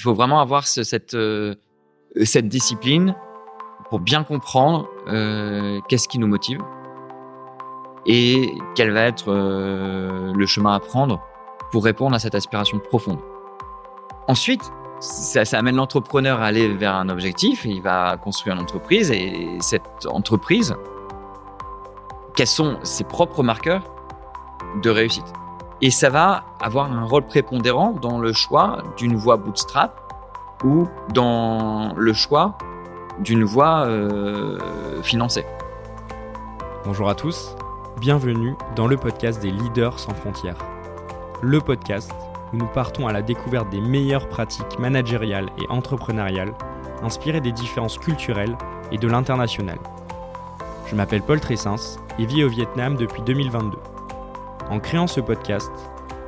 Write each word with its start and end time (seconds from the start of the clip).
il 0.00 0.02
faut 0.02 0.14
vraiment 0.14 0.40
avoir 0.40 0.64
euh, 0.78 1.54
cette 2.24 2.48
discipline 2.48 3.14
pour 3.90 4.00
bien 4.00 4.24
comprendre 4.24 4.88
euh, 5.08 5.78
qu'est-ce 5.88 6.08
qui 6.08 6.18
nous 6.18 6.26
motive 6.26 6.60
et 8.06 8.54
quel 8.74 8.92
va 8.92 9.02
être 9.02 9.30
euh, 9.30 10.32
le 10.34 10.46
chemin 10.46 10.72
à 10.72 10.80
prendre 10.80 11.20
pour 11.70 11.84
répondre 11.84 12.16
à 12.16 12.18
cette 12.18 12.34
aspiration 12.34 12.78
profonde. 12.78 13.18
Ensuite, 14.26 14.72
ça, 15.00 15.44
ça 15.44 15.58
amène 15.58 15.76
l'entrepreneur 15.76 16.40
à 16.40 16.46
aller 16.46 16.68
vers 16.68 16.94
un 16.94 17.10
objectif, 17.10 17.66
il 17.66 17.82
va 17.82 18.16
construire 18.16 18.56
une 18.56 18.62
entreprise 18.62 19.10
et 19.10 19.58
cette 19.60 20.06
entreprise, 20.06 20.74
quels 22.34 22.46
sont 22.46 22.78
ses 22.84 23.04
propres 23.04 23.42
marqueurs 23.42 23.82
de 24.82 24.88
réussite? 24.88 25.39
Et 25.82 25.90
ça 25.90 26.10
va 26.10 26.44
avoir 26.60 26.92
un 26.92 27.04
rôle 27.04 27.22
prépondérant 27.22 27.92
dans 27.92 28.18
le 28.18 28.34
choix 28.34 28.82
d'une 28.98 29.16
voie 29.16 29.38
bootstrap 29.38 30.12
ou 30.62 30.86
dans 31.14 31.94
le 31.96 32.12
choix 32.12 32.58
d'une 33.18 33.44
voie 33.44 33.86
euh, 33.86 34.58
financée. 35.02 35.46
Bonjour 36.84 37.08
à 37.08 37.14
tous, 37.14 37.56
bienvenue 37.98 38.56
dans 38.76 38.86
le 38.86 38.98
podcast 38.98 39.40
des 39.40 39.50
leaders 39.50 39.98
sans 39.98 40.12
frontières. 40.12 40.58
Le 41.40 41.62
podcast 41.62 42.12
où 42.52 42.58
nous 42.58 42.66
partons 42.66 43.06
à 43.06 43.12
la 43.12 43.22
découverte 43.22 43.70
des 43.70 43.80
meilleures 43.80 44.28
pratiques 44.28 44.78
managériales 44.78 45.48
et 45.62 45.70
entrepreneuriales 45.70 46.52
inspirées 47.02 47.40
des 47.40 47.52
différences 47.52 47.96
culturelles 47.96 48.58
et 48.92 48.98
de 48.98 49.08
l'international. 49.08 49.78
Je 50.88 50.94
m'appelle 50.94 51.22
Paul 51.22 51.40
Tressens 51.40 51.98
et 52.18 52.26
vis 52.26 52.44
au 52.44 52.50
Vietnam 52.50 52.96
depuis 52.96 53.22
2022. 53.22 53.78
En 54.70 54.78
créant 54.78 55.08
ce 55.08 55.20
podcast, 55.20 55.72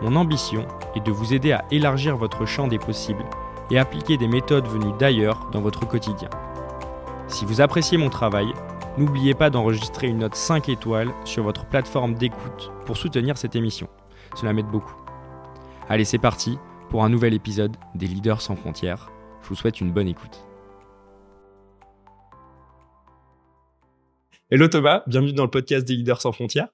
mon 0.00 0.16
ambition 0.16 0.66
est 0.96 1.06
de 1.06 1.12
vous 1.12 1.32
aider 1.32 1.52
à 1.52 1.64
élargir 1.70 2.16
votre 2.16 2.44
champ 2.44 2.66
des 2.66 2.80
possibles 2.80 3.24
et 3.70 3.78
appliquer 3.78 4.16
des 4.16 4.26
méthodes 4.26 4.66
venues 4.66 4.92
d'ailleurs 4.98 5.48
dans 5.52 5.60
votre 5.60 5.86
quotidien. 5.86 6.28
Si 7.28 7.44
vous 7.44 7.60
appréciez 7.60 7.98
mon 7.98 8.10
travail, 8.10 8.48
n'oubliez 8.98 9.34
pas 9.34 9.48
d'enregistrer 9.48 10.08
une 10.08 10.18
note 10.18 10.34
5 10.34 10.68
étoiles 10.68 11.12
sur 11.24 11.44
votre 11.44 11.66
plateforme 11.66 12.14
d'écoute 12.14 12.72
pour 12.84 12.96
soutenir 12.96 13.38
cette 13.38 13.54
émission. 13.54 13.88
Cela 14.34 14.52
m'aide 14.52 14.66
beaucoup. 14.66 14.96
Allez, 15.88 16.04
c'est 16.04 16.18
parti 16.18 16.58
pour 16.90 17.04
un 17.04 17.08
nouvel 17.08 17.34
épisode 17.34 17.76
des 17.94 18.08
Leaders 18.08 18.42
sans 18.42 18.56
frontières. 18.56 19.08
Je 19.42 19.50
vous 19.50 19.54
souhaite 19.54 19.80
une 19.80 19.92
bonne 19.92 20.08
écoute. 20.08 20.44
Hello 24.50 24.66
Thomas, 24.66 25.04
bienvenue 25.06 25.32
dans 25.32 25.44
le 25.44 25.50
podcast 25.50 25.86
des 25.86 25.94
Leaders 25.94 26.20
sans 26.20 26.32
frontières. 26.32 26.68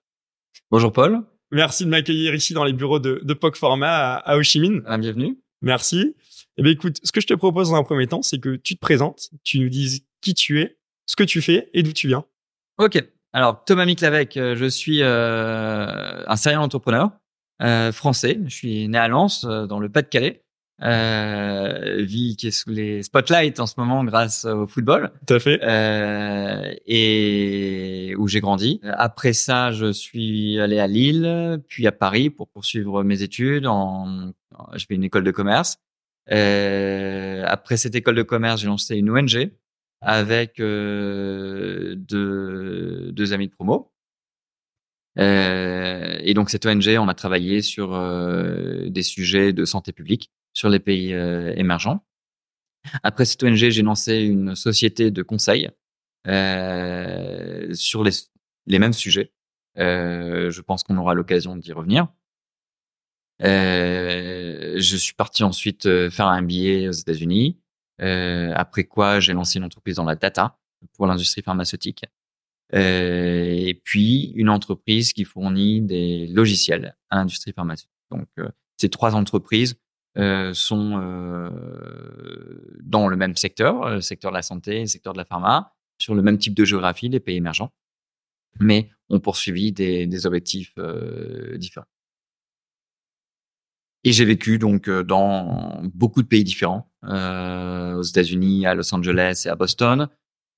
Bonjour 0.70 0.92
Paul, 0.92 1.24
Merci 1.50 1.84
de 1.84 1.90
m'accueillir 1.90 2.34
ici 2.34 2.52
dans 2.52 2.64
les 2.64 2.72
bureaux 2.72 2.98
de, 2.98 3.20
de 3.22 3.34
POC 3.34 3.56
Pharma 3.56 3.88
à, 3.88 4.16
à 4.16 4.36
Ho 4.36 4.42
Chi 4.42 4.60
Minh. 4.60 4.82
Ah, 4.86 4.98
bienvenue. 4.98 5.38
Merci. 5.62 6.14
Eh 6.56 6.62
bien, 6.62 6.72
écoute, 6.72 6.98
ce 7.02 7.12
que 7.12 7.20
je 7.20 7.26
te 7.26 7.34
propose 7.34 7.70
dans 7.70 7.76
un 7.76 7.84
premier 7.84 8.06
temps, 8.06 8.22
c'est 8.22 8.38
que 8.38 8.56
tu 8.56 8.74
te 8.74 8.80
présentes, 8.80 9.30
tu 9.44 9.58
nous 9.60 9.68
dises 9.68 10.02
qui 10.20 10.34
tu 10.34 10.60
es, 10.60 10.76
ce 11.06 11.16
que 11.16 11.24
tu 11.24 11.40
fais 11.40 11.70
et 11.72 11.82
d'où 11.82 11.92
tu 11.92 12.08
viens. 12.08 12.24
Ok. 12.78 13.02
Alors 13.32 13.64
Thomas 13.64 13.84
Miklavec, 13.84 14.36
euh, 14.36 14.56
je 14.56 14.66
suis 14.66 15.02
euh, 15.02 16.24
un 16.26 16.36
serial 16.36 16.60
entrepreneur 16.60 17.10
euh, 17.62 17.92
français. 17.92 18.40
Je 18.46 18.54
suis 18.54 18.88
né 18.88 18.98
à 18.98 19.08
Lens, 19.08 19.44
euh, 19.44 19.66
dans 19.66 19.80
le 19.80 19.88
Pas-de-Calais. 19.88 20.42
Euh, 20.80 22.04
vie 22.04 22.36
qui 22.36 22.46
est 22.46 22.50
sous 22.52 22.70
les 22.70 23.02
spotlights 23.02 23.58
en 23.58 23.66
ce 23.66 23.74
moment 23.78 24.04
grâce 24.04 24.44
au 24.44 24.68
football 24.68 25.10
Tout 25.26 25.34
à 25.34 25.40
fait. 25.40 25.60
euh, 25.64 26.72
et 26.86 28.14
où 28.16 28.28
j'ai 28.28 28.40
grandi. 28.40 28.80
Après 28.84 29.32
ça, 29.32 29.72
je 29.72 29.90
suis 29.90 30.60
allé 30.60 30.78
à 30.78 30.86
Lille, 30.86 31.60
puis 31.66 31.86
à 31.88 31.92
Paris 31.92 32.30
pour 32.30 32.48
poursuivre 32.48 33.02
mes 33.02 33.22
études. 33.22 33.66
En, 33.66 34.32
je 34.74 34.86
fais 34.86 34.94
une 34.94 35.04
école 35.04 35.24
de 35.24 35.32
commerce. 35.32 35.78
Euh, 36.30 37.42
après 37.46 37.76
cette 37.76 37.94
école 37.96 38.14
de 38.14 38.22
commerce, 38.22 38.60
j'ai 38.60 38.68
lancé 38.68 38.96
une 38.96 39.10
ONG 39.10 39.50
avec 40.00 40.60
euh, 40.60 41.96
deux, 41.96 43.10
deux 43.12 43.32
amis 43.32 43.48
de 43.48 43.52
promo. 43.52 43.90
Euh, 45.18 46.16
et 46.20 46.34
donc 46.34 46.50
cette 46.50 46.64
ONG, 46.66 46.86
on 47.00 47.08
a 47.08 47.14
travaillé 47.14 47.62
sur 47.62 47.94
euh, 47.94 48.88
des 48.88 49.02
sujets 49.02 49.52
de 49.52 49.64
santé 49.64 49.92
publique 49.92 50.30
sur 50.58 50.68
les 50.68 50.80
pays 50.80 51.14
euh, 51.14 51.54
émergents. 51.56 52.04
Après 53.04 53.24
cette 53.24 53.42
ONG, 53.44 53.54
j'ai 53.54 53.82
lancé 53.82 54.16
une 54.16 54.56
société 54.56 55.12
de 55.12 55.22
conseil 55.22 55.70
euh, 56.26 57.72
sur 57.74 58.02
les, 58.02 58.10
les 58.66 58.80
mêmes 58.80 58.92
sujets. 58.92 59.32
Euh, 59.78 60.50
je 60.50 60.60
pense 60.60 60.82
qu'on 60.82 60.96
aura 60.96 61.14
l'occasion 61.14 61.54
d'y 61.54 61.72
revenir. 61.72 62.08
Je 63.40 64.96
suis 64.96 65.14
parti 65.14 65.44
ensuite 65.44 65.84
faire 66.10 66.26
un 66.26 66.42
MBA 66.42 66.88
aux 66.88 66.98
États-Unis. 67.04 67.60
Après 68.00 68.82
quoi, 68.82 69.20
j'ai 69.20 69.34
lancé 69.34 69.58
une 69.58 69.64
entreprise 69.64 69.96
dans 69.96 70.04
la 70.04 70.16
data 70.16 70.58
pour 70.94 71.06
l'industrie 71.06 71.42
pharmaceutique. 71.42 72.04
Et 72.72 73.80
puis 73.84 74.32
une 74.34 74.48
entreprise 74.48 75.12
qui 75.12 75.24
fournit 75.24 75.82
des 75.82 76.26
logiciels 76.26 76.96
à 77.10 77.16
l'industrie 77.16 77.52
pharmaceutique. 77.52 77.92
Donc 78.10 78.26
ces 78.76 78.88
trois 78.88 79.14
entreprises 79.14 79.78
euh, 80.18 80.52
sont 80.54 81.00
euh, 81.00 81.50
dans 82.82 83.08
le 83.08 83.16
même 83.16 83.36
secteur, 83.36 83.88
le 83.90 84.00
secteur 84.00 84.30
de 84.30 84.36
la 84.36 84.42
santé, 84.42 84.80
le 84.80 84.86
secteur 84.86 85.12
de 85.12 85.18
la 85.18 85.24
pharma, 85.24 85.74
sur 85.98 86.14
le 86.14 86.22
même 86.22 86.38
type 86.38 86.54
de 86.54 86.64
géographie, 86.64 87.08
les 87.08 87.20
pays 87.20 87.36
émergents, 87.36 87.72
mais 88.60 88.90
ont 89.10 89.20
poursuivi 89.20 89.72
des, 89.72 90.26
objectifs 90.26 90.74
euh, 90.78 91.56
différents. 91.56 91.86
Et 94.04 94.12
j'ai 94.12 94.24
vécu 94.24 94.58
donc 94.58 94.88
euh, 94.88 95.02
dans 95.02 95.80
beaucoup 95.82 96.22
de 96.22 96.28
pays 96.28 96.44
différents, 96.44 96.90
euh, 97.04 97.94
aux 97.94 98.02
États-Unis, 98.02 98.66
à 98.66 98.74
Los 98.74 98.94
Angeles 98.94 99.42
et 99.46 99.48
à 99.48 99.56
Boston, 99.56 100.08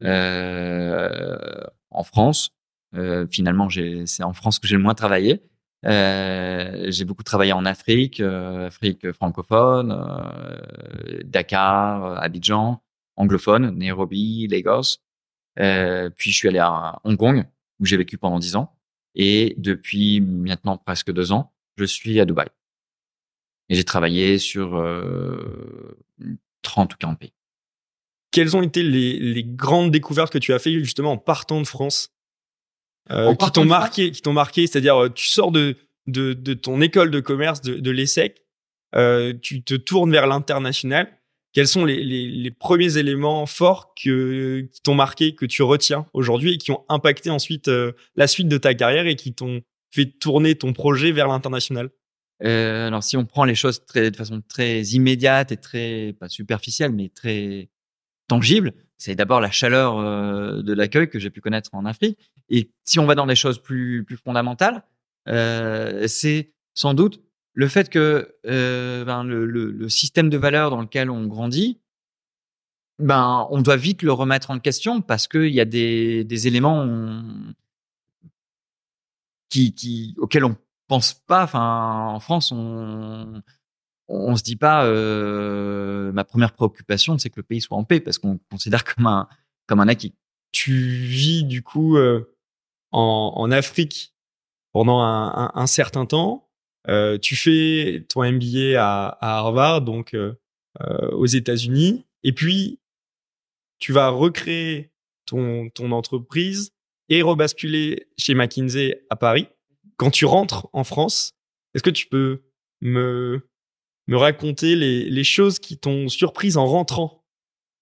euh, 0.03 1.65
en 1.91 2.03
France. 2.03 2.51
Euh, 2.95 3.27
finalement, 3.31 3.69
c'est 4.05 4.23
en 4.23 4.33
France 4.33 4.59
que 4.59 4.67
j'ai 4.67 4.77
le 4.77 4.83
moins 4.83 4.95
travaillé. 4.95 5.43
Euh, 5.87 6.87
j'ai 6.91 7.05
beaucoup 7.05 7.23
travaillé 7.23 7.53
en 7.53 7.65
Afrique, 7.65 8.21
euh, 8.21 8.67
Afrique 8.67 9.13
francophone, 9.13 9.93
euh, 9.93 11.23
Dakar, 11.25 12.23
Abidjan, 12.23 12.83
anglophone, 13.17 13.71
Nairobi, 13.77 14.47
Lagos. 14.49 14.99
Puis 15.57 16.31
je 16.31 16.37
suis 16.37 16.49
allé 16.49 16.59
à 16.59 17.01
Hong 17.05 17.17
Kong 17.17 17.45
où 17.81 17.87
j'ai 17.87 17.97
vécu 17.97 18.19
pendant 18.19 18.39
dix 18.39 18.57
ans. 18.57 18.77
Et 19.15 19.55
depuis 19.59 20.21
maintenant 20.21 20.77
presque 20.77 21.13
deux 21.13 21.33
ans, 21.33 21.53
je 21.77 21.85
suis 21.85 22.21
à 22.21 22.25
Dubaï. 22.25 22.49
Et 23.69 23.75
j'ai 23.75 23.85
travaillé 23.85 24.39
sur 24.39 24.77
euh, 24.77 25.97
30 26.63 26.95
ou 26.95 26.97
40 26.99 27.19
pays. 27.19 27.33
Quelles 28.33 28.57
ont 28.57 28.63
été 28.63 28.83
les, 28.83 29.43
grandes 29.45 29.91
découvertes 29.91 30.33
que 30.33 30.39
tu 30.39 30.53
as 30.53 30.59
fait 30.59 30.73
justement 30.73 31.13
en 31.13 31.19
partant 31.19 31.61
de 31.61 31.67
France? 31.67 32.13
Euh, 33.11 33.35
qui 33.35 33.51
t'ont 33.51 33.65
marqué, 33.65 34.11
qui 34.11 34.23
t'ont 34.23 34.33
marqué, 34.33 34.67
c'est-à-dire 34.67 35.05
euh, 35.05 35.09
tu 35.09 35.27
sors 35.27 35.51
de, 35.53 35.77
de, 36.07 36.33
de 36.33 36.55
ton 36.55 36.81
école 36.81 37.11
de 37.11 37.21
commerce 37.21 37.61
de, 37.61 37.75
de 37.75 37.91
l'ESSEC, 37.91 38.43
euh, 38.95 39.33
tu 39.41 39.63
te 39.63 39.75
tournes 39.75 40.13
vers 40.13 40.27
l'international. 40.27 41.09
Quels 41.53 41.67
sont 41.69 41.85
les, 41.85 42.05
les, 42.05 42.29
les 42.29 42.51
premiers 42.51 42.97
éléments 42.99 43.45
forts 43.47 43.95
que, 43.95 44.69
qui 44.73 44.83
t'ont 44.83 44.95
marqué, 44.95 45.35
que 45.35 45.47
tu 45.47 45.63
retiens 45.63 46.07
aujourd'hui 46.13 46.55
et 46.55 46.59
qui 46.59 46.71
ont 46.71 46.85
impacté 46.89 47.31
ensuite 47.31 47.69
euh, 47.69 47.93
la 48.15 48.27
suite 48.27 48.49
de 48.49 48.59
ta 48.59 48.75
carrière 48.75 49.07
et 49.07 49.17
qui 49.17 49.35
t'ont 49.35 49.61
fait 49.91 50.07
tourner 50.07 50.55
ton 50.55 50.73
projet 50.73 51.11
vers 51.11 51.27
l'international? 51.27 51.91
Alors 52.43 53.03
si 53.03 53.19
on 53.19 53.27
prend 53.27 53.45
les 53.45 53.55
choses 53.55 53.85
très, 53.85 54.11
de 54.11 54.17
façon 54.17 54.41
très 54.49 54.81
immédiate 54.81 55.53
et 55.53 55.59
très 55.59 56.15
pas 56.19 56.31
superficielle 56.31 56.91
mais 56.91 57.11
très 57.11 57.69
tangible, 58.29 58.73
c'est 59.01 59.15
d'abord 59.15 59.41
la 59.41 59.51
chaleur 59.51 59.99
euh, 59.99 60.61
de 60.63 60.75
l'accueil 60.75 61.09
que 61.09 61.19
j'ai 61.19 61.31
pu 61.31 61.41
connaître 61.41 61.71
en 61.73 61.87
Afrique. 61.87 62.19
Et 62.51 62.71
si 62.85 62.99
on 62.99 63.07
va 63.07 63.15
dans 63.15 63.27
des 63.27 63.35
choses 63.35 63.59
plus 63.59 64.05
plus 64.05 64.19
fondamentales, 64.19 64.85
euh, 65.29 66.07
c'est 66.07 66.53
sans 66.75 66.93
doute 66.93 67.23
le 67.55 67.67
fait 67.67 67.89
que 67.89 68.37
euh, 68.47 69.05
ben, 69.07 69.25
le, 69.25 69.89
système 69.89 70.29
de 70.29 70.37
valeurs 70.37 70.71
dans 70.71 70.83
lequel 70.83 71.09
on 71.11 71.27
grandit, 71.27 71.81
ben 72.99 73.47
on 73.51 73.63
doit 73.63 73.77
vite 73.77 74.03
le 74.03 74.13
remettre 74.13 74.51
en 74.51 74.59
question 74.59 75.01
parce 75.01 75.27
qu'il 75.27 75.49
y 75.49 75.61
a 75.61 75.65
des 75.65 76.47
éléments 76.47 77.23
qui 79.49 79.75
qui 79.75 80.15
auxquels 80.19 80.45
on 80.45 80.57
pense 80.89 81.15
pas. 81.15 81.45
Enfin, 81.45 82.07
en 82.09 82.21
France, 82.21 82.53
on 82.53 83.43
on 84.11 84.37
se 84.37 84.43
dit 84.43 84.57
pas. 84.57 84.85
Euh, 84.87 86.13
ma 86.13 86.25
première 86.25 86.53
préoccupation, 86.53 87.19
c'est 87.19 87.31
que 87.31 87.39
le 87.39 87.43
pays 87.43 87.61
soit 87.61 87.77
en 87.77 87.85
paix, 87.85 88.01
parce 88.01 88.19
qu'on 88.19 88.39
considère 88.51 88.85
comme 88.85 89.07
un 89.07 89.29
comme 89.67 89.81
un 89.81 89.89
acquis. 89.89 90.15
tu 90.53 90.73
vis 90.75 91.45
du 91.45 91.63
coup 91.63 91.97
euh, 91.97 92.35
en, 92.93 93.33
en 93.37 93.51
Afrique 93.53 94.15
pendant 94.73 95.01
un, 95.01 95.29
un- 95.29 95.53
un 95.55 95.67
certain 95.67 96.07
temps. 96.07 96.49
Euh, 96.89 97.19
tu 97.19 97.37
fais 97.37 98.05
ton 98.09 98.23
MBA 98.25 98.77
à, 98.83 99.09
à 99.21 99.39
Harvard, 99.39 99.83
donc 99.83 100.15
euh, 100.15 100.35
euh, 100.81 101.11
aux 101.11 101.27
États-Unis, 101.27 102.05
et 102.25 102.33
puis 102.33 102.81
tu 103.79 103.93
vas 103.93 104.09
recréer 104.09 104.93
ton, 105.27 105.69
ton 105.71 105.93
entreprise 105.93 106.73
et 107.09 107.23
rebasculer 107.23 108.07
chez 108.19 108.35
McKinsey 108.35 109.05
à 109.11 109.17
Paris. 109.17 109.47
Quand 109.99 110.11
tu 110.11 110.25
rentres 110.25 110.69
en 110.73 110.85
France, 110.85 111.33
est-ce 111.75 111.83
que 111.83 111.91
tu 111.91 112.07
peux 112.09 112.43
me 112.81 113.47
me 114.11 114.17
raconter 114.17 114.75
les, 114.75 115.25
choses 115.25 115.59
qui 115.61 115.79
t'ont 115.79 116.09
surprise 116.09 116.57
en 116.57 116.67
rentrant 116.67 117.25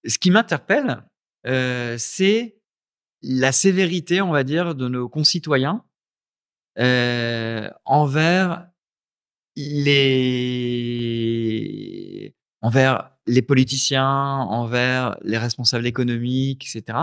Ce 0.06 0.18
qui 0.18 0.30
m'interpelle, 0.30 1.02
euh, 1.46 1.96
c'est 1.98 2.60
la 3.22 3.50
sévérité, 3.50 4.20
on 4.20 4.30
va 4.30 4.44
dire, 4.44 4.74
de 4.74 4.88
nos 4.88 5.08
concitoyens 5.08 5.86
euh, 6.78 7.70
envers 7.86 8.68
les 9.56 10.34
envers 12.60 13.10
les 13.26 13.40
politiciens, 13.40 14.06
envers 14.06 15.16
les 15.22 15.38
responsables 15.38 15.86
économiques, 15.86 16.66
etc. 16.66 16.98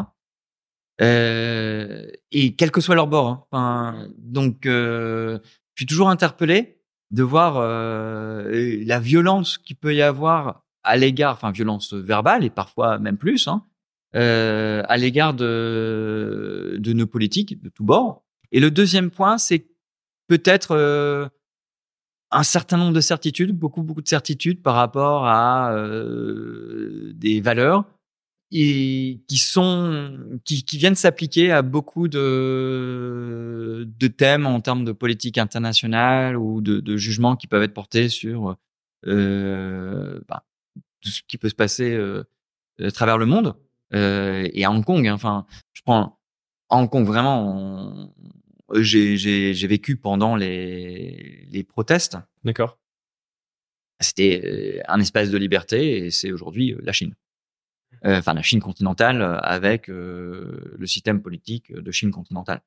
Euh, 1.02 2.08
et 2.32 2.56
quel 2.56 2.70
que 2.70 2.80
soit 2.80 2.94
leur 2.94 3.08
bord. 3.08 3.48
Hein. 3.52 4.08
Donc, 4.20 4.66
je 4.66 5.40
suis 5.76 5.88
toujours 5.88 6.10
interpellé 6.10 6.75
de 7.12 7.24
voir 7.24 7.58
euh, 7.58 8.84
la 8.86 9.00
violence 9.00 9.58
qu'il 9.58 9.76
peut 9.76 9.96
y 9.96 10.02
avoir 10.02 10.64
à 10.84 10.98
l'égard, 10.98 11.34
enfin 11.34 11.52
violence 11.52 11.94
verbale 11.94 12.44
et 12.44 12.50
parfois 12.50 13.00
même 13.00 13.18
plus, 13.18 13.48
hein, 13.48 13.64
euh, 14.16 14.82
à 14.88 14.98
l'égard 14.98 15.34
de, 15.34 16.80
nos 16.86 17.08
politiques 17.08 17.62
de 17.62 17.70
tous 17.70 17.84
bords. 17.84 18.24
Et 18.52 18.60
le 18.60 18.72
deuxième 18.72 19.10
point, 19.12 19.38
c'est 19.38 19.68
peut-être 20.28 20.72
euh, 20.72 21.28
un 22.32 22.44
certain 22.44 22.78
nombre 22.78 22.94
de 22.94 23.02
certitudes, 23.02 23.52
beaucoup 23.52 23.84
beaucoup 23.84 24.02
de 24.02 24.08
certitudes 24.08 24.62
par 24.62 24.76
rapport 24.76 25.26
à 25.26 25.74
euh, 25.74 27.12
des 27.16 27.42
valeurs 27.42 27.84
et 28.52 29.22
qui 29.28 29.38
sont 29.38 30.18
qui, 30.46 30.64
qui 30.64 30.78
viennent 30.78 30.96
s'appliquer 30.96 31.52
à 31.52 31.62
beaucoup 31.62 32.08
de 32.08 33.88
de 34.00 34.08
thèmes 34.08 34.46
en 34.46 34.62
termes 34.62 34.86
de 34.86 34.92
politique 34.92 35.38
internationale 35.38 36.38
ou 36.38 36.62
de, 36.62 36.80
de 36.80 36.98
jugements 36.98 37.36
qui 37.36 37.48
peuvent 37.48 37.64
être 37.64 37.74
portés 37.74 38.10
sur 38.10 38.56
euh, 39.08 40.20
bah, 40.28 40.44
tout 41.02 41.10
ce 41.10 41.22
qui 41.28 41.38
peut 41.38 41.50
se 41.50 41.56
passer 41.56 41.92
euh, 41.92 42.24
à 42.80 42.92
travers 42.92 43.18
le 43.18 43.26
monde 43.26 43.56
euh, 43.94 44.48
et 44.54 44.66
à 44.66 44.72
Hong 44.72 44.84
Kong. 44.84 45.08
Hein. 45.08 45.14
Enfin, 45.14 45.46
je 45.74 45.82
prends 45.84 46.20
Hong 46.70 46.90
Kong 46.90 47.06
vraiment. 47.06 48.14
J'ai 48.74 49.18
j'ai 49.18 49.68
vécu 49.68 49.98
pendant 49.98 50.36
les 50.36 51.46
les 51.50 51.64
protestes. 51.64 52.18
D'accord. 52.44 52.80
C'était 54.02 54.82
un 54.88 55.00
espace 55.00 55.30
de 55.30 55.38
liberté 55.38 56.06
et 56.06 56.12
c'est 56.12 56.32
aujourd'hui 56.32 56.76
la 56.82 56.92
Chine. 56.92 57.16
Euh, 58.06 58.20
enfin 58.20 58.34
la 58.34 58.42
Chine 58.42 58.62
continentale 58.62 59.40
avec 59.42 59.90
euh, 59.90 60.76
le 60.78 60.86
système 60.86 61.22
politique 61.22 61.74
de 61.74 61.92
Chine 61.92 62.12
continentale. 62.12 62.62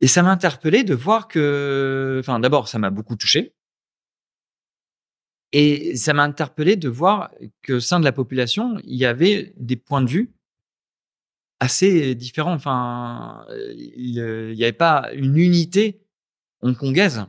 Et 0.00 0.06
ça 0.06 0.22
m'a 0.22 0.30
interpellé 0.30 0.84
de 0.84 0.94
voir 0.94 1.28
que, 1.28 2.18
enfin 2.20 2.40
d'abord 2.40 2.68
ça 2.68 2.78
m'a 2.78 2.90
beaucoup 2.90 3.16
touché, 3.16 3.54
et 5.52 5.96
ça 5.96 6.14
m'a 6.14 6.24
interpellé 6.24 6.76
de 6.76 6.88
voir 6.88 7.30
que 7.62 7.74
au 7.74 7.80
sein 7.80 8.00
de 8.00 8.04
la 8.04 8.12
population 8.12 8.78
il 8.84 8.96
y 8.96 9.04
avait 9.04 9.52
des 9.56 9.76
points 9.76 10.02
de 10.02 10.10
vue 10.10 10.34
assez 11.60 12.14
différents. 12.14 12.54
Enfin, 12.54 13.46
il 13.76 14.12
n'y 14.54 14.62
avait 14.64 14.72
pas 14.72 15.10
une 15.14 15.36
unité 15.36 16.00
hongkongaise. 16.62 17.26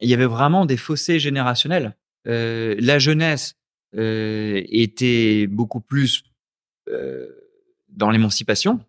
Il 0.00 0.08
y 0.08 0.14
avait 0.14 0.26
vraiment 0.26 0.66
des 0.66 0.76
fossés 0.76 1.18
générationnels. 1.18 1.96
Euh, 2.26 2.76
la 2.78 2.98
jeunesse 2.98 3.54
euh, 3.96 4.62
était 4.68 5.46
beaucoup 5.46 5.80
plus 5.80 6.24
euh, 6.90 7.26
dans 7.88 8.10
l'émancipation. 8.10 8.80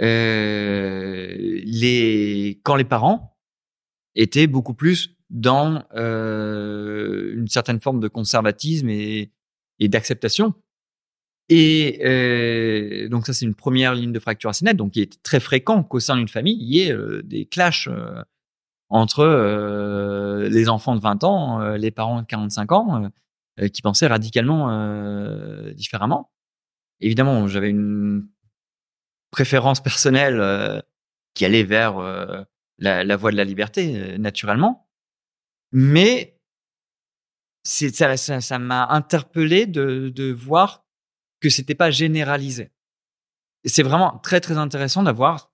Euh, 0.00 1.60
quand 2.62 2.76
les 2.76 2.84
parents 2.84 3.36
étaient 4.14 4.46
beaucoup 4.46 4.72
plus 4.72 5.16
dans 5.30 5.84
euh, 5.94 7.34
une 7.34 7.48
certaine 7.48 7.80
forme 7.80 8.00
de 8.00 8.08
conservatisme 8.08 8.88
et, 8.88 9.30
d'acceptation. 9.80 10.54
Et 11.48 13.08
donc 13.10 13.26
ça 13.26 13.32
c'est 13.32 13.44
une 13.44 13.56
première 13.56 13.94
ligne 13.94 14.12
de 14.12 14.20
fracture 14.20 14.48
assez 14.48 14.64
nette, 14.64 14.76
donc 14.76 14.94
il 14.94 15.02
est 15.02 15.22
très 15.24 15.40
fréquent 15.40 15.82
qu'au 15.82 15.98
sein 15.98 16.16
d'une 16.16 16.28
famille 16.28 16.56
il 16.58 16.72
y 16.72 16.80
ait 16.82 16.96
des 17.24 17.44
clashs 17.46 17.88
entre 18.88 20.46
les 20.48 20.68
enfants 20.68 20.94
de 20.94 21.00
20 21.00 21.24
ans, 21.24 21.74
les 21.74 21.90
parents 21.90 22.22
de 22.22 22.26
45 22.26 22.72
ans, 22.72 23.10
qui 23.72 23.82
pensaient 23.82 24.06
radicalement 24.06 24.70
euh, 24.70 25.72
différemment. 25.72 26.32
Évidemment, 27.00 27.46
j'avais 27.48 27.70
une 27.70 28.28
préférence 29.30 29.80
personnelle 29.80 30.40
euh, 30.40 30.80
qui 31.34 31.44
allait 31.44 31.64
vers 31.64 31.98
euh, 31.98 32.42
la, 32.78 33.16
voie 33.16 33.30
de 33.30 33.36
la 33.36 33.44
liberté, 33.44 33.96
euh, 33.96 34.18
naturellement. 34.18 34.88
Mais 35.72 36.38
ça, 37.64 38.58
m'a 38.58 38.86
interpellé 38.88 39.66
de, 39.66 40.32
voir 40.32 40.84
que 41.40 41.48
c'était 41.48 41.74
pas 41.74 41.90
généralisé. 41.90 42.70
C'est 43.64 43.82
vraiment 43.82 44.18
très 44.18 44.40
très 44.40 44.58
intéressant 44.58 45.02
d'avoir 45.02 45.52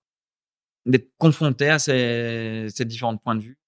d'être 0.86 1.12
confronté 1.18 1.68
à 1.68 1.78
ces, 1.78 2.84
différents 2.86 3.16
points 3.18 3.34
de 3.36 3.42
vue. 3.42 3.58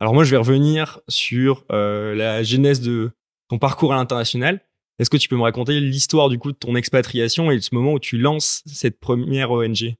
Alors 0.00 0.14
moi, 0.14 0.24
je 0.24 0.30
vais 0.30 0.36
revenir 0.38 1.00
sur 1.08 1.64
euh, 1.70 2.14
la 2.14 2.42
genèse 2.42 2.80
de 2.80 3.12
ton 3.48 3.58
parcours 3.58 3.92
à 3.92 3.96
l'international. 3.96 4.60
Est-ce 4.98 5.10
que 5.10 5.16
tu 5.16 5.28
peux 5.28 5.36
me 5.36 5.42
raconter 5.42 5.78
l'histoire 5.80 6.28
du 6.28 6.38
coup 6.38 6.52
de 6.52 6.56
ton 6.56 6.74
expatriation 6.74 7.50
et 7.50 7.56
de 7.56 7.60
ce 7.60 7.74
moment 7.74 7.92
où 7.92 7.98
tu 7.98 8.18
lances 8.18 8.62
cette 8.66 8.98
première 8.98 9.50
ONG 9.50 9.94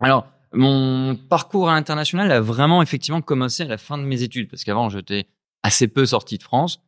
Alors, 0.00 0.26
mon 0.52 1.16
parcours 1.16 1.68
à 1.68 1.74
l'international 1.74 2.30
a 2.32 2.40
vraiment 2.40 2.82
effectivement 2.82 3.20
commencé 3.20 3.64
à 3.64 3.66
la 3.66 3.78
fin 3.78 3.98
de 3.98 4.04
mes 4.04 4.22
études, 4.22 4.48
parce 4.48 4.64
qu'avant 4.64 4.88
j'étais 4.88 5.26
assez 5.62 5.88
peu 5.88 6.06
sorti 6.06 6.38
de 6.38 6.42
France. 6.42 6.80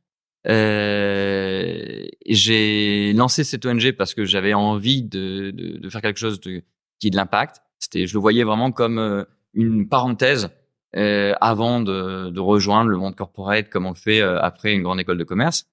Euh, 0.47 2.07
j'ai 2.27 3.13
lancé 3.13 3.45
cette 3.45 3.67
ONG 3.67 3.93
parce 3.93 4.15
que 4.15 4.25
j'avais 4.25 4.55
envie 4.55 5.03
de, 5.03 5.81
faire 5.91 6.01
quelque 6.01 6.19
chose 6.21 6.41
qui 6.41 7.07
ait 7.07 7.11
de 7.11 7.17
l'impact. 7.17 7.61
C'était, 7.79 8.07
je 8.07 8.15
le 8.15 8.21
voyais 8.21 8.45
vraiment 8.45 8.73
comme 8.73 8.99
euh, 8.99 9.25
une 9.53 9.89
parenthèse 9.89 10.51
euh, 10.97 11.35
avant 11.41 11.81
de, 11.81 12.31
de, 12.31 12.41
rejoindre 12.41 12.91
le 12.91 12.97
monde 12.97 13.15
corporate 13.15 13.69
comme 13.69 13.87
on 13.87 13.91
le 13.91 13.95
fait 13.95 14.21
euh, 14.21 14.41
après 14.41 14.73
une 14.73 14.83
grande 14.83 15.01
école 15.01 15.19
de 15.19 15.25
commerce. 15.25 15.67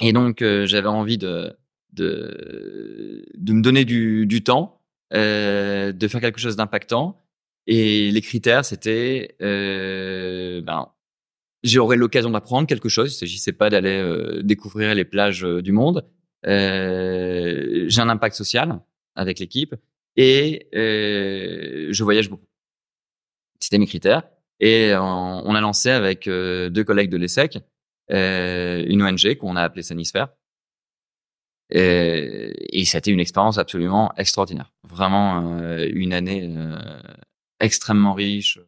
Et 0.00 0.12
donc 0.12 0.42
euh, 0.42 0.66
j'avais 0.66 0.88
envie 0.88 1.18
de, 1.18 1.56
de, 1.92 3.26
de 3.36 3.52
me 3.52 3.62
donner 3.62 3.84
du, 3.84 4.26
du 4.26 4.42
temps, 4.42 4.80
euh, 5.12 5.92
de 5.92 6.08
faire 6.08 6.20
quelque 6.20 6.40
chose 6.40 6.56
d'impactant. 6.56 7.20
Et 7.66 8.10
les 8.10 8.20
critères, 8.20 8.64
c'était, 8.64 9.36
ben, 9.40 10.88
j'aurais 11.62 11.96
l'occasion 11.96 12.30
d'apprendre 12.30 12.66
quelque 12.66 12.90
chose. 12.90 13.14
Il 13.14 13.16
s'agissait 13.16 13.52
pas 13.54 13.70
d'aller 13.70 14.42
découvrir 14.42 14.94
les 14.94 15.06
plages 15.06 15.40
du 15.40 15.72
monde. 15.72 16.04
j'ai 16.44 18.00
un 18.00 18.08
impact 18.10 18.36
social 18.36 18.80
avec 19.14 19.38
l'équipe 19.38 19.74
et 20.16 20.68
euh, 20.74 21.88
je 21.90 22.04
voyage 22.04 22.30
beaucoup. 22.30 22.46
C'était 23.60 23.78
mes 23.78 23.86
critères. 23.86 24.22
Et 24.60 24.92
on, 24.94 25.42
on 25.46 25.54
a 25.54 25.60
lancé 25.60 25.90
avec 25.90 26.26
euh, 26.26 26.70
deux 26.70 26.84
collègues 26.84 27.10
de 27.10 27.16
l'ESSEC 27.16 27.58
euh, 28.12 28.84
une 28.86 29.02
ONG 29.02 29.36
qu'on 29.36 29.56
a 29.56 29.62
appelée 29.62 29.82
Sanisphère. 29.82 30.28
Et, 31.70 32.52
et 32.80 32.84
ça 32.84 32.98
a 32.98 33.00
été 33.00 33.10
une 33.10 33.20
expérience 33.20 33.58
absolument 33.58 34.12
extraordinaire. 34.16 34.72
Vraiment 34.86 35.58
euh, 35.60 35.88
une 35.92 36.12
année 36.12 36.46
euh, 36.56 36.78
extrêmement 37.60 38.12
riche. 38.14 38.58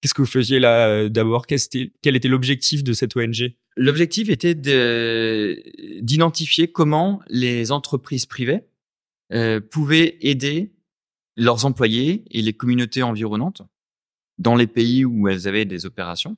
Qu'est-ce 0.00 0.14
que 0.14 0.22
vous 0.22 0.26
faisiez 0.26 0.58
là 0.58 0.88
euh, 0.88 1.08
d'abord? 1.08 1.46
Quel 1.46 2.16
était 2.16 2.28
l'objectif 2.28 2.84
de 2.84 2.92
cette 2.92 3.16
ONG 3.16 3.54
L'objectif 3.76 4.28
était 4.28 4.54
d'identifier 6.02 6.70
comment 6.70 7.22
les 7.28 7.72
entreprises 7.72 8.26
privées 8.26 8.66
euh, 9.32 9.60
pouvaient 9.60 10.18
aider 10.20 10.72
leurs 11.38 11.64
employés 11.64 12.24
et 12.30 12.42
les 12.42 12.52
communautés 12.52 13.02
environnantes 13.02 13.62
dans 14.42 14.56
les 14.56 14.66
pays 14.66 15.04
où 15.04 15.28
elles 15.28 15.48
avaient 15.48 15.64
des 15.64 15.86
opérations 15.86 16.36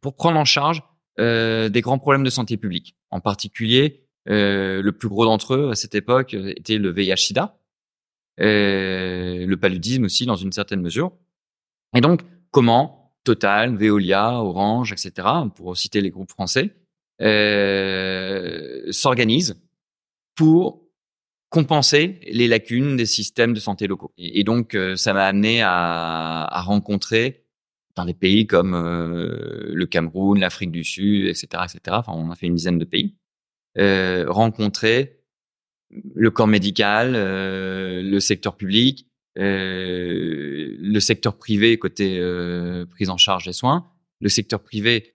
pour 0.00 0.14
prendre 0.14 0.38
en 0.38 0.44
charge 0.44 0.82
euh, 1.18 1.68
des 1.68 1.80
grands 1.80 1.98
problèmes 1.98 2.24
de 2.24 2.30
santé 2.30 2.56
publique. 2.56 2.96
En 3.10 3.20
particulier, 3.20 4.06
euh, 4.28 4.80
le 4.80 4.92
plus 4.92 5.08
gros 5.08 5.24
d'entre 5.24 5.54
eux 5.54 5.70
à 5.70 5.74
cette 5.74 5.94
époque 5.94 6.34
était 6.34 6.78
le 6.78 6.90
VIH/SIDA, 6.90 7.58
euh, 8.40 9.46
le 9.46 9.56
paludisme 9.56 10.04
aussi 10.04 10.26
dans 10.26 10.36
une 10.36 10.52
certaine 10.52 10.80
mesure. 10.80 11.12
Et 11.94 12.00
donc, 12.00 12.22
comment 12.50 13.00
Total, 13.24 13.76
Veolia, 13.76 14.34
Orange, 14.34 14.92
etc., 14.92 15.26
pour 15.54 15.76
citer 15.78 16.02
les 16.02 16.10
groupes 16.10 16.30
français, 16.30 16.76
s'organisent 18.92 19.56
pour 20.34 20.83
compenser 21.54 22.18
les 22.26 22.48
lacunes 22.48 22.96
des 22.96 23.06
systèmes 23.06 23.54
de 23.54 23.60
santé 23.60 23.86
locaux. 23.86 24.12
Et, 24.18 24.42
donc, 24.42 24.74
euh, 24.74 24.96
ça 24.96 25.12
m'a 25.12 25.24
amené 25.24 25.62
à, 25.62 26.42
à, 26.50 26.60
rencontrer 26.62 27.44
dans 27.94 28.04
des 28.04 28.12
pays 28.12 28.48
comme 28.48 28.74
euh, 28.74 29.70
le 29.72 29.86
Cameroun, 29.86 30.40
l'Afrique 30.40 30.72
du 30.72 30.82
Sud, 30.82 31.28
etc., 31.28 31.46
etc. 31.62 31.78
Enfin, 31.90 32.12
on 32.12 32.32
a 32.32 32.34
fait 32.34 32.46
une 32.46 32.56
dizaine 32.56 32.78
de 32.78 32.84
pays. 32.84 33.14
Euh, 33.78 34.24
rencontrer 34.26 35.20
le 36.16 36.32
corps 36.32 36.48
médical, 36.48 37.12
euh, 37.14 38.02
le 38.02 38.18
secteur 38.18 38.56
public, 38.56 39.06
euh, 39.38 40.74
le 40.76 40.98
secteur 40.98 41.38
privé 41.38 41.78
côté 41.78 42.20
prise 42.90 43.10
en 43.10 43.16
charge 43.16 43.44
des 43.44 43.52
soins, 43.52 43.88
le 44.20 44.28
secteur 44.28 44.60
privé 44.60 45.14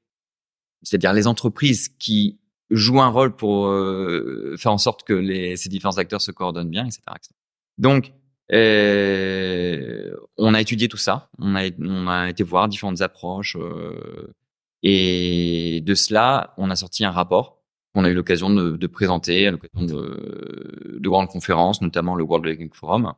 c'est-à-dire 0.83 1.11
les 1.11 1.27
entreprises 1.27 1.89
qui 1.89 2.39
jouent 2.69 3.01
un 3.01 3.09
rôle 3.09 3.35
pour 3.35 3.67
euh, 3.67 4.55
faire 4.57 4.71
en 4.71 4.77
sorte 4.77 5.03
que 5.03 5.13
les, 5.13 5.57
ces 5.57 5.69
différents 5.69 5.97
acteurs 5.97 6.21
se 6.21 6.31
coordonnent 6.31 6.69
bien, 6.69 6.85
etc. 6.85 7.01
etc. 7.15 7.33
Donc, 7.77 8.13
euh, 8.51 10.15
on 10.37 10.53
a 10.53 10.61
étudié 10.61 10.87
tout 10.87 10.97
ça, 10.97 11.29
on 11.37 11.55
a, 11.55 11.69
on 11.79 12.07
a 12.07 12.29
été 12.29 12.43
voir 12.43 12.67
différentes 12.67 13.01
approches, 13.01 13.55
euh, 13.59 14.33
et 14.83 15.81
de 15.81 15.93
cela, 15.93 16.53
on 16.57 16.69
a 16.69 16.75
sorti 16.75 17.03
un 17.05 17.11
rapport 17.11 17.61
qu'on 17.93 18.05
a 18.05 18.09
eu 18.09 18.13
l'occasion 18.13 18.49
de, 18.49 18.77
de, 18.77 18.87
présenter 18.87 19.47
à 19.47 19.51
l'occasion 19.51 19.81
de, 19.83 20.97
de 20.99 21.09
grandes 21.09 21.27
conférences, 21.27 21.81
notamment 21.81 22.15
le 22.15 22.23
World 22.23 22.45
Banking 22.45 22.71
Forum. 22.73 23.13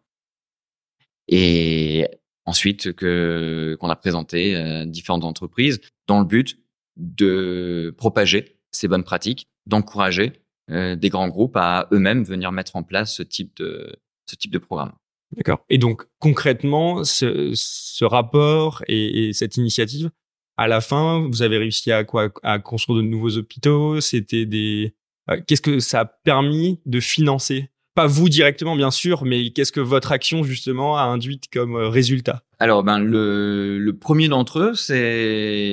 Et 1.27 2.07
ensuite 2.45 2.93
que 2.93 3.77
qu'on 3.79 3.89
a 3.89 3.95
présenté 3.95 4.55
à 4.55 4.85
différentes 4.85 5.23
entreprises 5.23 5.81
dans 6.07 6.19
le 6.19 6.25
but 6.25 6.57
de 6.97 7.93
propager 7.97 8.60
ces 8.71 8.87
bonnes 8.87 9.03
pratiques, 9.03 9.47
d'encourager 9.65 10.33
euh, 10.69 10.95
des 10.95 11.09
grands 11.09 11.27
groupes 11.27 11.57
à 11.57 11.87
eux-mêmes 11.91 12.23
venir 12.23 12.51
mettre 12.51 12.75
en 12.75 12.83
place 12.83 13.15
ce 13.15 13.23
type 13.23 13.55
de 13.57 13.95
ce 14.25 14.35
type 14.35 14.51
de 14.51 14.57
programme. 14.57 14.93
D'accord. 15.35 15.65
Et 15.69 15.77
donc 15.77 16.03
concrètement, 16.19 17.03
ce, 17.03 17.51
ce 17.53 18.05
rapport 18.05 18.83
et, 18.87 19.29
et, 19.29 19.33
cette 19.33 19.57
initiative, 19.57 20.11
à 20.57 20.67
la 20.67 20.81
fin, 20.81 21.27
vous 21.27 21.41
avez 21.41 21.57
réussi 21.57 21.91
à 21.91 22.03
quoi? 22.03 22.29
À 22.43 22.59
construire 22.59 22.97
de 22.97 23.07
nouveaux 23.07 23.37
hôpitaux? 23.37 24.01
C'était 24.01 24.45
des 24.45 24.95
euh, 25.29 25.39
Qu'est-ce 25.47 25.61
que 25.61 25.79
ça 25.79 26.01
a 26.01 26.05
permis 26.05 26.79
de 26.85 26.99
financer? 26.99 27.69
Pas 27.93 28.07
vous 28.07 28.29
directement, 28.29 28.75
bien 28.75 28.91
sûr, 28.91 29.25
mais 29.25 29.51
qu'est-ce 29.51 29.71
que 29.73 29.81
votre 29.81 30.11
action, 30.11 30.43
justement, 30.43 30.97
a 30.97 31.01
induite 31.01 31.49
comme 31.51 31.75
euh, 31.75 31.89
résultat? 31.89 32.43
Alors, 32.59 32.83
ben, 32.83 32.99
le, 32.99 33.79
le 33.79 33.97
premier 33.97 34.29
d'entre 34.29 34.59
eux, 34.59 34.73
c'est 34.75 34.97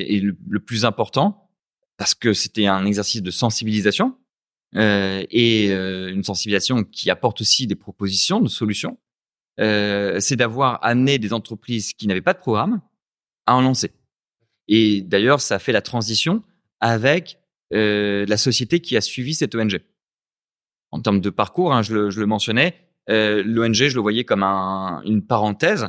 et 0.08 0.20
le, 0.20 0.36
le, 0.48 0.58
plus 0.58 0.84
important, 0.84 1.47
parce 1.98 2.14
que 2.14 2.32
c'était 2.32 2.66
un 2.66 2.86
exercice 2.86 3.22
de 3.22 3.30
sensibilisation, 3.30 4.16
euh, 4.76 5.24
et 5.30 5.70
euh, 5.70 6.12
une 6.12 6.24
sensibilisation 6.24 6.84
qui 6.84 7.10
apporte 7.10 7.42
aussi 7.42 7.66
des 7.66 7.74
propositions 7.74 8.40
de 8.40 8.48
solutions, 8.48 8.98
euh, 9.60 10.20
c'est 10.20 10.36
d'avoir 10.36 10.78
amené 10.82 11.18
des 11.18 11.32
entreprises 11.32 11.92
qui 11.92 12.06
n'avaient 12.06 12.22
pas 12.22 12.34
de 12.34 12.38
programme 12.38 12.80
à 13.46 13.56
en 13.56 13.60
lancer. 13.60 13.92
Et 14.68 15.02
d'ailleurs, 15.02 15.40
ça 15.40 15.56
a 15.56 15.58
fait 15.58 15.72
la 15.72 15.82
transition 15.82 16.42
avec 16.80 17.38
euh, 17.74 18.24
la 18.26 18.36
société 18.36 18.80
qui 18.80 18.96
a 18.96 19.00
suivi 19.00 19.34
cette 19.34 19.54
ONG 19.54 19.80
en 20.90 21.00
termes 21.00 21.20
de 21.20 21.30
parcours, 21.30 21.74
hein, 21.74 21.82
je, 21.82 21.94
le, 21.94 22.10
je, 22.10 22.20
le, 22.20 22.26
mentionnais, 22.26 22.74
euh, 23.10 23.42
l'ONG, 23.44 23.74
je 23.74 23.94
le 23.94 24.00
voyais 24.00 24.24
comme 24.24 24.42
un, 24.42 25.02
une 25.04 25.22
parenthèse 25.26 25.88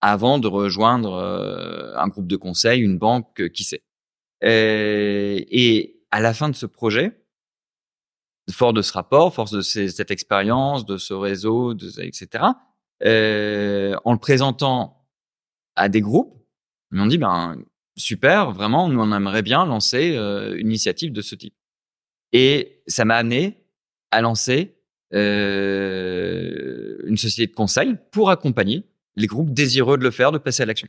avant 0.00 0.38
de 0.38 0.46
rejoindre 0.46 1.12
euh, 1.14 1.96
un 1.96 2.08
groupe 2.08 2.26
de 2.26 2.36
conseil, 2.36 2.80
une 2.80 2.98
banque, 2.98 3.50
qui 3.52 3.64
sait. 3.64 3.82
Euh, 4.44 5.40
et 5.50 6.00
à 6.10 6.20
la 6.20 6.34
fin 6.34 6.48
de 6.48 6.54
ce 6.54 6.66
projet, 6.66 7.20
fort 8.50 8.72
de 8.72 8.82
ce 8.82 8.92
rapport, 8.92 9.34
force 9.34 9.50
de 9.50 9.60
cette 9.60 10.10
expérience, 10.10 10.86
de 10.86 10.96
ce 10.96 11.12
réseau, 11.12 11.74
etc., 11.74 12.44
euh, 13.04 13.94
en 14.04 14.12
le 14.12 14.18
présentant 14.18 15.06
à 15.76 15.88
des 15.88 16.00
groupes, 16.00 16.34
ils 16.90 16.98
m'ont 16.98 17.06
dit, 17.06 17.18
ben, 17.18 17.56
super, 17.96 18.52
vraiment, 18.52 18.88
nous 18.88 19.00
on 19.00 19.14
aimerait 19.14 19.42
bien 19.42 19.66
lancer 19.66 20.14
une 20.14 20.68
initiative 20.68 21.12
de 21.12 21.20
ce 21.20 21.34
type. 21.34 21.54
Et 22.32 22.82
ça 22.86 23.04
m'a 23.04 23.16
amené 23.16 23.58
a 24.10 24.20
lancé 24.20 24.76
euh, 25.14 26.98
une 27.06 27.16
société 27.16 27.50
de 27.50 27.56
conseil 27.56 27.96
pour 28.10 28.30
accompagner 28.30 28.84
les 29.16 29.26
groupes 29.26 29.50
désireux 29.50 29.98
de 29.98 30.02
le 30.02 30.10
faire, 30.10 30.32
de 30.32 30.38
passer 30.38 30.62
à 30.62 30.66
l'action. 30.66 30.88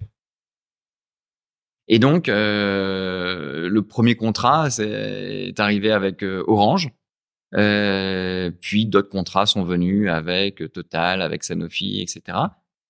Et 1.89 1.98
donc, 1.98 2.29
euh, 2.29 3.67
le 3.67 3.81
premier 3.81 4.15
contrat 4.15 4.69
est 4.79 5.60
arrivé 5.60 5.91
avec 5.91 6.24
euh, 6.24 6.43
Orange. 6.48 6.89
Euh, 7.55 8.51
puis 8.62 8.86
d'autres 8.86 9.10
contrats 9.10 9.48
sont 9.48 9.63
venus 9.63 10.08
avec 10.08 10.72
Total, 10.72 11.24
avec 11.24 11.43
Sanofi, 11.43 12.00
etc. 12.00 12.38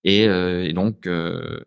Et, 0.04 0.28
euh, 0.28 0.66
et 0.66 0.74
donc, 0.74 1.08
euh, 1.08 1.62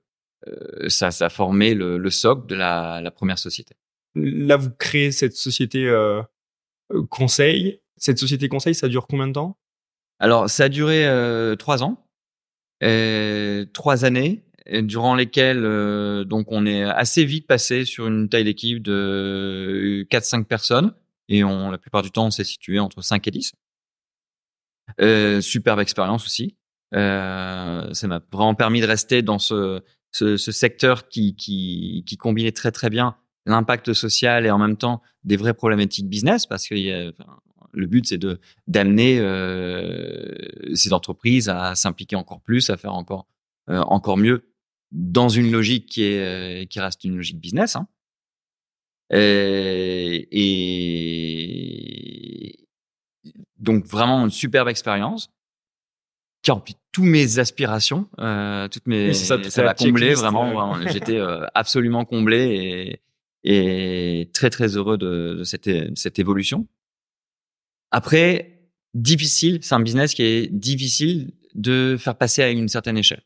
ça, 0.89 1.11
ça 1.11 1.27
a 1.27 1.29
formé 1.31 1.73
le, 1.73 1.97
le 1.97 2.11
socle 2.11 2.47
de 2.47 2.55
la, 2.55 3.01
la, 3.01 3.11
première 3.11 3.39
société. 3.39 3.77
Là, 4.15 4.59
vous 4.59 4.71
créez 4.71 5.11
cette 5.11 5.35
société 5.35 5.91
conseil 7.09 7.81
cette 7.97 8.19
société 8.19 8.49
conseil, 8.49 8.75
ça 8.75 8.89
dure 8.89 9.07
combien 9.07 9.29
de 9.29 9.33
temps? 9.33 9.57
Alors, 10.19 10.51
ça 10.51 10.65
a 10.65 10.69
duré 10.69 11.07
trois 11.57 11.85
ans, 11.85 12.05
trois 13.73 14.05
années, 14.05 14.43
durant 14.71 15.15
lesquelles 15.15 15.65
euh, 15.65 16.25
donc 16.25 16.47
on 16.51 16.67
est 16.67 16.83
assez 16.83 17.25
vite 17.25 17.47
passé 17.47 17.85
sur 17.85 18.07
une 18.07 18.29
taille 18.29 18.45
d'équipe 18.45 18.83
de 18.83 20.07
4-5 20.11 20.45
personnes, 20.45 20.95
et 21.29 21.45
on, 21.45 21.71
la 21.71 21.79
plupart 21.79 22.03
du 22.03 22.11
temps, 22.11 22.27
on 22.27 22.31
s'est 22.31 22.45
situé 22.45 22.79
entre 22.79 23.03
5 23.03 23.27
et 23.29 23.31
10. 23.31 23.53
Euh, 25.01 25.41
superbe 25.41 25.81
expérience 25.81 26.25
aussi. 26.27 26.57
Euh, 26.95 27.93
ça 27.95 28.07
m'a 28.07 28.21
vraiment 28.31 28.55
permis 28.55 28.81
de 28.81 28.87
rester 28.87 29.23
dans 29.23 29.39
ce, 29.39 29.81
ce, 30.11 30.37
ce 30.37 30.53
secteur 30.53 31.09
qui, 31.09 31.35
qui, 31.37 32.05
qui 32.07 32.17
combinait 32.17 32.53
très 32.53 32.71
très 32.71 32.91
bien 32.91 33.17
l'impact 33.47 33.93
social 33.93 34.47
et 34.47 34.51
en 34.51 34.59
même 34.59 34.77
temps 34.77 35.01
des 35.25 35.37
vraies 35.37 35.55
problématiques 35.55 36.09
business 36.09 36.47
parce 36.47 36.67
enfin, 36.71 37.41
le 37.73 37.87
but, 37.87 38.07
c'est 38.07 38.19
de 38.19 38.39
d'amener 38.69 39.19
euh, 39.19 40.35
ces 40.75 40.93
entreprises 40.93 41.49
à 41.49 41.75
s'impliquer 41.75 42.17
encore 42.17 42.41
plus, 42.41 42.71
à 42.71 42.77
faire 42.77 42.95
encore 42.95 43.27
euh, 43.71 43.81
encore 43.81 44.17
mieux 44.17 44.52
dans 44.93 45.29
une 45.29 45.51
logique 45.51 45.87
qui 45.87 46.05
est 46.05 46.21
euh, 46.21 46.65
qui 46.67 46.79
reste 46.79 47.03
une 47.05 47.17
logique 47.17 47.41
business. 47.41 47.75
Hein. 47.77 47.89
Et, 49.11 50.29
et, 50.31 52.59
donc 53.59 53.87
vraiment 53.87 54.25
une 54.25 54.31
superbe 54.31 54.69
expérience 54.69 55.31
qui 56.43 56.51
remplit 56.51 56.77
tous 56.93 57.05
mes 57.05 57.39
aspirations, 57.39 58.09
euh, 58.19 58.69
toutes 58.69 58.87
mes 58.87 59.15
ça, 59.15 59.43
ça 59.45 59.63
m'a 59.63 59.75
comblé 59.75 60.15
vraiment. 60.15 60.53
vraiment 60.53 60.87
J'étais 60.93 61.19
euh, 61.19 61.47
absolument 61.55 62.05
comblé 62.05 63.01
et, 63.45 64.21
et 64.21 64.31
très 64.33 64.51
très 64.51 64.77
heureux 64.77 64.99
de, 64.99 65.37
de 65.39 65.45
cette, 65.45 65.97
cette 65.97 66.19
évolution. 66.19 66.67
Après, 67.91 68.59
difficile, 68.95 69.61
c'est 69.63 69.75
un 69.75 69.81
business 69.81 70.15
qui 70.15 70.23
est 70.23 70.49
difficile 70.49 71.33
de 71.55 71.97
faire 71.99 72.17
passer 72.17 72.43
à 72.43 72.51
une 72.51 72.69
certaine 72.69 72.99
échelle 72.99 73.23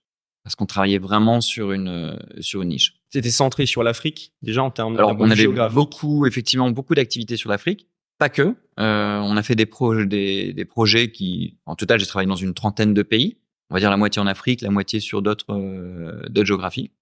parce 0.47 0.55
qu'on 0.55 0.67
travaillait 0.67 0.99
vraiment 0.99 1.41
sur 1.41 1.73
une 1.73 2.17
sur 2.38 2.62
une 2.62 2.69
niche. 2.69 2.95
C'était 3.11 3.33
centré 3.33 3.67
sur 3.67 3.83
l'Afrique 3.83 4.33
déjà 4.43 4.62
en 4.62 4.71
termes. 4.71 4.97
Alors 4.97 5.17
on 5.19 5.29
avait 5.29 5.49
beaucoup 5.71 6.25
effectivement 6.25 6.71
beaucoup 6.71 6.95
d'activités 6.95 7.37
sur 7.37 7.50
l'Afrique, 7.50 7.88
pas 8.17 8.29
que. 8.29 8.55
Euh, 8.79 9.19
on 9.19 9.37
a 9.37 9.43
fait 9.43 9.57
des 9.57 9.67
projets 9.67 10.07
des, 10.07 10.53
des 10.53 10.65
projets 10.65 11.11
qui 11.11 11.59
en 11.67 11.75
total 11.75 11.99
j'ai 11.99 12.07
travaillé 12.07 12.29
dans 12.29 12.37
une 12.37 12.55
trentaine 12.55 12.95
de 12.95 13.03
pays. 13.03 13.38
On 13.71 13.75
va 13.75 13.81
dire 13.81 13.91
la 13.91 13.97
moitié 13.97 14.23
en 14.23 14.29
Afrique, 14.29 14.61
la 14.61 14.71
moitié 14.71 15.00
sur 15.00 15.21
d'autres 15.21 15.53
euh, 15.53 16.23
d'autres 16.29 16.47
géographies. 16.47 16.93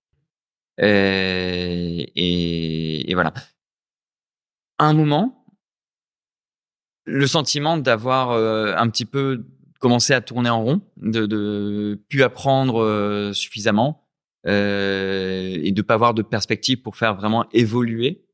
Et, 0.79 0.87
et, 2.17 3.11
et 3.11 3.15
voilà. 3.15 3.35
À 4.79 4.87
un 4.87 4.95
moment, 4.95 5.45
le 7.05 7.27
sentiment 7.27 7.77
d'avoir 7.77 8.31
euh, 8.31 8.75
un 8.75 8.89
petit 8.89 9.05
peu 9.05 9.45
commencé 9.85 10.15
à 10.15 10.23
tourner 10.23 10.49
en 10.49 10.65
rond, 10.65 10.81
de, 10.97 11.27
de 11.27 12.03
plus 12.09 12.23
apprendre 12.23 12.83
euh, 12.83 13.35
suffisamment 13.35 14.09
euh, 14.47 15.59
et 15.63 15.73
de 15.73 15.83
pas 15.83 15.93
avoir 15.93 16.15
de 16.15 16.23
perspective 16.23 16.81
pour 16.81 16.97
faire 16.97 17.15
vraiment 17.15 17.45
évoluer 17.53 18.25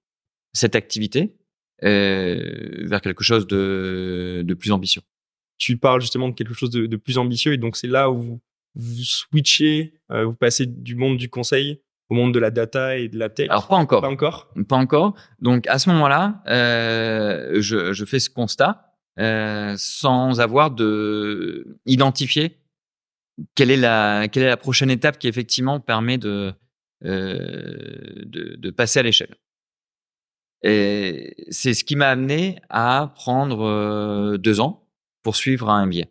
cette 0.52 0.76
activité 0.76 1.34
euh, 1.82 2.86
vers 2.86 3.00
quelque 3.00 3.24
chose 3.24 3.48
de, 3.48 4.44
de 4.46 4.54
plus 4.54 4.70
ambitieux. 4.70 5.02
Tu 5.58 5.76
parles 5.76 6.00
justement 6.00 6.28
de 6.28 6.34
quelque 6.34 6.54
chose 6.54 6.70
de, 6.70 6.86
de 6.86 6.96
plus 6.96 7.18
ambitieux 7.18 7.52
et 7.52 7.58
donc 7.58 7.76
c'est 7.76 7.88
là 7.88 8.12
où 8.12 8.18
vous, 8.18 8.40
vous 8.76 9.02
switchez, 9.02 9.94
vous 10.08 10.36
passez 10.36 10.66
du 10.66 10.94
monde 10.94 11.16
du 11.16 11.28
conseil 11.28 11.80
au 12.10 12.14
monde 12.14 12.32
de 12.32 12.38
la 12.38 12.52
data 12.52 12.96
et 12.96 13.08
de 13.08 13.18
la 13.18 13.28
tech? 13.28 13.48
Alors 13.50 13.66
pas 13.66 13.74
encore. 13.74 14.02
Pas 14.02 14.08
encore? 14.08 14.52
Pas 14.68 14.76
encore. 14.76 15.14
Donc 15.40 15.66
à 15.66 15.80
ce 15.80 15.88
moment-là, 15.90 16.42
euh, 16.46 17.60
je, 17.60 17.92
je, 17.92 18.04
fais 18.04 18.20
ce 18.20 18.30
constat 18.30 18.89
euh, 19.20 19.74
sans 19.76 20.40
avoir 20.40 20.70
de 20.70 21.78
identifier 21.86 22.58
quelle 23.54 23.70
est 23.70 23.76
la 23.76 24.28
quelle 24.28 24.42
est 24.42 24.48
la 24.48 24.56
prochaine 24.56 24.90
étape 24.90 25.18
qui 25.18 25.28
effectivement 25.28 25.80
permet 25.80 26.18
de 26.18 26.52
euh, 27.04 28.24
de, 28.26 28.56
de, 28.56 28.70
passer 28.70 28.98
à 28.98 29.02
l'échelle. 29.02 29.34
Et 30.62 31.46
c'est 31.50 31.72
ce 31.72 31.84
qui 31.84 31.96
m'a 31.96 32.08
amené 32.08 32.60
à 32.68 33.12
prendre 33.14 33.62
euh, 33.62 34.36
deux 34.36 34.60
ans 34.60 34.86
pour 35.22 35.36
suivre 35.36 35.70
un 35.70 35.86
MBA. 35.86 36.04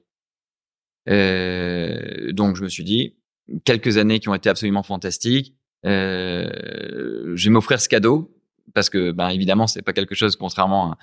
Euh, 1.10 2.32
donc 2.32 2.56
je 2.56 2.64
me 2.64 2.70
suis 2.70 2.84
dit 2.84 3.18
quelques 3.66 3.98
années 3.98 4.20
qui 4.20 4.30
ont 4.30 4.36
été 4.36 4.50
absolument 4.50 4.84
fantastiques 4.84 5.56
euh, 5.86 7.36
je 7.36 7.46
vais 7.46 7.52
m'offrir 7.52 7.80
ce 7.80 7.88
cadeau 7.88 8.36
parce 8.74 8.90
que, 8.90 9.12
ben, 9.12 9.30
évidemment, 9.30 9.68
c'est 9.68 9.82
pas 9.82 9.94
quelque 9.94 10.16
chose, 10.16 10.36
contrairement 10.36 10.96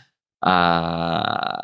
à 0.42 1.62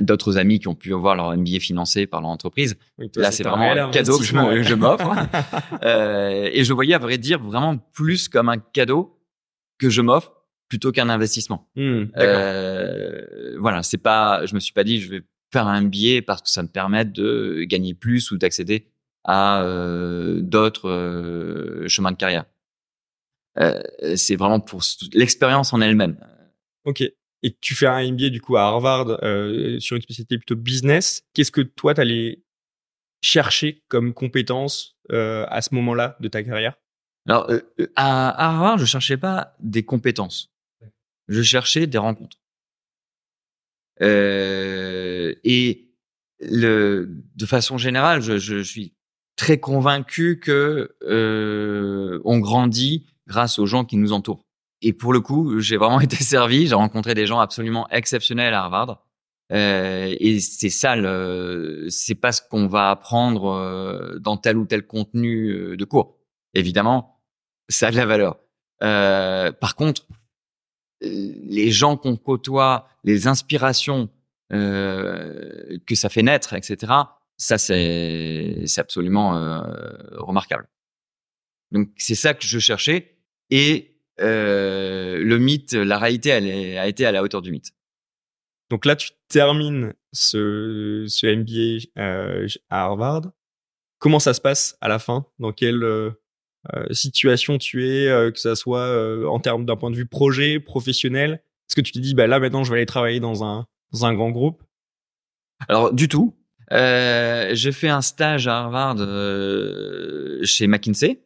d'autres 0.00 0.38
amis 0.38 0.58
qui 0.58 0.68
ont 0.68 0.74
pu 0.74 0.94
avoir 0.94 1.14
leur 1.14 1.36
MBA 1.36 1.60
financé 1.60 2.06
par 2.06 2.20
leur 2.20 2.30
entreprise. 2.30 2.76
Oui, 2.98 3.10
toi, 3.10 3.22
Là, 3.22 3.30
c'est 3.30 3.42
vraiment 3.42 3.88
un 3.88 3.90
cadeau 3.90 4.18
que 4.18 4.24
je 4.24 4.74
m'offre. 4.74 5.12
euh, 5.82 6.48
et 6.52 6.64
je 6.64 6.72
voyais, 6.72 6.94
à 6.94 6.98
vrai 6.98 7.18
dire, 7.18 7.40
vraiment 7.42 7.76
plus 7.76 8.28
comme 8.28 8.48
un 8.48 8.58
cadeau 8.58 9.18
que 9.78 9.88
je 9.88 10.02
m'offre 10.02 10.32
plutôt 10.68 10.92
qu'un 10.92 11.08
investissement. 11.08 11.68
Hmm. 11.76 12.04
Euh, 12.16 13.56
voilà, 13.58 13.82
c'est 13.82 13.98
pas, 13.98 14.46
je 14.46 14.54
me 14.54 14.60
suis 14.60 14.72
pas 14.72 14.84
dit 14.84 15.00
je 15.00 15.10
vais 15.10 15.22
faire 15.52 15.66
un 15.66 15.82
billet 15.82 16.22
parce 16.22 16.42
que 16.42 16.48
ça 16.48 16.62
me 16.62 16.68
permet 16.68 17.04
de 17.04 17.64
gagner 17.64 17.94
plus 17.94 18.30
ou 18.30 18.38
d'accéder 18.38 18.86
à 19.24 19.62
euh, 19.62 20.40
d'autres 20.40 21.84
chemins 21.88 22.12
de 22.12 22.16
carrière. 22.16 22.44
C'est 24.14 24.36
vraiment 24.36 24.60
pour 24.60 24.80
l'expérience 25.12 25.72
en 25.72 25.80
elle-même. 25.80 26.16
Ok. 26.84 27.02
Et 27.42 27.56
tu 27.60 27.74
fais 27.74 27.86
un 27.86 28.12
MBA 28.12 28.28
du 28.28 28.40
coup 28.40 28.56
à 28.56 28.62
Harvard 28.62 29.18
euh, 29.22 29.80
sur 29.80 29.96
une 29.96 30.02
spécialité 30.02 30.36
plutôt 30.36 30.56
business. 30.56 31.22
Qu'est-ce 31.34 31.50
que 31.50 31.62
toi 31.62 31.94
t'allais 31.94 32.42
chercher 33.22 33.82
comme 33.88 34.12
compétences 34.12 34.96
euh, 35.10 35.46
à 35.48 35.62
ce 35.62 35.74
moment-là 35.74 36.16
de 36.20 36.28
ta 36.28 36.42
carrière? 36.42 36.74
Alors, 37.26 37.50
euh, 37.50 37.60
euh, 37.80 37.86
à 37.96 38.46
Harvard, 38.46 38.78
je 38.78 38.84
cherchais 38.84 39.16
pas 39.16 39.54
des 39.60 39.82
compétences. 39.82 40.52
Je 41.28 41.42
cherchais 41.42 41.86
des 41.86 41.98
rencontres. 41.98 42.38
Euh, 44.02 45.34
et 45.44 45.90
le, 46.40 47.08
de 47.36 47.46
façon 47.46 47.78
générale, 47.78 48.22
je, 48.22 48.38
je 48.38 48.62
suis 48.62 48.94
très 49.36 49.58
convaincu 49.58 50.40
que 50.40 50.96
euh, 51.02 52.20
on 52.24 52.38
grandit 52.38 53.06
grâce 53.26 53.58
aux 53.58 53.66
gens 53.66 53.84
qui 53.84 53.96
nous 53.96 54.12
entourent. 54.12 54.44
Et 54.82 54.92
pour 54.92 55.12
le 55.12 55.20
coup, 55.20 55.60
j'ai 55.60 55.76
vraiment 55.76 56.00
été 56.00 56.16
servi. 56.16 56.66
J'ai 56.66 56.74
rencontré 56.74 57.14
des 57.14 57.26
gens 57.26 57.40
absolument 57.40 57.88
exceptionnels 57.90 58.54
à 58.54 58.64
Harvard. 58.64 59.04
Euh, 59.52 60.14
et 60.20 60.38
c'est 60.38 60.70
ça, 60.70 60.94
le, 60.94 61.86
c'est 61.88 62.14
pas 62.14 62.30
ce 62.30 62.40
qu'on 62.40 62.68
va 62.68 62.90
apprendre 62.90 63.46
euh, 63.46 64.18
dans 64.20 64.36
tel 64.36 64.56
ou 64.56 64.64
tel 64.64 64.86
contenu 64.86 65.50
euh, 65.50 65.76
de 65.76 65.84
cours. 65.84 66.18
Évidemment, 66.54 67.20
ça 67.68 67.88
a 67.88 67.90
de 67.90 67.96
la 67.96 68.06
valeur. 68.06 68.38
Euh, 68.82 69.52
par 69.52 69.74
contre, 69.74 70.06
euh, 71.02 71.32
les 71.42 71.70
gens 71.70 71.96
qu'on 71.96 72.16
côtoie, 72.16 72.88
les 73.04 73.26
inspirations 73.26 74.08
euh, 74.52 75.78
que 75.86 75.94
ça 75.94 76.08
fait 76.08 76.22
naître, 76.22 76.54
etc. 76.54 76.92
Ça, 77.36 77.58
c'est 77.58 78.62
c'est 78.66 78.80
absolument 78.80 79.62
remarquable. 80.12 80.68
Donc 81.72 81.88
c'est 81.96 82.14
ça 82.14 82.34
que 82.34 82.44
je 82.44 82.58
cherchais 82.58 83.16
et 83.50 83.89
le 84.20 85.38
mythe, 85.38 85.72
la 85.72 85.98
réalité, 85.98 86.28
elle 86.30 86.46
est- 86.46 86.78
a 86.78 86.86
été 86.88 87.06
à 87.06 87.12
la 87.12 87.22
hauteur 87.22 87.42
du 87.42 87.50
mythe. 87.50 87.70
Donc 88.70 88.84
là, 88.86 88.94
tu 88.96 89.10
termines 89.28 89.94
ce, 90.12 91.04
ce 91.08 91.26
MBA 91.26 91.88
euh, 92.00 92.46
à 92.68 92.84
Harvard. 92.84 93.22
Comment 93.98 94.18
ça 94.20 94.32
se 94.34 94.40
passe 94.40 94.76
à 94.80 94.88
la 94.88 94.98
fin? 94.98 95.26
Dans 95.38 95.52
quelle 95.52 95.82
euh, 95.82 96.10
euh, 96.74 96.92
situation 96.92 97.58
tu 97.58 97.86
es, 97.88 98.06
euh, 98.08 98.30
que 98.30 98.38
ça 98.38 98.54
soit 98.54 98.80
euh, 98.86 99.26
en 99.26 99.40
termes 99.40 99.64
d'un 99.66 99.76
point 99.76 99.90
de 99.90 99.96
vue 99.96 100.06
projet, 100.06 100.60
professionnel? 100.60 101.42
Est-ce 101.68 101.76
que 101.76 101.80
tu 101.80 101.92
te 101.92 101.98
dis, 101.98 102.14
bah 102.14 102.26
là 102.26 102.38
maintenant, 102.38 102.64
je 102.64 102.70
vais 102.70 102.78
aller 102.78 102.86
travailler 102.86 103.20
dans 103.20 103.44
un, 103.44 103.66
dans 103.92 104.04
un 104.06 104.14
grand 104.14 104.30
groupe? 104.30 104.62
Alors 105.68 105.92
du 105.92 106.08
tout. 106.08 106.36
Euh, 106.72 107.50
j'ai 107.54 107.72
fait 107.72 107.88
un 107.88 108.00
stage 108.00 108.46
à 108.46 108.58
Harvard 108.60 108.96
euh, 109.00 110.38
chez 110.44 110.68
McKinsey 110.68 111.20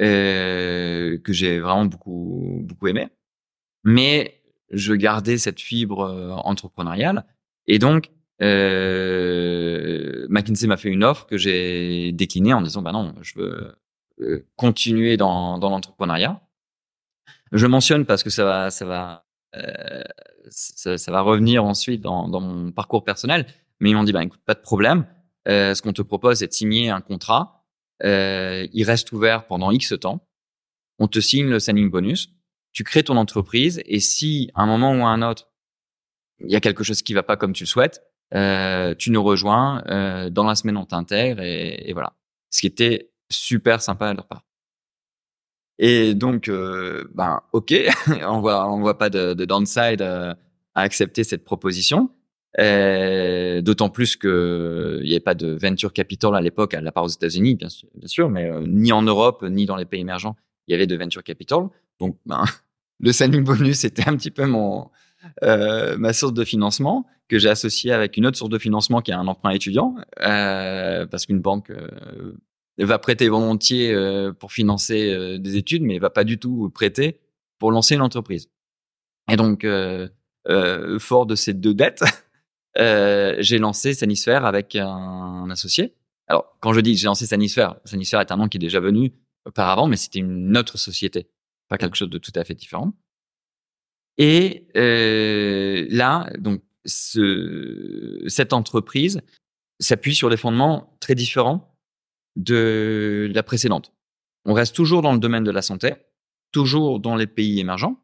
euh, 0.00 1.18
que 1.18 1.32
j'ai 1.32 1.60
vraiment 1.60 1.86
beaucoup 1.86 2.60
beaucoup 2.62 2.88
aimé, 2.88 3.08
mais 3.84 4.42
je 4.70 4.94
gardais 4.94 5.38
cette 5.38 5.60
fibre 5.60 6.00
euh, 6.00 6.30
entrepreneuriale 6.30 7.26
et 7.66 7.78
donc 7.78 8.10
euh, 8.42 10.26
McKinsey 10.28 10.66
m'a 10.66 10.76
fait 10.76 10.88
une 10.88 11.04
offre 11.04 11.26
que 11.26 11.38
j'ai 11.38 12.12
déclinée 12.12 12.52
en 12.52 12.62
disant 12.62 12.82
bah 12.82 12.92
non 12.92 13.14
je 13.22 13.38
veux 13.38 13.74
euh, 14.20 14.46
continuer 14.56 15.16
dans 15.16 15.58
dans 15.58 15.70
l'entrepreneuriat. 15.70 16.40
Je 17.52 17.66
mentionne 17.66 18.04
parce 18.04 18.22
que 18.22 18.30
ça 18.30 18.44
va 18.44 18.70
ça 18.70 18.84
va 18.84 19.24
euh, 19.56 20.02
ça, 20.50 21.12
va 21.12 21.20
revenir 21.20 21.64
ensuite 21.64 22.00
dans, 22.00 22.28
dans 22.28 22.40
mon 22.40 22.72
parcours 22.72 23.04
personnel. 23.04 23.46
Mais 23.80 23.90
ils 23.90 23.94
m'ont 23.94 24.04
dit, 24.04 24.12
bah, 24.12 24.22
écoute, 24.22 24.40
pas 24.44 24.54
de 24.54 24.60
problème. 24.60 25.06
Euh, 25.48 25.74
ce 25.74 25.82
qu'on 25.82 25.92
te 25.92 26.02
propose, 26.02 26.38
c'est 26.38 26.48
de 26.48 26.52
signer 26.52 26.90
un 26.90 27.00
contrat. 27.00 27.63
Euh, 28.02 28.66
il 28.72 28.84
reste 28.84 29.12
ouvert 29.12 29.46
pendant 29.46 29.70
X 29.70 29.94
temps. 30.00 30.26
On 30.98 31.08
te 31.08 31.20
signe 31.20 31.48
le 31.48 31.60
signing 31.60 31.90
bonus. 31.90 32.30
Tu 32.72 32.84
crées 32.84 33.04
ton 33.04 33.16
entreprise. 33.16 33.82
Et 33.86 34.00
si, 34.00 34.50
à 34.54 34.62
un 34.62 34.66
moment 34.66 34.92
ou 34.92 35.04
à 35.04 35.08
un 35.08 35.22
autre, 35.22 35.50
il 36.40 36.50
y 36.50 36.56
a 36.56 36.60
quelque 36.60 36.84
chose 36.84 37.02
qui 37.02 37.14
va 37.14 37.22
pas 37.22 37.36
comme 37.36 37.52
tu 37.52 37.64
le 37.64 37.68
souhaites, 37.68 38.02
euh, 38.34 38.94
tu 38.94 39.10
nous 39.10 39.22
rejoins. 39.22 39.84
Euh, 39.86 40.30
dans 40.30 40.44
la 40.44 40.54
semaine, 40.54 40.76
on 40.76 40.84
t'intègre. 40.84 41.40
Et, 41.42 41.92
voilà. 41.92 42.14
Ce 42.50 42.60
qui 42.60 42.66
était 42.66 43.10
super 43.30 43.80
sympa 43.80 44.10
de 44.12 44.16
leur 44.16 44.26
part. 44.26 44.44
Et 45.78 46.14
donc, 46.14 46.48
euh, 46.48 47.04
ben, 47.14 47.42
ok, 47.52 47.74
on 48.22 48.40
voit, 48.40 48.70
on 48.70 48.80
voit 48.80 48.98
pas 48.98 49.10
de, 49.10 49.34
de 49.34 49.44
downside 49.44 50.02
euh, 50.02 50.34
à 50.74 50.82
accepter 50.82 51.24
cette 51.24 51.44
proposition. 51.44 52.10
Euh, 52.60 53.62
D'autant 53.62 53.88
plus 53.90 54.16
que 54.16 54.98
il 55.02 55.06
n'y 55.06 55.12
avait 55.12 55.20
pas 55.20 55.34
de 55.34 55.48
venture 55.48 55.92
capital 55.92 56.34
à 56.34 56.40
l'époque, 56.40 56.74
à 56.74 56.80
la 56.80 56.92
part 56.92 57.04
aux 57.04 57.08
États-Unis, 57.08 57.54
bien 57.54 57.68
bien 57.94 58.08
sûr, 58.08 58.30
mais 58.30 58.48
euh, 58.48 58.64
ni 58.66 58.92
en 58.92 59.02
Europe 59.02 59.44
ni 59.48 59.66
dans 59.66 59.76
les 59.76 59.84
pays 59.84 60.00
émergents, 60.00 60.36
il 60.66 60.72
y 60.72 60.74
avait 60.74 60.86
de 60.86 60.96
venture 60.96 61.22
capital. 61.22 61.68
Donc, 62.00 62.16
ben, 62.26 62.44
le 63.00 63.12
signing 63.12 63.42
bonus 63.44 63.84
était 63.84 64.08
un 64.08 64.16
petit 64.16 64.30
peu 64.30 64.46
mon 64.46 64.90
euh, 65.42 65.96
ma 65.96 66.12
source 66.12 66.34
de 66.34 66.44
financement 66.44 67.06
que 67.28 67.38
j'ai 67.38 67.48
associé 67.48 67.92
avec 67.92 68.16
une 68.16 68.26
autre 68.26 68.36
source 68.36 68.50
de 68.50 68.58
financement 68.58 69.00
qui 69.00 69.10
est 69.10 69.14
un 69.14 69.26
emprunt 69.26 69.50
étudiant, 69.50 69.96
euh, 70.20 71.06
parce 71.06 71.26
qu'une 71.26 71.40
banque 71.40 71.70
euh, 71.70 72.32
va 72.78 72.98
prêter 72.98 73.28
volontiers 73.28 73.92
euh, 73.92 74.32
pour 74.32 74.52
financer 74.52 75.12
euh, 75.12 75.38
des 75.38 75.56
études, 75.56 75.82
mais 75.82 75.98
va 75.98 76.10
pas 76.10 76.24
du 76.24 76.38
tout 76.38 76.70
prêter 76.74 77.20
pour 77.58 77.70
lancer 77.70 77.94
une 77.94 78.02
entreprise. 78.02 78.50
Et 79.30 79.36
donc, 79.36 79.64
euh, 79.64 80.08
euh, 80.48 80.98
fort 80.98 81.24
de 81.24 81.34
ces 81.34 81.54
deux 81.54 81.72
dettes, 81.72 82.04
euh, 82.78 83.36
j'ai 83.38 83.58
lancé 83.58 83.94
Sanisphère 83.94 84.44
avec 84.44 84.76
un, 84.76 85.48
associé. 85.50 85.94
Alors, 86.26 86.56
quand 86.60 86.72
je 86.72 86.80
dis 86.80 86.96
j'ai 86.96 87.06
lancé 87.06 87.26
Sanisphère, 87.26 87.76
Sanisphère 87.84 88.20
est 88.20 88.32
un 88.32 88.36
nom 88.36 88.48
qui 88.48 88.56
est 88.56 88.60
déjà 88.60 88.80
venu 88.80 89.12
auparavant, 89.44 89.86
mais 89.86 89.96
c'était 89.96 90.20
une 90.20 90.56
autre 90.56 90.78
société, 90.78 91.28
pas 91.68 91.78
quelque 91.78 91.96
chose 91.96 92.10
de 92.10 92.18
tout 92.18 92.32
à 92.34 92.44
fait 92.44 92.54
différent. 92.54 92.92
Et 94.16 94.68
euh, 94.76 95.86
là, 95.90 96.30
donc, 96.38 96.62
ce, 96.84 98.22
cette 98.28 98.52
entreprise 98.52 99.20
s'appuie 99.80 100.14
sur 100.14 100.30
des 100.30 100.36
fondements 100.36 100.96
très 101.00 101.14
différents 101.14 101.76
de 102.36 103.30
la 103.34 103.42
précédente. 103.42 103.92
On 104.44 104.52
reste 104.52 104.74
toujours 104.74 105.02
dans 105.02 105.12
le 105.12 105.18
domaine 105.18 105.44
de 105.44 105.50
la 105.50 105.62
santé, 105.62 105.94
toujours 106.52 107.00
dans 107.00 107.16
les 107.16 107.26
pays 107.26 107.60
émergents, 107.60 108.00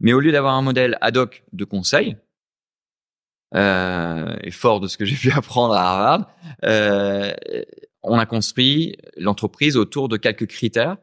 mais 0.00 0.12
au 0.12 0.20
lieu 0.20 0.32
d'avoir 0.32 0.54
un 0.54 0.62
modèle 0.62 0.96
ad 1.00 1.16
hoc 1.16 1.44
de 1.52 1.64
conseil, 1.64 2.16
euh, 3.54 4.36
et 4.42 4.50
fort 4.50 4.80
de 4.80 4.86
ce 4.86 4.96
que 4.96 5.04
j'ai 5.04 5.16
pu 5.30 5.36
apprendre 5.36 5.74
à 5.74 5.82
Harvard, 5.82 6.30
euh, 6.64 7.32
on 8.02 8.18
a 8.18 8.26
construit 8.26 8.96
l'entreprise 9.16 9.76
autour 9.76 10.08
de 10.08 10.16
quelques 10.16 10.46
critères 10.46 10.96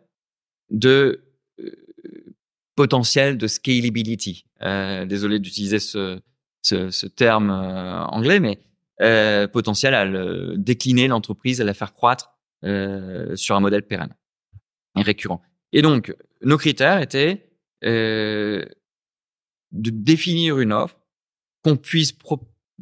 de 0.70 1.24
euh, 1.60 1.72
potentiel 2.76 3.38
de 3.38 3.48
scalability. 3.48 4.46
Euh, 4.62 5.06
désolé 5.06 5.40
d'utiliser 5.40 5.80
ce, 5.80 6.20
ce, 6.62 6.90
ce 6.90 7.08
terme 7.08 7.50
euh, 7.50 8.04
anglais, 8.06 8.40
mais 8.40 8.60
euh, 9.02 9.48
potentiel 9.48 9.94
à 9.94 10.06
le, 10.06 10.56
décliner 10.58 11.08
l'entreprise, 11.08 11.62
à 11.62 11.64
la 11.64 11.74
faire 11.74 11.94
croître 11.94 12.34
sur 13.36 13.56
un 13.56 13.60
modèle 13.60 13.84
pérenne 13.84 14.16
et 14.98 15.04
récurrent. 15.04 15.44
Et 15.74 15.84
donc, 15.84 16.14
nos 16.42 16.58
critères 16.58 17.00
étaient 17.00 17.52
de 17.84 18.66
définir 19.72 20.58
une 20.58 20.74
offre 20.74 20.98
qu'on 21.67 21.75
puisse 21.75 22.13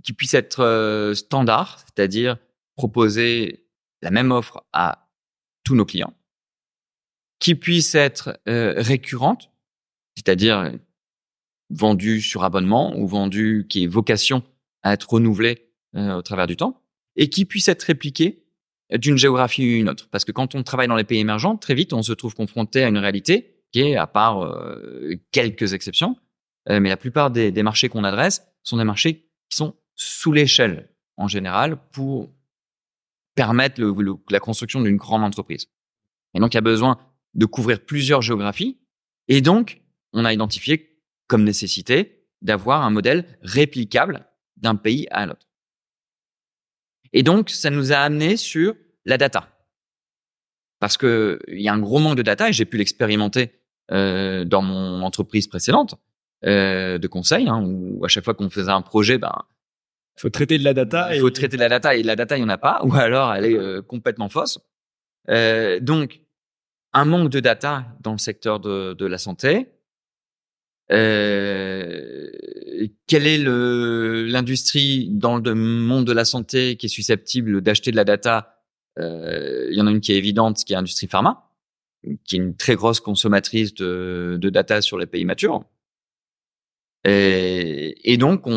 qui 0.03 0.13
puisse 0.13 0.35
être 0.35 0.59
euh, 0.59 1.15
standard, 1.15 1.79
c'est-à-dire 1.79 2.37
proposer 2.75 3.65
la 4.01 4.11
même 4.11 4.31
offre 4.31 4.63
à 4.73 5.09
tous 5.63 5.73
nos 5.73 5.85
clients, 5.85 6.13
qui 7.39 7.55
puisse 7.55 7.95
être 7.95 8.39
euh, 8.47 8.73
récurrente, 8.77 9.49
c'est-à-dire 10.15 10.73
vendue 11.71 12.21
sur 12.21 12.43
abonnement 12.43 12.95
ou 12.95 13.07
vendue 13.07 13.65
qui 13.67 13.85
ait 13.85 13.87
vocation 13.87 14.43
à 14.83 14.93
être 14.93 15.09
renouvelée 15.09 15.71
euh, 15.95 16.17
au 16.17 16.21
travers 16.21 16.45
du 16.45 16.55
temps, 16.55 16.83
et 17.15 17.29
qui 17.29 17.45
puisse 17.45 17.67
être 17.69 17.83
répliquée 17.83 18.43
d'une 18.93 19.17
géographie 19.17 19.63
à 19.63 19.77
une 19.77 19.89
autre. 19.89 20.09
Parce 20.11 20.25
que 20.25 20.31
quand 20.31 20.53
on 20.53 20.61
travaille 20.61 20.87
dans 20.87 20.95
les 20.95 21.05
pays 21.05 21.19
émergents, 21.19 21.57
très 21.57 21.73
vite, 21.73 21.93
on 21.93 22.03
se 22.03 22.13
trouve 22.13 22.35
confronté 22.35 22.83
à 22.83 22.89
une 22.89 22.99
réalité 22.99 23.63
qui 23.71 23.79
est, 23.79 23.95
à 23.95 24.05
part 24.05 24.55
quelques 25.31 25.73
exceptions, 25.73 26.15
mais 26.69 26.89
la 26.89 26.97
plupart 26.97 27.31
des 27.31 27.63
marchés 27.63 27.89
qu'on 27.89 28.03
adresse 28.03 28.43
sont 28.65 28.78
des 28.78 28.84
marchés 28.84 29.30
qui 29.49 29.58
sont 29.58 29.75
sous 29.95 30.32
l'échelle 30.32 30.89
en 31.17 31.28
général 31.28 31.78
pour 31.91 32.30
permettre 33.36 33.82
la 34.30 34.39
construction 34.39 34.82
d'une 34.82 34.97
grande 34.97 35.23
entreprise. 35.23 35.67
Et 36.34 36.39
donc, 36.39 36.54
il 36.54 36.58
y 36.58 36.60
a 36.60 36.62
besoin 36.62 36.99
de 37.34 37.45
couvrir 37.45 37.86
plusieurs 37.86 38.21
géographies. 38.21 38.78
Et 39.28 39.41
donc, 39.41 39.82
on 40.13 40.25
a 40.25 40.34
identifié 40.34 41.01
comme 41.28 41.43
nécessité 41.43 42.28
d'avoir 42.41 42.84
un 42.84 42.89
modèle 42.89 43.25
réplicable 43.41 44.28
d'un 44.58 44.75
pays 44.75 45.08
à 45.12 45.25
l'autre. 45.25 45.47
Et 47.13 47.23
donc, 47.23 47.49
ça 47.49 47.69
nous 47.69 47.91
a 47.91 47.97
amené 47.97 48.38
sur 48.38 48.75
la 49.06 49.17
data. 49.17 49.49
Parce 50.80 50.97
que 50.97 51.39
il 51.47 51.62
y 51.62 51.67
a 51.67 51.73
un 51.73 51.80
gros 51.80 51.99
manque 51.99 52.17
de 52.17 52.21
data 52.21 52.49
et 52.49 52.54
j'ai 52.54 52.65
pu 52.65 52.78
l'expérimenter 52.78 53.51
euh, 53.91 54.43
dans 54.45 54.62
mon 54.62 55.01
entreprise 55.01 55.47
précédente. 55.47 55.95
Euh, 56.45 56.97
de 56.97 57.08
conseil, 57.08 57.47
hein, 57.47 57.62
où 57.63 58.03
à 58.05 58.08
chaque 58.08 58.23
fois 58.23 58.34
qu'on 58.34 58.49
faisait 58.49 58.71
un 58.71 58.81
projet, 58.81 59.17
ben, 59.17 59.34
il 60.17 60.21
faut 60.21 60.29
traiter 60.29 60.58
de 60.58 60.63
la 60.63 60.73
data. 60.73 61.13
Il 61.13 61.19
faut 61.19 61.29
traiter 61.29 61.58
de 61.58 61.62
la 61.62 61.69
data 61.69 61.95
et 61.95 62.03
la 62.03 62.15
data, 62.15 62.38
il 62.38 62.41
n'y 62.41 62.45
en 62.45 62.49
a 62.49 62.58
pas, 62.58 62.81
ou 62.84 62.93
alors 62.95 63.34
elle 63.34 63.45
est 63.45 63.58
euh, 63.58 63.81
complètement 63.81 64.29
fausse. 64.29 64.60
Euh, 65.29 65.79
donc, 65.79 66.21
un 66.93 67.05
manque 67.05 67.29
de 67.29 67.39
data 67.41 67.86
dans 68.01 68.13
le 68.13 68.17
secteur 68.17 68.60
de, 68.60 68.93
de 68.93 69.05
la 69.05 69.17
santé. 69.17 69.67
Euh, 70.91 72.29
quelle 73.08 73.25
est 73.25 73.39
l'industrie 73.39 75.10
dans 75.12 75.38
le 75.38 75.55
monde 75.55 76.05
de 76.05 76.13
la 76.13 76.25
santé 76.25 76.77
qui 76.77 76.86
est 76.86 76.89
susceptible 76.89 77.62
d'acheter 77.62 77.91
de 77.91 77.95
la 77.95 78.03
data? 78.03 78.62
Euh, 78.99 79.67
Il 79.71 79.77
y 79.77 79.81
en 79.81 79.88
a 79.88 79.91
une 79.91 79.99
qui 79.99 80.13
est 80.13 80.17
évidente, 80.17 80.63
qui 80.63 80.73
est 80.73 80.75
l'industrie 80.75 81.08
pharma, 81.08 81.49
qui 82.23 82.36
est 82.36 82.39
une 82.39 82.55
très 82.55 82.75
grosse 82.75 82.99
consommatrice 82.99 83.73
de, 83.73 84.38
de 84.39 84.49
data 84.49 84.81
sur 84.81 84.97
les 84.97 85.08
pays 85.08 85.25
matures. 85.25 85.65
Et, 87.05 88.13
et 88.13 88.17
donc, 88.17 88.47
on, 88.47 88.51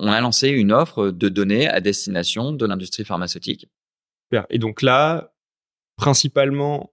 on, 0.00 0.06
a 0.10 0.20
lancé 0.20 0.48
une 0.48 0.72
offre 0.72 1.10
de 1.10 1.28
données 1.28 1.68
à 1.68 1.80
destination 1.80 2.52
de 2.52 2.66
l'industrie 2.66 3.04
pharmaceutique. 3.04 3.68
Et 4.48 4.58
donc 4.58 4.80
là, 4.82 5.34
principalement, 5.96 6.92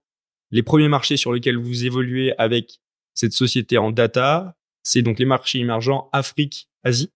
les 0.50 0.62
premiers 0.62 0.88
marchés 0.88 1.16
sur 1.16 1.32
lesquels 1.32 1.56
vous 1.56 1.84
évoluez 1.84 2.34
avec 2.36 2.80
cette 3.14 3.32
société 3.32 3.78
en 3.78 3.90
data, 3.90 4.56
c'est 4.82 5.02
donc 5.02 5.18
les 5.18 5.24
marchés 5.24 5.60
émergents 5.60 6.08
Afrique, 6.12 6.68
Asie. 6.84 7.10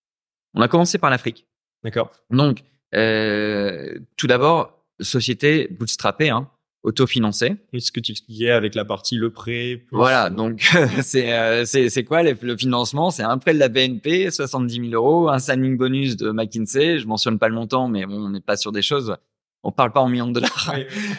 On 0.55 0.61
a 0.61 0.69
commencé 0.69 0.99
par 0.99 1.11
l'Afrique. 1.11 1.47
D'accord. 1.85 2.13
Donc, 2.31 2.63
euh, 2.95 3.99
tout 4.17 4.27
d'abord, 4.27 4.85
société 5.01 5.69
bootstrappée, 5.69 6.31
hein, 6.31 6.51
autofinancée. 6.83 7.57
Et 7.73 7.81
ce 7.81 7.93
que 7.93 8.01
tu 8.01 8.13
expliquais 8.13 8.51
avec 8.51 8.75
la 8.75 8.85
partie 8.85 9.17
le 9.17 9.31
prêt. 9.31 9.85
Voilà, 9.91 10.31
donc 10.31 10.61
c'est 11.03 11.33
euh, 11.33 11.65
c'est 11.65 11.89
c'est 11.91 12.05
quoi 12.05 12.23
le, 12.23 12.57
financement? 12.57 13.11
C'est 13.11 13.23
un 13.23 13.39
prêt 13.39 13.55
de 13.55 13.59
la 13.59 13.69
BNP, 13.69 14.31
70 14.31 14.91
000 14.91 14.93
euros, 14.93 15.29
un 15.29 15.39
signing 15.39 15.77
bonus 15.77 16.17
de 16.17 16.31
McKinsey. 16.31 16.99
Je 16.99 17.07
mentionne 17.07 17.39
pas 17.39 17.49
le 17.49 17.55
montant, 17.55 17.89
mais 17.89 18.07
bon, 18.07 18.27
on 18.27 18.31
n'est 18.31 18.41
pas 18.41 18.57
sur 18.57 18.73
des 18.73 18.83
choses. 18.83 19.17
On 19.63 19.71
parle 19.71 19.93
pas 19.93 20.01
en 20.01 20.09
millions 20.09 20.27
de 20.27 20.35
dollars. 20.35 20.75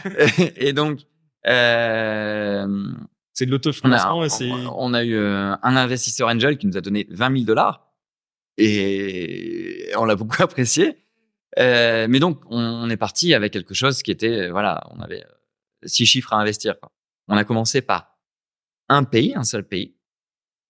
et 0.58 0.74
donc, 0.74 1.00
euh, 1.48 2.68
c'est 3.34 3.46
de 3.46 3.52
l'autofinancement. 3.52 4.20
On, 4.20 4.90
on 4.90 4.94
a 4.94 5.04
eu 5.04 5.16
euh, 5.16 5.56
un 5.62 5.76
investisseur 5.76 6.28
angel 6.28 6.58
qui 6.58 6.68
nous 6.68 6.78
a 6.78 6.82
donné 6.82 7.08
20 7.10 7.32
000 7.32 7.46
dollars 7.46 7.88
et 8.58 9.92
on 9.98 10.06
l'a 10.06 10.16
beaucoup 10.16 10.36
apprécié. 10.44 10.98
Euh, 11.60 12.08
mais 12.10 12.20
donc, 12.20 12.40
on, 12.50 12.90
est 12.90 12.98
parti 12.98 13.34
avec 13.34 13.54
quelque 13.54 13.74
chose 13.74 14.02
qui 14.02 14.12
était, 14.12 14.50
voilà, 14.50 14.84
on 14.96 15.02
avait 15.02 15.24
euh, 15.24 15.30
six 15.86 16.06
chiffres 16.06 16.34
à 16.34 16.38
investir. 16.38 16.80
Quoi. 16.80 16.92
On 17.28 17.38
a 17.38 17.44
commencé 17.44 17.82
par 17.82 18.18
un 18.90 19.04
pays, 19.04 19.34
un 19.36 19.44
seul 19.44 19.64
pays. 19.64 19.96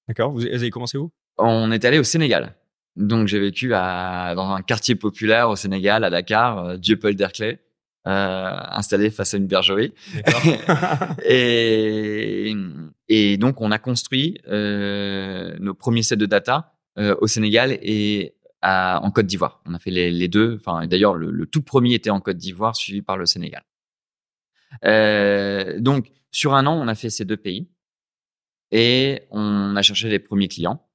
D'accord. 0.08 0.32
Vous 0.32 0.46
avez 0.46 0.70
commencé 0.70 0.98
où? 0.98 1.12
On 1.38 1.72
est 1.72 1.86
allé 1.86 2.00
au 2.00 2.04
Sénégal. 2.04 2.56
Donc, 2.96 3.28
j'ai 3.28 3.40
vécu 3.40 3.74
à, 3.74 4.34
dans 4.36 4.52
un 4.52 4.62
quartier 4.62 4.96
populaire 4.96 5.50
au 5.50 5.56
Sénégal, 5.56 6.04
à 6.04 6.10
Dakar, 6.10 6.60
euh, 6.60 6.78
Dieu 6.78 6.98
Paul 7.00 7.16
Derclay 7.16 7.60
euh, 8.06 8.58
installé 8.72 9.10
face 9.10 9.34
à 9.34 9.38
une 9.38 9.48
bergerie. 9.48 9.94
et, 11.26 12.54
et 13.08 13.38
donc, 13.38 13.62
on 13.62 13.72
a 13.72 13.80
construit 13.80 14.40
euh, 14.48 15.56
nos 15.60 15.74
premiers 15.74 16.04
sets 16.04 16.18
de 16.18 16.26
data 16.26 16.74
euh, 16.98 17.16
au 17.22 17.28
Sénégal 17.28 17.78
et 17.82 18.36
à, 18.62 19.00
en 19.04 19.12
Côte 19.12 19.26
d'Ivoire. 19.26 19.62
On 19.66 19.74
a 19.74 19.80
fait 19.80 19.92
les, 19.92 20.12
les 20.12 20.28
deux. 20.28 20.60
Enfin, 20.60 20.86
d'ailleurs, 20.86 21.16
le, 21.16 21.32
le, 21.32 21.46
tout 21.46 21.62
premier 21.62 21.94
était 21.94 22.10
en 22.10 22.20
Côte 22.20 22.38
d'Ivoire, 22.38 22.76
suivi 22.76 23.02
par 23.02 23.18
le 23.18 23.26
Sénégal. 23.26 23.64
Euh, 24.86 25.80
donc, 25.80 26.12
sur 26.32 26.54
un 26.56 26.66
an, 26.66 26.74
on 26.74 26.88
a 26.88 26.96
fait 26.96 27.10
ces 27.10 27.26
deux 27.26 27.38
pays 27.38 27.70
et 28.72 29.24
on 29.32 29.76
a 29.76 29.82
cherché 29.82 30.10
les 30.10 30.20
premiers 30.20 30.48
clients. 30.48 30.86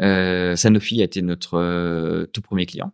Euh, 0.00 0.56
Sanofi 0.56 1.00
a 1.00 1.04
été 1.04 1.22
notre 1.22 1.58
euh, 1.58 2.26
tout 2.26 2.42
premier 2.42 2.66
client. 2.66 2.92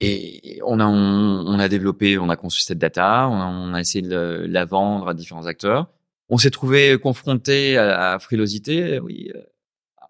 Et 0.00 0.60
on 0.66 0.80
a, 0.80 0.86
on, 0.86 1.58
a 1.58 1.68
développé, 1.68 2.18
on 2.18 2.28
a 2.28 2.36
conçu 2.36 2.62
cette 2.62 2.78
data, 2.78 3.28
on 3.28 3.72
a, 3.72 3.80
essayé 3.80 4.06
de 4.06 4.44
la 4.48 4.64
vendre 4.64 5.08
à 5.08 5.14
différents 5.14 5.46
acteurs. 5.46 5.88
On 6.28 6.36
s'est 6.36 6.50
trouvé 6.50 6.98
confronté 6.98 7.78
à 7.78 7.86
la 7.86 8.18
frilosité. 8.18 8.98
Oui, 8.98 9.32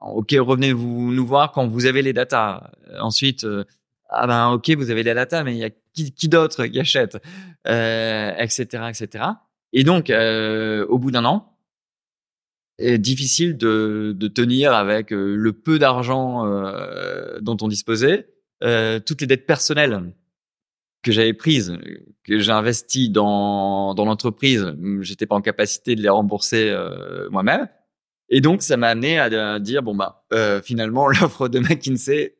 ok, 0.00 0.34
revenez 0.38 0.72
vous 0.72 1.12
nous 1.12 1.26
voir 1.26 1.52
quand 1.52 1.68
vous 1.68 1.86
avez 1.86 2.02
les 2.02 2.12
datas. 2.12 2.70
Ensuite, 2.98 3.46
ah 4.14 4.26
ben 4.26 4.50
ok, 4.50 4.70
vous 4.76 4.90
avez 4.90 5.02
les 5.02 5.14
datas, 5.14 5.44
mais 5.44 5.54
il 5.54 5.58
y 5.58 5.64
a 5.64 5.70
qui, 5.94 6.12
qui 6.12 6.28
d'autre 6.28 6.66
qui 6.66 6.78
achète, 6.78 7.16
euh, 7.66 8.32
etc., 8.36 8.84
etc. 8.88 9.24
Et 9.72 9.84
donc, 9.84 10.10
euh, 10.10 10.84
au 10.86 10.98
bout 10.98 11.10
d'un 11.10 11.24
an, 11.24 11.50
difficile 12.78 13.56
de, 13.56 14.28
tenir 14.34 14.74
avec 14.74 15.12
euh, 15.12 15.36
le 15.36 15.52
peu 15.52 15.78
d'argent 15.78 16.44
dont 17.40 17.56
on 17.62 17.68
disposait 17.68 18.28
toutes 18.60 19.20
les 19.20 19.26
dettes 19.26 19.46
personnelles 19.46 20.12
que 21.02 21.12
j'avais 21.12 21.34
prises, 21.34 21.76
que 22.24 22.38
j'ai 22.38 22.52
investies 22.52 23.10
dans, 23.10 23.94
l'entreprise, 23.96 24.74
j'étais 25.00 25.26
pas 25.26 25.34
en 25.34 25.42
capacité 25.42 25.94
de 25.94 26.02
les 26.02 26.08
rembourser 26.08 26.74
moi-même. 27.30 27.68
Et 28.30 28.40
donc, 28.40 28.62
ça 28.62 28.78
m'a 28.78 28.88
amené 28.88 29.18
à, 29.18 29.60
dire, 29.60 29.82
bon, 29.82 29.94
bah, 29.94 30.24
finalement, 30.64 31.06
l'offre 31.20 31.48
de 31.48 31.58
McKinsey, 31.58 32.36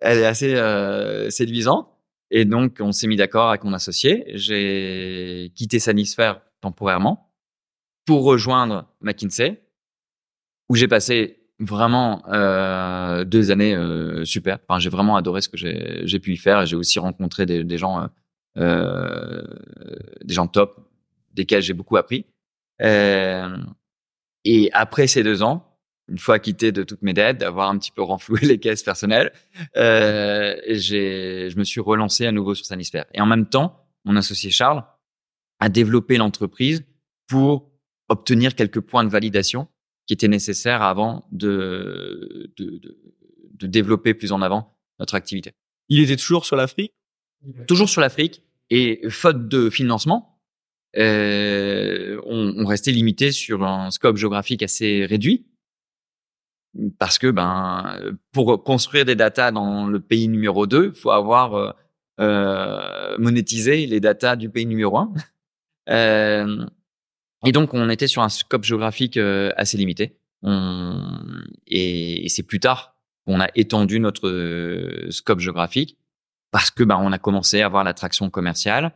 elle 0.00 0.18
est 0.18 0.26
assez 0.26 0.54
euh, 0.54 1.30
séduisante. 1.30 1.88
Et 2.30 2.44
donc, 2.44 2.76
on 2.80 2.92
s'est 2.92 3.06
mis 3.06 3.16
d'accord 3.16 3.48
avec 3.48 3.64
mon 3.64 3.72
associé. 3.72 4.24
J'ai 4.34 5.50
quitté 5.54 5.78
Sanisphère 5.78 6.42
temporairement 6.60 7.32
pour 8.04 8.24
rejoindre 8.24 8.86
McKinsey, 9.00 9.62
où 10.68 10.76
j'ai 10.76 10.88
passé 10.88 11.38
vraiment 11.58 12.22
euh, 12.28 13.24
deux 13.24 13.50
années 13.50 13.74
euh, 13.74 14.24
super. 14.24 14.58
Enfin, 14.66 14.78
j'ai 14.78 14.90
vraiment 14.90 15.16
adoré 15.16 15.40
ce 15.40 15.48
que 15.48 15.56
j'ai 15.56 16.18
pu 16.20 16.32
y 16.32 16.36
faire. 16.36 16.64
J'ai 16.66 16.76
aussi 16.76 16.98
rencontré 16.98 17.46
des, 17.46 17.78
gens, 17.78 18.02
euh, 18.02 18.06
euh, 18.58 19.42
des 20.24 20.34
gens 20.34 20.46
top, 20.46 20.88
desquels 21.34 21.62
j'ai 21.62 21.74
beaucoup 21.74 21.96
appris. 21.96 22.26
Euh, 22.82 23.56
et 24.44 24.70
après 24.72 25.06
ces 25.06 25.22
deux 25.22 25.42
ans, 25.42 25.67
une 26.08 26.18
fois 26.18 26.38
quitté 26.38 26.72
de 26.72 26.82
toutes 26.82 27.02
mes 27.02 27.12
dettes, 27.12 27.38
d'avoir 27.38 27.68
un 27.68 27.78
petit 27.78 27.90
peu 27.90 28.02
renfloué 28.02 28.40
les 28.42 28.58
caisses 28.58 28.82
personnelles, 28.82 29.32
euh, 29.76 30.56
j'ai, 30.68 31.50
je 31.50 31.58
me 31.58 31.64
suis 31.64 31.80
relancé 31.80 32.26
à 32.26 32.32
nouveau 32.32 32.54
sur 32.54 32.66
Sanisphère. 32.66 33.06
Et 33.14 33.20
en 33.20 33.26
même 33.26 33.46
temps, 33.46 33.84
mon 34.04 34.16
associé 34.16 34.50
Charles 34.50 34.84
a 35.60 35.68
développé 35.68 36.16
l'entreprise 36.16 36.84
pour 37.26 37.70
obtenir 38.08 38.54
quelques 38.54 38.80
points 38.80 39.04
de 39.04 39.10
validation 39.10 39.68
qui 40.06 40.14
était 40.14 40.28
nécessaire 40.28 40.82
avant 40.82 41.26
de, 41.32 42.50
de, 42.56 42.78
de, 42.78 42.98
de 43.52 43.66
développer 43.66 44.14
plus 44.14 44.32
en 44.32 44.40
avant 44.40 44.78
notre 44.98 45.14
activité. 45.14 45.52
Il 45.88 46.00
était 46.00 46.16
toujours 46.16 46.46
sur 46.46 46.56
l'Afrique? 46.56 46.92
Toujours 47.66 47.88
sur 47.88 48.00
l'Afrique. 48.00 48.42
Et 48.70 49.00
faute 49.08 49.48
de 49.48 49.70
financement, 49.70 50.40
euh, 50.96 52.20
on, 52.26 52.54
on, 52.56 52.66
restait 52.66 52.90
limité 52.90 53.32
sur 53.32 53.64
un 53.64 53.90
scope 53.90 54.16
géographique 54.16 54.62
assez 54.62 55.06
réduit. 55.06 55.46
Parce 56.98 57.18
que 57.18 57.30
ben, 57.30 57.98
pour 58.32 58.62
construire 58.62 59.04
des 59.04 59.16
datas 59.16 59.50
dans 59.50 59.86
le 59.86 60.00
pays 60.00 60.28
numéro 60.28 60.66
2, 60.66 60.92
il 60.94 61.00
faut 61.00 61.10
avoir 61.10 61.54
euh, 61.54 61.70
euh, 62.20 63.16
monétisé 63.18 63.86
les 63.86 64.00
datas 64.00 64.36
du 64.36 64.50
pays 64.50 64.66
numéro 64.66 64.98
1. 64.98 65.12
Euh, 65.90 66.66
et 67.46 67.52
donc, 67.52 67.72
on 67.72 67.88
était 67.88 68.08
sur 68.08 68.20
un 68.20 68.28
scope 68.28 68.62
géographique 68.62 69.16
assez 69.16 69.78
limité. 69.78 70.18
Et, 71.66 72.26
c'est 72.28 72.42
plus 72.42 72.60
tard 72.60 72.94
qu'on 73.26 73.40
a 73.40 73.48
étendu 73.54 73.98
notre 73.98 75.06
scope 75.08 75.40
géographique 75.40 75.96
parce 76.50 76.70
que 76.70 76.84
bah, 76.84 76.98
on 77.00 77.10
a 77.10 77.16
commencé 77.16 77.62
à 77.62 77.64
avoir 77.64 77.84
l'attraction 77.84 78.28
commerciale. 78.28 78.92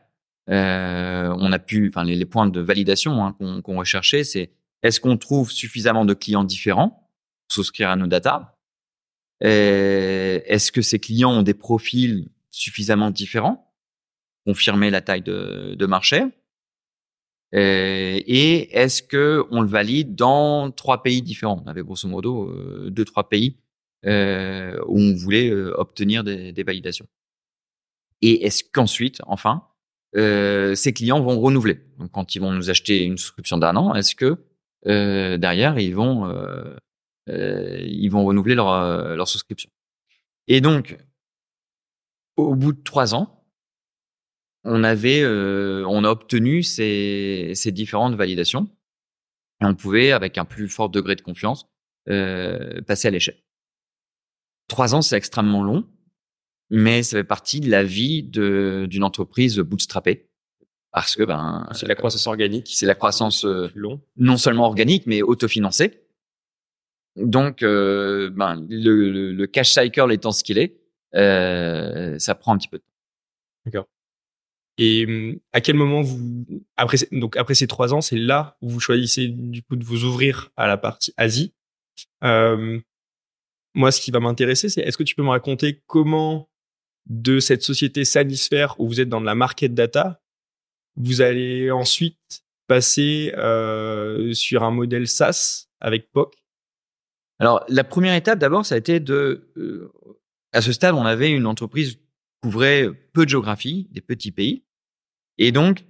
On 0.49 1.51
a 1.51 1.59
pu, 1.59 1.89
enfin, 1.89 2.05
les, 2.05 2.27
points 2.27 2.47
de 2.47 2.61
validation 2.61 3.25
hein, 3.25 3.63
qu'on 3.63 3.79
recherchait, 3.79 4.23
c'est 4.23 4.53
est-ce 4.83 5.01
qu'on 5.01 5.17
trouve 5.17 5.51
suffisamment 5.51 6.05
de 6.05 6.13
clients 6.13 6.45
différents? 6.45 7.02
Souscrire 7.53 7.91
à 7.91 7.97
nos 7.97 8.07
data. 8.07 8.57
Est-ce 9.41 10.71
que 10.71 10.83
ces 10.83 10.99
clients 10.99 11.33
ont 11.33 11.43
des 11.43 11.55
profils 11.55 12.29
suffisamment 12.51 13.11
différents 13.11 13.73
Confirmer 14.47 14.91
la 14.91 15.01
taille 15.01 15.23
de, 15.23 15.87
marché? 15.87 16.23
Euh, 17.55 18.19
et 18.27 18.77
est-ce 18.77 19.03
que 19.03 19.45
on 19.51 19.61
le 19.61 19.69
valide 19.69 20.15
dans 20.15 20.71
trois 20.71 21.03
pays 21.03 21.23
différents? 21.23 21.63
On 21.65 21.69
avait 21.69 21.83
grosso 21.83 22.09
modo 22.09 22.49
euh, 22.49 22.89
deux 22.91 23.05
trois 23.05 23.29
pays 23.29 23.59
euh, 24.05 24.77
où 24.87 24.99
on 24.99 25.15
voulait 25.15 25.51
euh, 25.51 25.73
obtenir 25.79 26.25
des, 26.25 26.63
validations. 26.65 27.07
Et 28.21 28.47
est-ce 28.47 28.65
qu'ensuite, 28.65 29.21
enfin, 29.27 29.65
euh, 30.17 30.75
ces 30.75 30.93
clients 30.93 31.21
vont 31.21 31.39
renouveler? 31.39 31.79
Donc, 31.99 32.11
Quand 32.11 32.35
ils 32.35 32.41
vont 32.41 32.53
nous 32.53 32.69
acheter 32.69 33.05
une 33.05 33.17
souscription 33.17 33.59
d'un 33.59 33.77
an, 33.77 33.95
est-ce 33.95 34.15
que 34.15 34.39
derrière 34.85 35.79
ils 35.79 35.95
vont 35.95 36.27
ils 37.29 38.09
vont 38.09 38.25
renouveler 38.25 38.55
leur, 38.55 39.17
leur 39.17 39.29
souscription 39.29 39.71
Et 40.49 40.61
donc, 40.61 40.99
au 42.37 42.55
bout 42.55 42.73
de 42.73 42.83
trois 42.83 43.15
ans, 43.15 43.45
on 44.65 44.85
avait, 44.85 45.23
euh, 45.23 45.85
on 45.89 46.05
a 46.05 46.11
obtenu 46.11 46.63
ces, 46.63 47.53
ces, 47.55 47.73
différentes 47.73 48.15
validations 48.15 48.69
et 49.61 49.65
on 49.65 49.75
pouvait, 49.75 50.13
avec 50.13 50.39
un 50.39 50.45
plus 50.45 50.69
fort 50.69 50.89
degré 50.89 51.17
de 51.17 51.23
confiance, 51.23 51.67
passer 52.07 53.09
à 53.09 53.11
l'échelle. 53.11 53.43
Trois 54.69 54.95
ans, 54.95 55.03
c'est 55.03 55.17
extrêmement 55.17 55.63
long, 55.63 55.87
mais 56.71 57.03
ça 57.03 57.19
fait 57.19 57.25
partie 57.25 57.61
de 57.61 57.71
la 57.71 57.85
vie 57.85 58.23
d'une 58.23 59.05
entreprise 59.05 59.59
bootstrappée 59.59 60.31
parce 60.93 61.17
que 61.17 61.23
ben 61.23 61.69
c'est 61.73 61.87
la 61.87 61.95
croissance 61.95 62.27
organique, 62.27 62.69
c'est 62.71 62.87
la 62.87 62.95
croissance 62.95 63.45
long. 63.45 64.01
non 64.17 64.37
seulement 64.37 64.67
organique 64.67 65.07
mais 65.07 65.23
autofinancée. 65.23 66.02
Donc 67.17 67.61
ben 67.61 68.67
le, 68.69 69.33
le, 69.33 69.47
cash 69.47 69.73
cycle 69.73 70.13
étant 70.13 70.33
ce 70.33 70.43
qu'il 70.43 70.59
est, 70.59 70.77
ça 71.13 72.35
prend 72.35 72.55
un 72.55 72.59
petit 72.59 72.69
peu 72.69 72.79
de 72.79 72.83
temps. 72.83 72.89
D'accord. 73.67 73.87
Et 74.79 75.05
hum, 75.07 75.39
à 75.53 75.61
quel 75.61 75.77
moment 75.77 76.03
vous, 76.03 76.47
après, 76.77 76.99
donc 77.13 77.37
après 77.37 77.55
ces 77.55 77.67
trois 77.67 77.93
ans, 77.95 78.01
c'est 78.01 78.17
là 78.17 78.57
où 78.63 78.69
vous 78.69 78.81
choisissez 78.81 79.29
du 79.29 79.63
coup 79.63 79.77
de 79.77 79.85
vous 79.85 80.05
ouvrir 80.05 80.51
à 80.57 80.67
la 80.67 80.77
partie 80.77 81.13
Asie. 81.17 81.55
Euh, 82.25 82.81
moi, 83.75 83.93
ce 83.93 84.01
qui 84.01 84.11
va 84.11 84.21
m'intéresser, 84.21 84.69
c'est 84.69 84.81
est-ce 84.81 84.99
que 84.99 85.03
tu 85.03 85.15
peux 85.15 85.23
me 85.23 85.31
raconter 85.31 85.83
comment 85.87 86.49
de 87.07 87.41
cette 87.41 87.63
société 87.63 88.05
Sanisphère 88.05 88.79
où 88.79 88.87
vous 88.87 89.01
êtes 89.01 89.09
dans 89.09 89.21
la 89.21 89.35
market 89.35 89.75
data, 89.75 90.23
vous 90.97 91.21
allez 91.21 91.71
ensuite 91.71 92.45
passer 92.67 93.33
euh, 93.37 94.33
sur 94.33 94.63
un 94.63 94.71
modèle 94.71 95.09
SaaS 95.09 95.67
avec 95.81 96.11
POC 96.13 96.35
Alors, 97.43 97.65
la 97.69 97.83
première 97.83 98.15
étape, 98.15 98.39
d'abord, 98.39 98.65
ça 98.65 98.77
a 98.77 98.79
été 98.79 99.01
de... 99.01 99.51
Euh, 99.57 99.93
à 100.53 100.63
ce 100.63 100.71
stade, 100.71 100.95
on 100.95 101.05
avait 101.05 101.33
une 101.33 101.47
entreprise 101.47 101.99
couvrait 102.41 102.89
peu 103.13 103.25
de 103.25 103.31
géographie, 103.31 103.89
des 103.91 104.01
petits 104.01 104.31
pays. 104.31 104.63
Et 105.39 105.51
donc, 105.51 105.85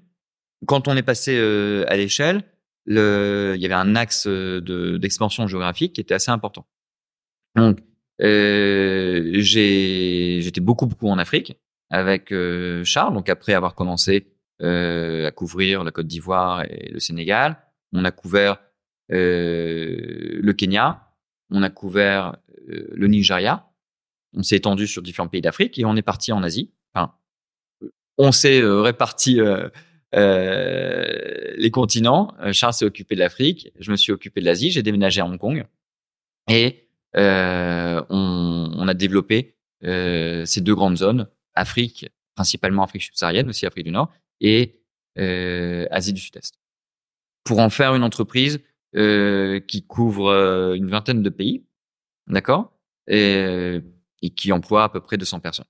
quand 0.67 0.89
on 0.89 0.97
est 0.97 1.03
passé 1.03 1.37
euh, 1.37 1.85
à 1.89 1.99
l'échelle, 1.99 2.43
le, 2.87 3.53
il 3.55 3.61
y 3.61 3.67
avait 3.67 3.75
un 3.75 3.95
axe 3.97 4.27
euh, 4.27 4.63
de, 4.63 4.97
d'expansion 4.97 5.47
géographique 5.47 5.93
qui 5.93 6.01
était 6.01 6.15
assez 6.15 6.31
important. 6.31 6.67
Donc, 7.55 7.81
j'étais 8.19 9.51
beaucoup 10.63 10.87
beaucoup 10.87 11.09
en 11.09 11.19
Afrique 11.19 11.61
avec 11.91 12.33
Charles. 12.85 13.13
Donc 13.13 13.29
après 13.29 13.53
avoir 13.53 13.75
commencé 13.75 14.33
à 14.61 15.31
couvrir 15.33 15.85
la 15.85 15.91
Côte 15.91 16.07
d'Ivoire 16.07 16.65
et 16.65 16.89
le 16.91 16.99
Sénégal, 16.99 17.59
on 17.93 18.07
a 18.07 18.11
couvert 18.11 18.59
le 19.11 20.53
Kenya, 20.53 21.12
on 21.53 21.63
a 21.63 21.71
couvert 21.71 22.37
le 22.67 23.07
Nigeria, 23.07 23.69
on 24.35 24.43
s'est 24.43 24.57
étendu 24.57 24.87
sur 24.87 25.03
différents 25.03 25.29
pays 25.29 25.41
d'Afrique 25.41 25.79
et 25.79 25.85
on 25.85 25.97
est 25.97 26.03
parti 26.03 26.33
en 26.33 26.43
Asie. 26.43 26.71
On 28.19 28.33
s'est 28.33 28.61
euh, 28.61 28.83
réparti 28.83 29.41
euh, 29.41 29.69
euh, 30.15 31.55
les 31.57 31.71
continents. 31.71 32.35
Charles 32.53 32.75
s'est 32.75 32.85
occupé 32.85 33.15
de 33.15 33.21
l'Afrique, 33.21 33.73
je 33.79 33.91
me 33.91 33.97
suis 33.97 34.13
occupé 34.13 34.41
de 34.41 34.47
l'Asie, 34.47 34.71
j'ai 34.71 34.83
déménagé 34.83 35.21
à 35.21 35.27
Hong 35.27 35.39
Kong 35.39 35.67
et 36.49 36.89
on, 37.15 38.03
on, 38.11 38.89
a 38.89 38.95
développé 38.95 39.57
ces 39.83 40.61
deux 40.61 40.75
grandes 40.75 40.97
zones, 40.97 41.29
Afrique, 41.55 42.09
principalement 42.35 42.83
Afrique 42.83 43.03
subsaharienne, 43.03 43.49
aussi 43.49 43.67
Afrique 43.67 43.85
du 43.85 43.93
Nord, 43.93 44.11
et 44.41 44.81
Asie 45.17 46.13
du 46.13 46.21
Sud-Est. 46.21 46.59
Pour 47.45 47.59
en 47.59 47.71
faire 47.71 47.95
une 47.95 48.05
entreprise 48.05 48.61
qui 48.95 49.87
couvre 49.87 50.75
une 50.75 50.89
vingtaine 50.89 51.23
de 51.23 51.31
pays, 51.31 51.65
d'accord? 52.27 52.73
Et 53.07 53.81
et 54.23 54.31
qui 54.31 54.53
emploie 54.53 54.85
à 54.85 54.89
peu 54.89 55.01
près 55.01 55.19
200 55.19 55.41
personnes. 55.41 55.67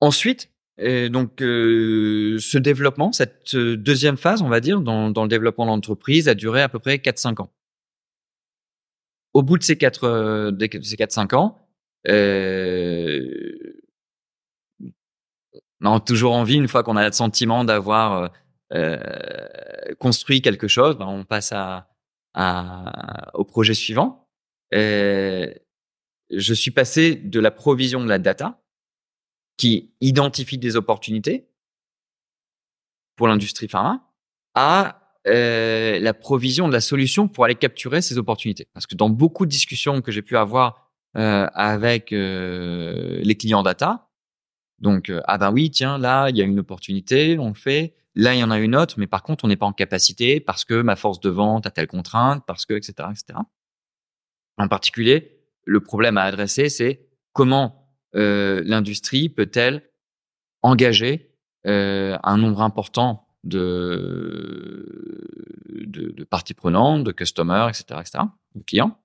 Ensuite, 0.00 0.50
euh, 0.80 1.10
donc 1.10 1.42
euh, 1.42 2.38
ce 2.38 2.56
développement, 2.56 3.12
cette 3.12 3.54
euh, 3.54 3.76
deuxième 3.76 4.16
phase, 4.16 4.40
on 4.40 4.48
va 4.48 4.60
dire, 4.60 4.80
dans, 4.80 5.10
dans 5.10 5.22
le 5.22 5.28
développement 5.28 5.66
de 5.66 5.70
l'entreprise, 5.70 6.26
a 6.26 6.34
duré 6.34 6.62
à 6.62 6.70
peu 6.70 6.78
près 6.78 6.96
4-5 6.96 7.42
ans. 7.42 7.52
Au 9.34 9.42
bout 9.42 9.58
de 9.58 9.62
ces 9.62 9.76
4 9.76 10.50
de 10.50 10.68
ces 10.82 10.96
4-5 10.96 11.36
ans, 11.36 11.58
euh, 12.08 13.30
on 15.82 15.94
a 15.94 16.00
toujours 16.00 16.32
envie, 16.32 16.56
une 16.56 16.66
fois 16.66 16.82
qu'on 16.82 16.96
a 16.96 17.06
le 17.06 17.12
sentiment 17.12 17.64
d'avoir 17.64 18.32
construit 19.98 20.42
quelque 20.42 20.68
chose, 20.68 20.96
ben 20.96 21.06
on 21.06 21.24
passe 21.24 21.52
au 23.34 23.44
projet 23.44 23.74
suivant. 23.74 24.28
Je 24.72 25.54
suis 26.54 26.70
passé 26.70 27.14
de 27.14 27.40
la 27.40 27.50
provision 27.50 28.02
de 28.02 28.08
la 28.08 28.18
data 28.18 28.60
qui 29.56 29.94
identifie 30.00 30.58
des 30.58 30.76
opportunités 30.76 31.48
pour 33.16 33.28
l'industrie 33.28 33.68
pharma 33.68 34.10
à 34.54 35.00
euh, 35.26 35.98
la 36.00 36.14
provision 36.14 36.66
de 36.66 36.72
la 36.72 36.80
solution 36.80 37.28
pour 37.28 37.44
aller 37.44 37.54
capturer 37.54 38.00
ces 38.00 38.16
opportunités. 38.16 38.68
Parce 38.72 38.86
que 38.86 38.94
dans 38.94 39.10
beaucoup 39.10 39.44
de 39.44 39.50
discussions 39.50 40.00
que 40.00 40.12
j'ai 40.12 40.22
pu 40.22 40.36
avoir 40.38 40.90
euh, 41.16 41.46
avec 41.52 42.12
euh, 42.12 43.20
les 43.22 43.34
clients 43.34 43.62
data, 43.62 44.09
donc 44.80 45.12
ah 45.24 45.38
ben 45.38 45.52
oui 45.52 45.70
tiens 45.70 45.98
là 45.98 46.28
il 46.30 46.36
y 46.36 46.42
a 46.42 46.44
une 46.44 46.58
opportunité, 46.58 47.38
on 47.38 47.48
le 47.48 47.54
fait. 47.54 47.94
Là 48.14 48.34
il 48.34 48.40
y 48.40 48.44
en 48.44 48.50
a 48.50 48.58
une 48.58 48.74
autre, 48.74 48.96
mais 48.98 49.06
par 49.06 49.22
contre 49.22 49.44
on 49.44 49.48
n'est 49.48 49.56
pas 49.56 49.66
en 49.66 49.72
capacité 49.72 50.40
parce 50.40 50.64
que 50.64 50.82
ma 50.82 50.96
force 50.96 51.20
de 51.20 51.30
vente 51.30 51.66
a 51.66 51.70
telle 51.70 51.86
contrainte, 51.86 52.44
parce 52.46 52.66
que 52.66 52.74
etc 52.74 53.08
etc. 53.10 53.38
En 54.58 54.68
particulier, 54.68 55.40
le 55.64 55.80
problème 55.80 56.18
à 56.18 56.22
adresser, 56.22 56.68
c'est 56.68 57.08
comment 57.32 57.88
euh, 58.14 58.62
l'industrie 58.64 59.28
peut-elle 59.28 59.82
engager 60.62 61.34
euh, 61.66 62.18
un 62.22 62.36
nombre 62.36 62.62
important 62.62 63.28
de, 63.44 64.86
parties 66.28 66.54
prenantes, 66.54 67.04
de 67.04 67.12
customers, 67.12 67.68
etc., 67.68 68.00
etc., 68.00 68.24
de 68.54 68.62
clients, 68.62 68.98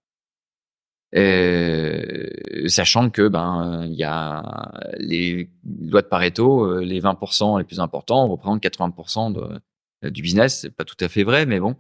sachant 2.68 3.10
que 3.10 3.28
ben 3.28 3.86
il 3.90 3.96
y 3.96 4.04
a 4.04 4.72
les 4.98 5.50
lois 5.90 6.02
de 6.02 6.08
Pareto, 6.08 6.66
euh, 6.66 6.84
les 6.84 7.02
20% 7.02 7.58
les 7.58 7.64
plus 7.64 7.80
importants 7.80 8.28
représentent 8.28 8.62
80% 8.62 9.34
de, 9.34 10.10
du 10.10 10.22
business. 10.22 10.60
C'est 10.62 10.76
pas 10.76 10.84
tout 10.84 10.98
à 11.00 11.08
fait 11.08 11.24
vrai, 11.24 11.46
mais 11.46 11.60
bon, 11.60 11.76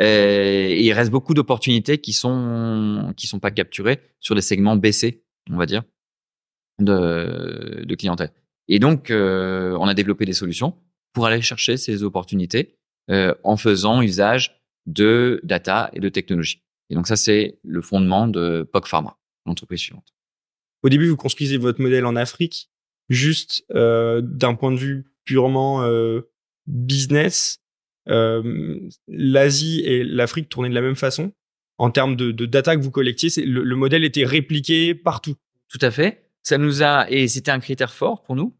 euh, 0.00 0.68
et 0.68 0.84
il 0.84 0.92
reste 0.92 1.10
beaucoup 1.10 1.34
d'opportunités 1.34 1.98
qui 1.98 2.12
sont 2.12 3.12
qui 3.16 3.26
sont 3.26 3.40
pas 3.40 3.50
capturées 3.50 4.00
sur 4.20 4.34
les 4.34 4.42
segments 4.42 4.76
BC, 4.76 5.24
on 5.50 5.56
va 5.56 5.66
dire, 5.66 5.82
de, 6.78 7.84
de 7.84 7.94
clientèle. 7.94 8.30
Et 8.68 8.78
donc, 8.78 9.10
euh, 9.10 9.76
on 9.80 9.88
a 9.88 9.94
développé 9.94 10.24
des 10.24 10.34
solutions 10.34 10.74
pour 11.12 11.26
aller 11.26 11.40
chercher 11.40 11.76
ces 11.76 12.02
opportunités 12.02 12.78
euh, 13.10 13.34
en 13.42 13.56
faisant 13.56 14.02
usage 14.02 14.62
de 14.86 15.40
data 15.42 15.90
et 15.94 16.00
de 16.00 16.08
technologie. 16.08 16.62
Et 16.90 16.94
donc 16.94 17.06
ça, 17.06 17.16
c'est 17.16 17.58
le 17.62 17.82
fondement 17.82 18.28
de 18.28 18.68
POC 18.72 18.86
Pharma, 18.86 19.18
l'entreprise 19.46 19.80
suivante. 19.80 20.14
Au 20.82 20.88
début, 20.88 21.08
vous 21.08 21.16
construisez 21.16 21.56
votre 21.56 21.80
modèle 21.80 22.06
en 22.06 22.16
Afrique, 22.16 22.70
juste 23.08 23.64
euh, 23.74 24.20
d'un 24.22 24.54
point 24.54 24.72
de 24.72 24.78
vue 24.78 25.06
purement 25.24 25.82
euh, 25.82 26.30
business. 26.66 27.60
Euh, 28.08 28.80
l'Asie 29.06 29.80
et 29.84 30.02
l'Afrique 30.02 30.48
tournaient 30.48 30.70
de 30.70 30.74
la 30.74 30.80
même 30.80 30.96
façon 30.96 31.32
en 31.76 31.90
termes 31.90 32.16
de, 32.16 32.32
de 32.32 32.46
data 32.46 32.76
que 32.76 32.82
vous 32.82 32.90
collectiez. 32.90 33.44
Le, 33.44 33.62
le 33.62 33.76
modèle 33.76 34.04
était 34.04 34.24
répliqué 34.24 34.94
partout. 34.94 35.36
Tout 35.68 35.78
à 35.82 35.90
fait. 35.90 36.30
Ça 36.42 36.56
nous 36.58 36.82
a 36.82 37.10
et 37.10 37.28
c'était 37.28 37.50
un 37.50 37.60
critère 37.60 37.92
fort 37.92 38.22
pour 38.22 38.34
nous. 38.34 38.56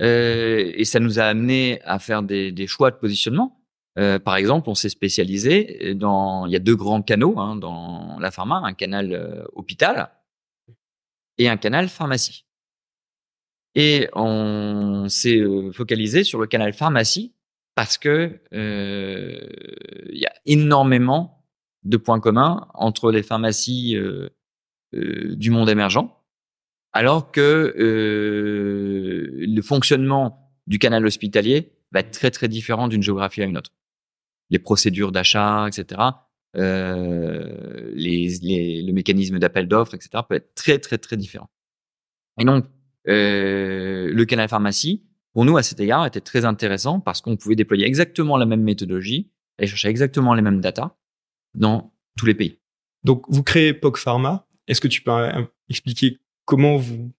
Euh, 0.00 0.72
et 0.74 0.84
ça 0.84 1.00
nous 1.00 1.18
a 1.18 1.24
amené 1.24 1.80
à 1.82 1.98
faire 1.98 2.22
des, 2.22 2.52
des 2.52 2.66
choix 2.66 2.90
de 2.90 2.96
positionnement. 2.96 3.57
Euh, 3.98 4.18
par 4.18 4.36
exemple, 4.36 4.68
on 4.68 4.74
s'est 4.74 4.88
spécialisé 4.88 5.94
dans. 5.94 6.46
Il 6.46 6.52
y 6.52 6.56
a 6.56 6.60
deux 6.60 6.76
grands 6.76 7.02
canaux 7.02 7.38
hein, 7.38 7.56
dans 7.56 8.18
la 8.20 8.30
pharma 8.30 8.60
un 8.64 8.74
canal 8.74 9.12
euh, 9.12 9.44
hôpital 9.54 10.10
et 11.38 11.48
un 11.48 11.56
canal 11.56 11.88
pharmacie. 11.88 12.44
Et 13.74 14.08
on 14.14 15.08
s'est 15.08 15.38
euh, 15.38 15.72
focalisé 15.72 16.24
sur 16.24 16.40
le 16.40 16.46
canal 16.46 16.72
pharmacie 16.72 17.34
parce 17.78 17.96
que 17.96 18.40
euh, 18.54 19.38
il 20.10 20.18
y 20.18 20.26
a 20.26 20.32
énormément 20.46 21.44
de 21.84 21.96
points 21.96 22.18
communs 22.18 22.66
entre 22.74 23.12
les 23.12 23.22
pharmacies 23.22 23.94
euh, 23.94 24.30
euh, 24.96 25.36
du 25.36 25.52
monde 25.52 25.70
émergent, 25.70 26.10
alors 26.92 27.30
que 27.30 27.72
le 27.76 29.62
fonctionnement 29.62 30.52
du 30.66 30.80
canal 30.80 31.06
hospitalier 31.06 31.70
va 31.92 32.00
être 32.00 32.10
très 32.10 32.32
très 32.32 32.48
différent 32.48 32.88
d'une 32.88 33.04
géographie 33.04 33.42
à 33.42 33.44
une 33.44 33.56
autre. 33.56 33.70
Les 34.50 34.58
procédures 34.58 35.12
d'achat, 35.12 35.66
etc., 35.68 36.00
les, 36.54 38.28
les, 38.42 38.82
le 38.82 38.92
mécanisme 38.92 39.38
d'appel 39.38 39.68
d'offres, 39.68 39.94
etc., 39.94 40.22
peut 40.28 40.36
être 40.36 40.54
très 40.54 40.78
très 40.78 40.98
très 40.98 41.16
différent. 41.16 41.48
Et 42.40 42.44
donc, 42.44 42.64
le 43.04 44.24
canal 44.24 44.48
pharmacie, 44.48 45.04
pour 45.32 45.44
nous, 45.44 45.56
à 45.56 45.62
cet 45.62 45.78
égard, 45.78 46.06
était 46.06 46.20
très 46.20 46.44
intéressant 46.44 47.00
parce 47.00 47.20
qu'on 47.20 47.36
pouvait 47.36 47.54
déployer 47.54 47.86
exactement 47.86 48.36
la 48.36 48.46
même 48.46 48.62
méthodologie, 48.62 49.30
et 49.58 49.66
chercher 49.66 49.88
exactement 49.88 50.34
les 50.34 50.42
mêmes 50.42 50.60
data 50.60 50.96
dans 51.54 51.92
tous 52.16 52.26
les 52.26 52.34
pays. 52.34 52.58
Donc, 53.04 53.24
vous 53.28 53.42
créez 53.42 53.74
POC 53.74 53.98
Pharma. 53.98 54.46
Est-ce 54.66 54.80
que 54.80 54.88
tu 54.88 55.02
peux 55.02 55.12
euh, 55.12 55.42
expliquer 55.68 56.18
comment 56.44 56.76
vous 56.76 57.12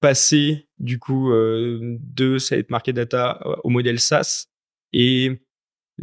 passez 0.00 0.68
du 0.78 0.98
coup 0.98 1.32
euh, 1.32 1.98
de 2.00 2.38
cette 2.38 2.70
market 2.70 2.96
data 2.96 3.40
euh, 3.44 3.56
au 3.64 3.68
modèle 3.68 4.00
SaaS 4.00 4.46
et 4.92 5.40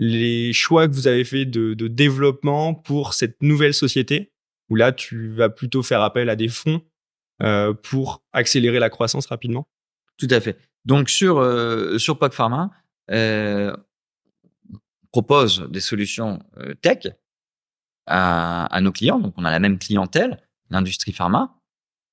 les 0.02 0.54
choix 0.54 0.88
que 0.88 0.94
vous 0.94 1.08
avez 1.08 1.26
fait 1.26 1.46
de, 1.46 1.74
développement 1.88 2.74
pour 2.74 3.14
cette 3.14 3.42
nouvelle 3.44 3.74
société, 3.74 4.32
où 4.70 4.76
là, 4.76 4.94
tu 4.94 5.28
vas 5.34 5.50
plutôt 5.50 5.84
faire 5.84 6.02
appel 6.02 6.30
à 6.30 6.38
des 6.38 6.48
fonds 6.48 6.82
euh, 7.44 7.74
pour 7.74 8.24
accélérer 8.32 8.80
la 8.80 8.90
croissance 8.90 9.26
rapidement? 9.26 9.68
Tout 10.18 10.30
à 10.32 10.40
fait. 10.40 10.58
Donc 10.86 11.10
sur 11.10 11.40
euh, 11.40 11.98
sur 11.98 12.18
POC 12.18 12.34
Pharma, 12.34 12.72
euh, 13.12 13.76
propose 15.12 15.68
des 15.70 15.82
solutions 15.82 16.40
euh, 16.60 16.74
tech 16.76 17.08
à, 18.06 18.66
à, 18.68 18.82
nos 18.82 18.94
clients. 18.94 19.20
Donc 19.20 19.34
on 19.36 19.44
a 19.44 19.52
la 19.52 19.60
même 19.60 19.80
clientèle, 19.80 20.40
l'industrie 20.70 21.12
pharma. 21.12 21.58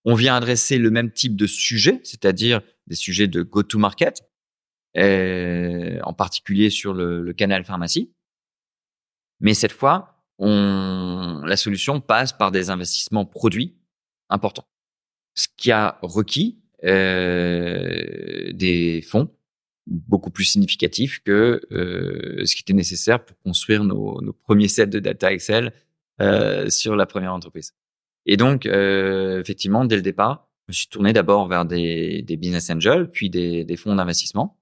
On 0.04 0.14
vient 0.14 0.34
adresser 0.34 0.78
le 0.78 0.90
même 0.90 1.12
type 1.12 1.36
de 1.36 1.46
sujet, 1.46 2.00
c'est-à-dire 2.02 2.62
des 2.88 2.96
sujets 2.96 3.28
de 3.28 3.42
go-to-market, 3.42 4.24
en 4.96 6.12
particulier 6.12 6.70
sur 6.70 6.94
le, 6.94 7.22
le, 7.22 7.32
canal 7.32 7.64
pharmacie. 7.64 8.12
Mais 9.40 9.54
cette 9.54 9.72
fois, 9.72 10.16
on, 10.38 11.42
la 11.44 11.56
solution 11.56 12.00
passe 12.00 12.32
par 12.32 12.50
des 12.50 12.70
investissements 12.70 13.26
produits 13.26 13.76
importants. 14.28 14.66
Ce 15.34 15.48
qui 15.56 15.70
a 15.70 15.98
requis 16.02 16.58
euh, 16.84 18.52
des 18.52 19.02
fonds 19.02 19.30
beaucoup 19.86 20.30
plus 20.30 20.44
significatifs 20.44 21.20
que 21.24 21.60
euh, 21.70 22.44
ce 22.44 22.54
qui 22.54 22.62
était 22.62 22.72
nécessaire 22.72 23.24
pour 23.24 23.38
construire 23.38 23.84
nos, 23.84 24.20
nos 24.20 24.32
premiers 24.32 24.68
sets 24.68 24.88
de 24.88 24.98
data 24.98 25.32
Excel 25.32 25.72
euh, 26.20 26.68
sur 26.70 26.96
la 26.96 27.06
première 27.06 27.32
entreprise. 27.32 27.72
Et 28.26 28.36
donc, 28.36 28.66
euh, 28.66 29.40
effectivement, 29.40 29.84
dès 29.84 29.96
le 29.96 30.02
départ, 30.02 30.48
je 30.66 30.72
me 30.72 30.74
suis 30.74 30.88
tourné 30.88 31.12
d'abord 31.12 31.46
vers 31.46 31.64
des, 31.64 32.22
des, 32.22 32.36
business 32.36 32.68
angels, 32.70 33.08
puis 33.10 33.30
des, 33.30 33.64
des 33.64 33.76
fonds 33.76 33.94
d'investissement. 33.94 34.58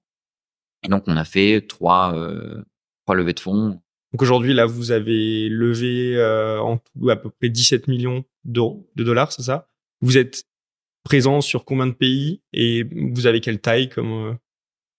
Et 0.85 0.89
donc, 0.89 1.05
on 1.07 1.17
a 1.17 1.25
fait 1.25 1.65
trois, 1.67 2.15
euh, 2.15 2.63
trois 3.05 3.17
levées 3.17 3.33
de 3.33 3.41
fonds. 3.41 3.81
Donc 4.13 4.23
aujourd'hui, 4.23 4.55
là, 4.55 4.67
vous 4.67 4.93
avez 4.93 5.49
levé 5.49 6.17
euh, 6.17 6.61
en 6.61 6.79
tout 6.79 7.11
à 7.11 7.17
peu 7.17 7.31
près 7.31 7.49
17 7.49 7.89
millions 7.89 8.25
d'euros, 8.45 8.89
de 8.95 9.03
dollars, 9.03 9.33
c'est 9.33 9.43
ça? 9.43 9.69
Vous 10.03 10.19
êtes 10.19 10.45
présent 11.03 11.41
sur 11.41 11.65
combien 11.65 11.87
de 11.87 11.93
pays? 11.93 12.43
Et 12.53 12.85
vous 12.85 13.27
avez 13.27 13.41
quelle 13.41 13.61
taille 13.61 13.89
comme 13.89 14.13
euh, 14.13 14.35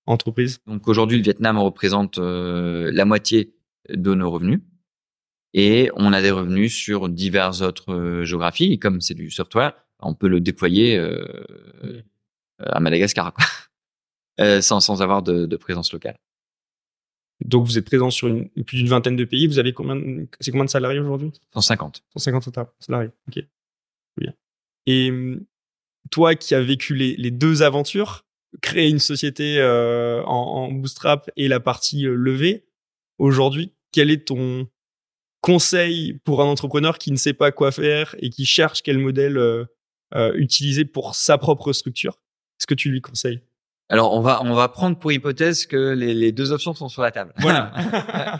entreprise? 0.06 0.60
Donc 0.68 0.88
aujourd'hui, 0.88 1.18
le 1.18 1.24
Vietnam 1.24 1.58
représente 1.60 2.18
la 2.18 3.06
moitié 3.06 3.56
de 3.90 4.14
nos 4.16 4.32
revenus 4.32 4.60
et 5.54 5.92
on 5.96 6.12
a 6.12 6.22
des 6.22 6.32
revenus 6.32 6.76
sur 6.76 7.08
diverses 7.08 7.62
autres 7.62 8.24
géographies. 8.24 8.74
Et 8.74 8.80
comme 8.80 9.00
c'est 9.00 9.14
du 9.14 9.30
software, 9.30 9.74
on 10.00 10.14
peut 10.14 10.28
le 10.28 10.42
déployer 10.42 11.00
à 12.60 12.80
Madagascar 12.80 13.34
quoi. 13.34 13.46
Euh, 14.42 14.62
sans, 14.62 14.82
sans 14.82 15.02
avoir 15.02 15.24
de, 15.24 15.46
de, 15.46 15.56
présence 15.56 15.94
locale. 15.94 16.18
Donc 17.46 17.66
vous 17.66 17.78
êtes 17.78 17.86
présent 17.86 18.10
sur 18.10 18.28
une, 18.28 18.50
plus 18.50 18.78
d'une 18.78 18.90
vingtaine 18.90 19.16
de 19.16 19.24
pays. 19.24 19.48
Vous 19.48 19.60
avez 19.60 19.72
combien 19.72 20.26
C'est 20.42 20.52
combien 20.52 20.66
de 20.66 20.70
salariés 20.70 21.00
aujourd'hui? 21.00 21.32
150. 21.54 22.04
150 22.18 22.50
salariés. 22.80 23.12
Ok. 23.30 23.46
Bien. 24.18 24.34
Et 24.88 25.12
toi 26.12 26.36
qui 26.36 26.54
as 26.54 26.62
vécu 26.62 26.96
les, 26.96 27.16
les 27.16 27.32
deux 27.32 27.64
aventures, 27.64 28.26
créer 28.62 28.90
une 28.90 29.00
société 29.00 29.60
euh, 29.60 30.24
en, 30.24 30.68
en, 30.68 30.72
bootstrap 30.72 31.30
et 31.36 31.48
la 31.48 31.60
partie 31.60 32.06
euh, 32.06 32.14
levée, 32.14 32.66
aujourd'hui, 33.18 33.74
quel 33.92 34.12
est 34.12 34.28
ton 34.28 34.68
conseil 35.42 36.20
pour 36.24 36.42
un 36.42 36.46
entrepreneur 36.46 36.98
qui 36.98 37.12
ne 37.12 37.18
sait 37.18 37.34
pas 37.34 37.52
quoi 37.52 37.72
faire 37.72 38.16
et 38.20 38.30
qui 38.30 38.46
cherche 38.46 38.82
quel 38.82 38.98
modèle 38.98 39.38
euh, 39.38 39.66
utiliser 40.36 40.86
pour 40.86 41.16
sa 41.16 41.38
propre 41.38 41.72
structure? 41.74 42.20
Est-ce 42.60 42.68
que 42.68 42.74
tu 42.74 42.90
lui 42.90 43.02
conseilles? 43.02 43.42
Alors 43.90 44.14
on 44.14 44.22
va 44.22 44.42
on 44.44 44.54
va 44.54 44.68
prendre 44.68 44.98
pour 44.98 45.12
hypothèse 45.12 45.68
que 45.68 45.94
les, 45.94 46.14
les 46.14 46.32
deux 46.32 46.52
options 46.52 46.74
sont 46.74 46.90
sur 46.90 47.02
la 47.02 47.12
table. 47.12 47.34
Voilà. 47.38 47.72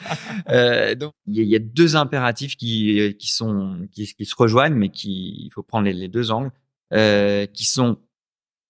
euh, 0.50 0.96
donc 0.96 1.14
il 1.28 1.44
y, 1.44 1.46
y, 1.46 1.56
a 1.56 1.60
deux 1.60 1.96
impératifs 1.96 2.56
qui 2.58 3.16
qui 3.20 3.32
sont 3.32 3.88
qui, 3.92 4.08
qui 4.14 4.26
se 4.26 4.36
rejoignent, 4.36 4.76
mais 4.76 4.90
qui 4.90 5.46
il 5.46 5.52
faut 5.54 5.64
prendre 5.64 5.86
les, 5.86 5.94
les 5.94 6.08
deux 6.08 6.32
angles, 6.32 6.52
euh, 6.94 7.46
qui 7.46 7.66
sont 7.66 8.00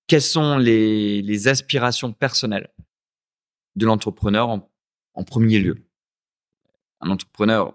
quelles 0.07 0.21
sont 0.21 0.57
les, 0.57 1.21
les 1.21 1.47
aspirations 1.47 2.13
personnelles 2.13 2.69
de 3.75 3.85
l'entrepreneur 3.85 4.49
en, 4.49 4.69
en, 5.13 5.23
premier 5.23 5.59
lieu? 5.59 5.77
Un 7.01 7.09
entrepreneur 7.09 7.73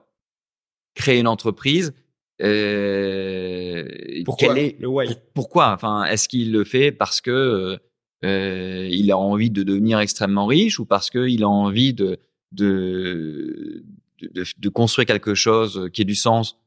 crée 0.95 1.19
une 1.19 1.27
entreprise. 1.27 1.95
Euh, 2.41 4.23
pourquoi? 4.25 4.59
est, 4.59 4.77
le 4.79 4.89
why? 4.89 5.17
Pourquoi? 5.35 5.73
Enfin, 5.73 6.05
est-ce 6.05 6.29
qu'il 6.29 6.53
le 6.53 6.65
fait 6.65 6.93
parce 6.93 7.21
que 7.21 7.81
euh, 8.25 8.89
il 8.91 9.11
a 9.11 9.19
envie 9.19 9.51
de 9.51 9.63
devenir 9.63 9.99
extrêmement 10.01 10.47
riche 10.47 10.79
ou 10.79 10.85
parce 10.85 11.11
qu'il 11.11 11.43
a 11.43 11.49
envie 11.49 11.95
de 11.95 12.19
de, 12.53 13.85
de, 14.21 14.45
de, 14.59 14.69
construire 14.69 15.07
quelque 15.07 15.35
chose 15.35 15.89
qui 15.93 16.03
ait 16.03 16.05
du 16.05 16.17
sens, 16.17 16.59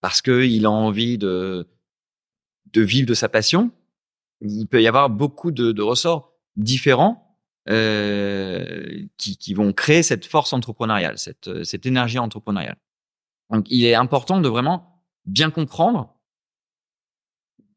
parce 0.00 0.20
qu'il 0.20 0.66
a 0.66 0.70
envie 0.70 1.18
de, 1.18 1.66
de 2.72 2.82
vivre 2.82 3.06
de 3.06 3.14
sa 3.14 3.28
passion? 3.28 3.70
Il 4.42 4.66
peut 4.66 4.82
y 4.82 4.86
avoir 4.86 5.10
beaucoup 5.10 5.50
de, 5.50 5.72
de 5.72 5.82
ressorts 5.82 6.32
différents 6.56 7.38
euh, 7.68 9.06
qui, 9.16 9.36
qui, 9.36 9.54
vont 9.54 9.72
créer 9.72 10.02
cette 10.02 10.26
force 10.26 10.52
entrepreneuriale, 10.52 11.18
cette, 11.18 11.64
cette 11.64 11.86
énergie 11.86 12.18
entrepreneuriale. 12.18 12.76
Donc, 13.50 13.66
il 13.70 13.84
est 13.84 13.94
important 13.94 14.40
de 14.40 14.48
vraiment 14.48 15.02
bien 15.26 15.50
comprendre 15.50 16.14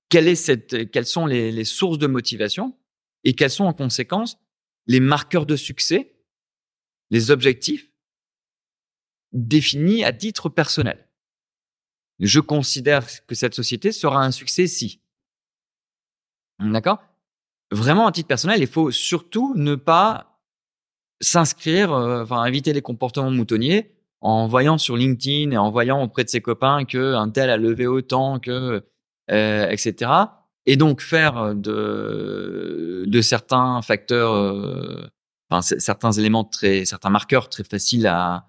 quelle 0.10 0.28
est 0.28 0.36
cette, 0.36 0.91
quelles 0.91 1.06
sont 1.06 1.26
les, 1.26 1.52
les 1.52 1.65
sources 1.65 1.98
de 1.98 2.08
motivation 2.08 2.76
et 3.24 3.34
quels 3.34 3.50
sont 3.50 3.66
en 3.66 3.74
conséquence 3.74 4.38
les 4.88 5.00
marqueurs 5.00 5.46
de 5.46 5.56
succès, 5.56 6.16
les 7.10 7.32
objectifs 7.32 7.90
définis 9.32 10.04
à 10.04 10.14
titre 10.14 10.50
personnel. 10.50 11.08
Je 12.20 12.40
considère 12.40 13.06
que 13.26 13.36
cette 13.36 13.56
société 13.56 13.92
sera 13.92 14.24
un 14.24 14.32
succès 14.32 14.68
si. 14.68 15.02
D'accord? 16.60 17.02
Vraiment 17.72 18.08
à 18.08 18.12
titre 18.12 18.28
personnel, 18.28 18.62
il 18.62 18.68
faut 18.68 18.92
surtout 18.92 19.56
ne 19.56 19.76
pas 19.76 20.40
s'inscrire, 21.22 21.92
euh, 21.94 22.24
enfin 22.24 22.46
éviter 22.46 22.74
les 22.74 22.82
comportements 22.82 23.32
moutonniers 23.32 23.96
en 24.22 24.48
voyant 24.48 24.78
sur 24.78 24.96
LinkedIn 24.96 25.52
et 25.52 25.58
en 25.58 25.72
voyant 25.72 26.02
auprès 26.04 26.24
de 26.24 26.30
ses 26.30 26.42
copains 26.42 26.86
que 26.86 27.16
un 27.16 27.30
tel 27.30 27.50
a 27.50 27.58
levé 27.58 27.88
autant 27.88 28.40
que 28.40 28.86
euh, 29.32 29.70
etc 29.70 30.12
et 30.65 30.78
donc 30.78 31.02
faire 31.02 31.56
de, 31.56 33.04
de 33.06 33.21
certains 33.21 33.82
facteurs, 33.82 34.34
euh, 34.34 35.08
certains 35.62 36.12
éléments 36.12 36.45
très, 36.45 36.86
certains 36.86 37.10
marqueurs 37.10 37.49
très 37.49 37.63
faciles 37.63 38.08
à, 38.08 38.47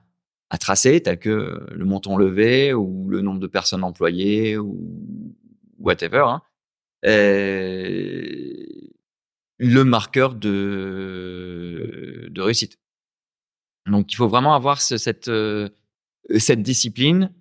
tracer, 0.60 1.02
tels 1.02 1.18
que 1.18 1.66
le 1.68 1.84
montant 1.84 2.16
levé 2.16 2.72
ou 2.72 3.08
le 3.08 3.22
nombre 3.22 3.40
de 3.40 3.48
personnes 3.48 3.82
employées 3.82 4.56
ou 4.56 5.34
whatever, 5.80 6.24
hein, 6.28 6.42
euh, 7.04 8.64
le 9.58 9.84
marqueur 9.84 10.34
de, 10.34 12.30
réussite. 12.36 12.78
Donc 13.86 14.12
il 14.12 14.16
faut 14.16 14.28
vraiment 14.28 14.54
avoir 14.54 14.80
ce, 14.80 14.96
cette, 14.96 15.28
euh, 15.28 15.68
discipline 16.28 17.32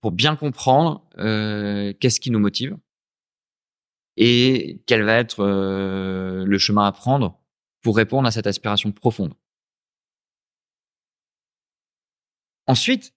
pour 0.00 0.12
bien 0.12 0.36
comprendre 0.36 1.04
euh, 1.18 1.92
qu'est-ce 2.00 2.20
qui 2.20 2.30
nous 2.30 2.38
motive 2.38 2.76
et 4.16 4.82
quel 4.86 5.02
va 5.02 5.16
être 5.16 5.40
euh, 5.40 6.44
le 6.44 6.58
chemin 6.58 6.86
à 6.86 6.92
prendre 6.92 7.40
pour 7.82 7.96
répondre 7.96 8.28
à 8.28 8.30
cette 8.30 8.46
aspiration 8.46 8.92
profonde. 8.92 9.34
Ensuite, 12.66 13.14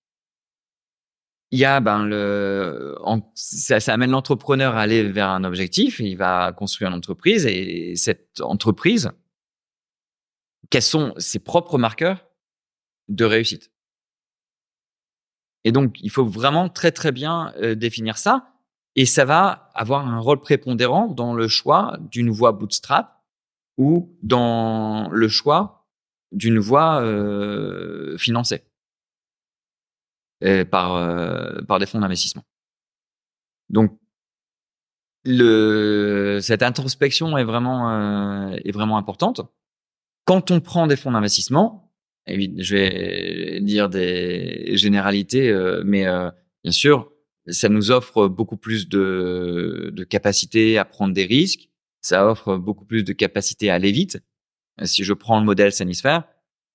il 1.51 1.59
y 1.59 1.65
a 1.65 1.79
ben 1.79 2.03
le 2.03 2.95
ça, 3.35 3.79
ça, 3.79 3.93
amène 3.93 4.11
l'entrepreneur 4.11 4.75
à 4.75 4.81
aller 4.81 5.03
vers 5.03 5.29
un 5.29 5.43
objectif, 5.43 5.99
il 5.99 6.15
va 6.17 6.51
construire 6.51 6.89
une 6.89 6.97
entreprise 6.97 7.45
et 7.45 7.95
cette 7.95 8.41
entreprise 8.41 9.11
quels 10.69 10.81
sont 10.81 11.13
ses 11.17 11.39
propres 11.39 11.77
marqueurs 11.77 12.27
de 13.07 13.23
réussite? 13.23 13.71
Et 15.63 15.71
donc 15.71 15.97
il 16.01 16.09
faut 16.09 16.25
vraiment 16.25 16.69
très 16.69 16.91
très 16.91 17.11
bien 17.11 17.53
euh, 17.57 17.75
définir 17.75 18.17
ça 18.17 18.54
et 18.95 19.05
ça 19.05 19.25
va 19.25 19.69
avoir 19.73 20.07
un 20.07 20.19
rôle 20.19 20.41
prépondérant 20.41 21.07
dans 21.07 21.33
le 21.33 21.47
choix 21.47 21.97
d'une 22.11 22.29
voie 22.29 22.51
bootstrap 22.51 23.23
ou 23.77 24.15
dans 24.23 25.09
le 25.09 25.27
choix 25.27 25.85
d'une 26.31 26.59
voie 26.59 27.01
euh, 27.01 28.17
financée 28.17 28.63
par, 30.69 30.95
euh, 30.95 31.61
par 31.67 31.79
des 31.79 31.85
fonds 31.85 31.99
d'investissement. 31.99 32.43
Donc, 33.69 33.97
cette 35.25 36.61
introspection 36.61 37.37
est 37.37 37.43
vraiment, 37.43 37.89
euh, 37.89 38.57
est 38.63 38.71
vraiment 38.71 38.97
importante. 38.97 39.41
Quand 40.25 40.51
on 40.51 40.59
prend 40.59 40.87
des 40.87 40.95
fonds 40.95 41.11
d'investissement, 41.11 41.91
je 42.27 42.75
vais 42.75 43.59
dire 43.61 43.89
des 43.89 44.77
généralités, 44.77 45.49
euh, 45.49 45.83
mais 45.85 46.05
bien 46.63 46.71
sûr, 46.71 47.11
ça 47.47 47.69
nous 47.69 47.91
offre 47.91 48.27
beaucoup 48.27 48.57
plus 48.57 48.89
de, 48.89 49.91
de 49.93 50.03
capacité 50.03 50.77
à 50.77 50.85
prendre 50.85 51.13
des 51.13 51.25
risques. 51.25 51.69
Ça 52.01 52.27
offre 52.27 52.57
beaucoup 52.57 52.85
plus 52.85 53.03
de 53.03 53.13
capacité 53.13 53.69
à 53.69 53.75
aller 53.75 53.91
vite. 53.91 54.23
Si 54.83 55.03
je 55.03 55.13
prends 55.13 55.39
le 55.39 55.45
modèle 55.45 55.71
Sanisphère, 55.71 56.27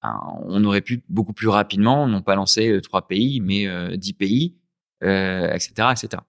on 0.02 0.64
aurait 0.64 0.80
pu 0.80 1.04
beaucoup 1.08 1.32
plus 1.32 1.48
rapidement, 1.48 2.08
non 2.08 2.22
pas 2.22 2.34
lancer 2.34 2.80
trois 2.82 3.06
pays, 3.06 3.40
mais 3.40 3.96
dix 3.96 4.14
pays, 4.14 4.56
etc., 5.02 5.72
etc. 5.92 6.22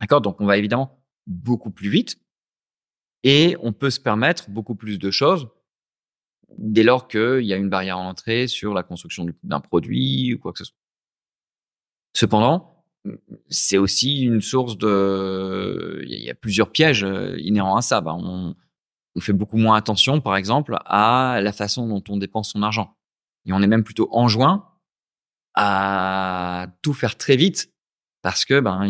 D'accord 0.00 0.22
Donc, 0.22 0.40
on 0.40 0.46
va 0.46 0.56
évidemment 0.56 1.04
beaucoup 1.26 1.70
plus 1.70 1.90
vite 1.90 2.18
et 3.22 3.56
on 3.60 3.72
peut 3.72 3.90
se 3.90 4.00
permettre 4.00 4.50
beaucoup 4.50 4.74
plus 4.74 4.98
de 4.98 5.10
choses 5.10 5.48
dès 6.58 6.82
lors 6.82 7.06
qu'il 7.06 7.42
y 7.42 7.52
a 7.52 7.56
une 7.56 7.68
barrière 7.68 7.98
à 7.98 8.02
l'entrée 8.02 8.48
sur 8.48 8.74
la 8.74 8.82
construction 8.82 9.26
d'un 9.42 9.60
produit 9.60 10.34
ou 10.34 10.38
quoi 10.38 10.52
que 10.52 10.58
ce 10.58 10.64
soit. 10.64 10.76
Cependant, 12.14 12.69
c'est 13.48 13.78
aussi 13.78 14.22
une 14.22 14.40
source 14.40 14.76
de. 14.78 16.02
Il 16.06 16.20
y 16.20 16.30
a 16.30 16.34
plusieurs 16.34 16.70
pièges 16.70 17.04
euh, 17.04 17.36
inhérents 17.38 17.76
à 17.76 17.82
ça. 17.82 18.00
Ben, 18.00 18.16
on, 18.18 18.54
fait 19.20 19.32
beaucoup 19.34 19.58
moins 19.58 19.76
attention, 19.76 20.22
par 20.22 20.36
exemple, 20.36 20.78
à 20.86 21.40
la 21.42 21.52
façon 21.52 21.86
dont 21.86 22.02
on 22.08 22.16
dépense 22.16 22.52
son 22.52 22.62
argent. 22.62 22.96
Et 23.44 23.52
on 23.52 23.60
est 23.60 23.66
même 23.66 23.84
plutôt 23.84 24.08
enjoint 24.12 24.70
à 25.54 26.68
tout 26.80 26.94
faire 26.94 27.18
très 27.18 27.36
vite 27.36 27.70
parce 28.22 28.44
que 28.44 28.60
ben 28.60 28.88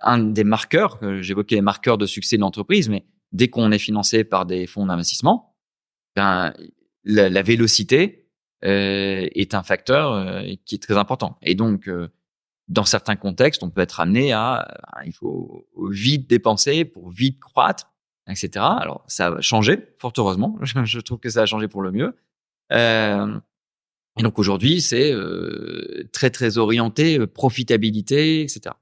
un 0.00 0.18
des 0.18 0.44
marqueurs, 0.44 0.98
j'évoquais 1.20 1.56
les 1.56 1.62
marqueurs 1.62 1.98
de 1.98 2.06
succès 2.06 2.36
de 2.36 2.42
l'entreprise, 2.42 2.88
mais 2.88 3.04
dès 3.32 3.48
qu'on 3.48 3.72
est 3.72 3.78
financé 3.78 4.24
par 4.24 4.46
des 4.46 4.66
fonds 4.66 4.86
d'investissement, 4.86 5.56
ben 6.14 6.52
la, 7.04 7.42
vélocité 7.42 8.28
euh, 8.64 9.28
est 9.34 9.54
un 9.54 9.62
facteur 9.62 10.12
euh, 10.12 10.42
qui 10.64 10.74
est 10.74 10.82
très 10.82 10.96
important. 10.96 11.38
Et 11.42 11.54
donc 11.54 11.88
euh, 11.88 12.08
dans 12.68 12.84
certains 12.84 13.16
contextes, 13.16 13.62
on 13.62 13.70
peut 13.70 13.80
être 13.80 14.00
amené 14.00 14.32
à, 14.32 14.66
il 15.04 15.12
faut 15.12 15.68
vite 15.90 16.28
dépenser 16.28 16.84
pour 16.84 17.10
vite 17.10 17.38
croître, 17.40 17.92
etc. 18.28 18.50
Alors 18.56 19.04
ça 19.06 19.28
a 19.28 19.40
changé, 19.40 19.86
fort 19.98 20.12
heureusement. 20.18 20.58
Je 20.62 21.00
trouve 21.00 21.18
que 21.18 21.28
ça 21.28 21.42
a 21.42 21.46
changé 21.46 21.68
pour 21.68 21.82
le 21.82 21.92
mieux. 21.92 22.16
Euh, 22.72 23.38
et 24.18 24.22
donc 24.22 24.38
aujourd'hui, 24.38 24.80
c'est 24.80 25.12
euh, 25.12 26.08
très 26.12 26.30
très 26.30 26.58
orienté 26.58 27.18
euh, 27.18 27.26
profitabilité, 27.26 28.42
etc. 28.42 28.74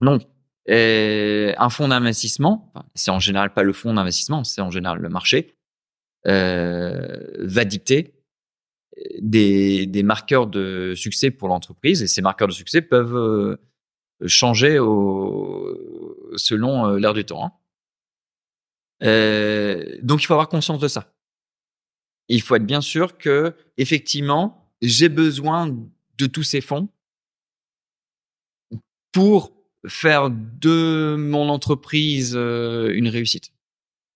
Donc 0.00 0.22
euh, 0.70 1.54
un 1.56 1.70
fonds 1.70 1.88
d'investissement, 1.88 2.72
c'est 2.94 3.10
en 3.10 3.20
général 3.20 3.52
pas 3.52 3.62
le 3.62 3.72
fonds 3.72 3.94
d'investissement, 3.94 4.44
c'est 4.44 4.60
en 4.60 4.70
général 4.70 4.98
le 4.98 5.08
marché, 5.08 5.56
va 6.26 7.64
dicter 7.66 8.13
des, 9.20 9.86
des, 9.86 10.02
marqueurs 10.02 10.46
de 10.46 10.94
succès 10.96 11.30
pour 11.30 11.48
l'entreprise 11.48 12.02
et 12.02 12.06
ces 12.06 12.22
marqueurs 12.22 12.48
de 12.48 12.52
succès 12.52 12.82
peuvent 12.82 13.58
changer 14.26 14.78
au, 14.78 15.76
selon 16.36 16.94
l'ère 16.94 17.14
du 17.14 17.24
temps. 17.24 17.44
Hein. 17.44 17.50
donc 20.02 20.22
il 20.22 20.26
faut 20.26 20.34
avoir 20.34 20.48
conscience 20.48 20.78
de 20.78 20.88
ça 20.88 21.14
il 22.28 22.42
faut 22.42 22.54
être 22.56 22.66
bien 22.66 22.80
sûr 22.80 23.18
que 23.18 23.54
effectivement, 23.76 24.70
j'ai 24.82 25.08
besoin 25.08 25.68
de 26.18 26.26
tous 26.26 26.42
ces 26.42 26.60
fonds 26.60 26.88
pour 29.12 29.52
faire 29.86 30.30
de 30.30 31.16
mon 31.18 31.48
entreprise 31.48 32.34
euh, 32.36 32.92
une 32.94 33.08
réussite. 33.08 33.52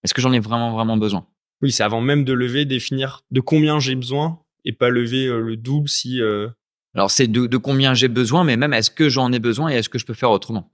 Est-ce 0.02 0.14
que 0.14 0.20
j'en 0.20 0.32
ai 0.32 0.40
vraiment 0.40 0.72
vraiment 0.72 0.96
besoin? 0.96 1.26
Oui, 1.60 1.72
c'est 1.72 1.82
avant 1.82 2.00
même 2.00 2.24
de 2.24 2.32
lever, 2.32 2.64
définir 2.64 3.24
de 3.30 3.40
combien 3.40 3.78
j'ai 3.80 3.94
besoin 3.94 4.40
et 4.68 4.72
pas 4.72 4.90
lever 4.90 5.26
euh, 5.26 5.40
le 5.40 5.56
double 5.56 5.88
si. 5.88 6.20
Euh... 6.20 6.48
Alors 6.94 7.10
c'est 7.10 7.26
de, 7.26 7.46
de, 7.46 7.56
combien 7.56 7.94
j'ai 7.94 8.08
besoin, 8.08 8.44
mais 8.44 8.56
même 8.56 8.72
est-ce 8.72 8.90
que 8.90 9.08
j'en 9.08 9.32
ai 9.32 9.38
besoin 9.40 9.70
et 9.70 9.76
est-ce 9.76 9.88
que 9.88 9.98
je 9.98 10.06
peux 10.06 10.14
faire 10.14 10.30
autrement? 10.30 10.72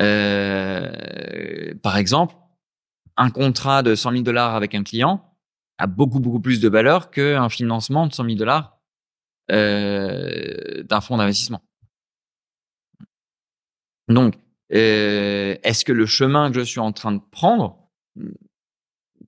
Euh, 0.00 1.74
Par 1.82 1.96
exemple, 1.98 2.34
un 3.16 3.30
contrat 3.30 3.82
de 3.82 3.94
100 3.94 4.12
000 4.12 4.22
dollars 4.22 4.54
avec 4.54 4.74
un 4.74 4.82
client, 4.82 5.22
a 5.78 5.86
beaucoup 5.86 6.20
beaucoup 6.20 6.40
plus 6.40 6.58
de 6.58 6.68
valeur 6.68 7.10
qu'un 7.10 7.48
financement 7.50 8.06
de 8.06 8.14
100 8.14 8.24
000 8.24 8.36
dollars 8.36 8.78
euh, 9.52 10.82
d'un 10.84 11.00
fonds 11.00 11.18
d'investissement. 11.18 11.62
Donc, 14.08 14.36
euh, 14.72 15.56
est-ce 15.62 15.84
que 15.84 15.92
le 15.92 16.06
chemin 16.06 16.50
que 16.50 16.58
je 16.58 16.64
suis 16.64 16.80
en 16.80 16.92
train 16.92 17.12
de 17.12 17.20
prendre, 17.30 17.90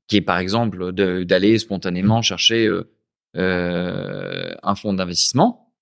qui 0.06 0.16
est 0.16 0.22
par 0.22 0.38
exemple 0.38 0.92
d'aller 0.92 1.58
spontanément 1.58 2.22
chercher 2.22 2.68
euh, 3.38 4.52
un 4.62 4.74
fonds 4.74 4.94
d'investissement, 4.94 5.72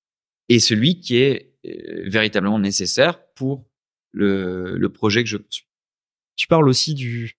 est 0.48 0.59
celui 0.59 1.00
qui 1.00 1.16
est 1.16 1.54
euh, 1.66 2.02
véritablement 2.07 2.59
nécessaire 2.59 3.24
pour 3.34 3.66
le, 4.12 4.86
projet 4.88 5.24
que 5.24 5.28
je 5.30 5.38
suis. 5.48 5.66
Tu 6.36 6.46
parles 6.48 6.68
aussi 6.68 6.94
du, 6.94 7.38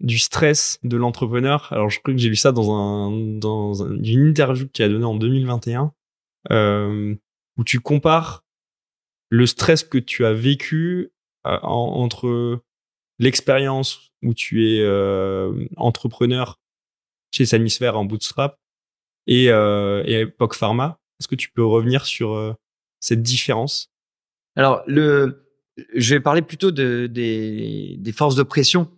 du 0.00 0.18
stress 0.18 0.78
de 0.82 0.96
l'entrepreneur. 0.98 1.72
Alors 1.72 1.88
je 1.88 1.98
crois 2.00 2.12
que 2.12 2.20
j'ai 2.20 2.28
lu 2.28 2.36
ça 2.36 2.52
dans 2.52 2.70
un 2.74 3.10
dans 3.38 3.74
une 3.74 4.28
interview 4.28 4.66
tu 4.66 4.82
as 4.82 4.88
donnée 4.88 5.04
en 5.04 5.14
2021 5.14 5.92
euh, 6.50 7.14
où 7.56 7.64
tu 7.64 7.80
compares 7.80 8.44
le 9.30 9.46
stress 9.46 9.82
que 9.82 9.98
tu 9.98 10.26
as 10.26 10.34
vécu 10.34 11.10
entre 11.44 12.60
l'expérience 13.18 14.10
où 14.22 14.34
tu 14.34 14.68
es 14.68 14.86
entrepreneur 15.76 16.60
chez 17.32 17.46
Samisphère 17.46 17.96
en 17.98 18.04
bootstrap 18.04 18.58
et, 19.26 19.50
euh, 19.50 20.02
Epoch 20.04 20.54
Pharma. 20.54 20.98
Est-ce 21.20 21.28
que 21.28 21.34
tu 21.34 21.50
peux 21.50 21.64
revenir 21.64 22.06
sur 22.06 22.34
euh, 22.34 22.54
cette 23.00 23.22
différence? 23.22 23.90
Alors 24.54 24.82
je 25.94 26.14
vais 26.14 26.20
parler 26.20 26.42
plutôt 26.42 26.70
de, 26.70 27.06
des, 27.06 28.12
forces 28.12 28.36
de 28.36 28.42
pression 28.42 28.90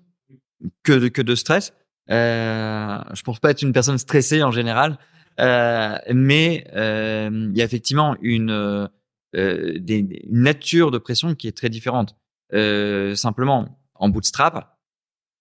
que 0.82 0.92
de, 0.92 1.08
que 1.08 1.22
de 1.22 1.34
stress. 1.34 1.72
Euh, 2.10 2.98
je 3.12 3.22
pense 3.22 3.38
pas 3.38 3.50
être 3.50 3.62
une 3.62 3.72
personne 3.72 3.98
stressée 3.98 4.42
en 4.42 4.50
général, 4.50 4.98
euh, 5.40 5.96
mais 6.14 6.66
euh, 6.74 7.48
il 7.50 7.56
y 7.56 7.60
a 7.60 7.64
effectivement 7.64 8.16
une, 8.22 8.88
une 9.34 10.16
nature 10.30 10.90
de 10.90 10.98
pression 10.98 11.34
qui 11.34 11.48
est 11.48 11.56
très 11.56 11.68
différente. 11.68 12.16
Simplement, 12.52 13.78
en 13.94 14.08
bootstrap, 14.08 14.78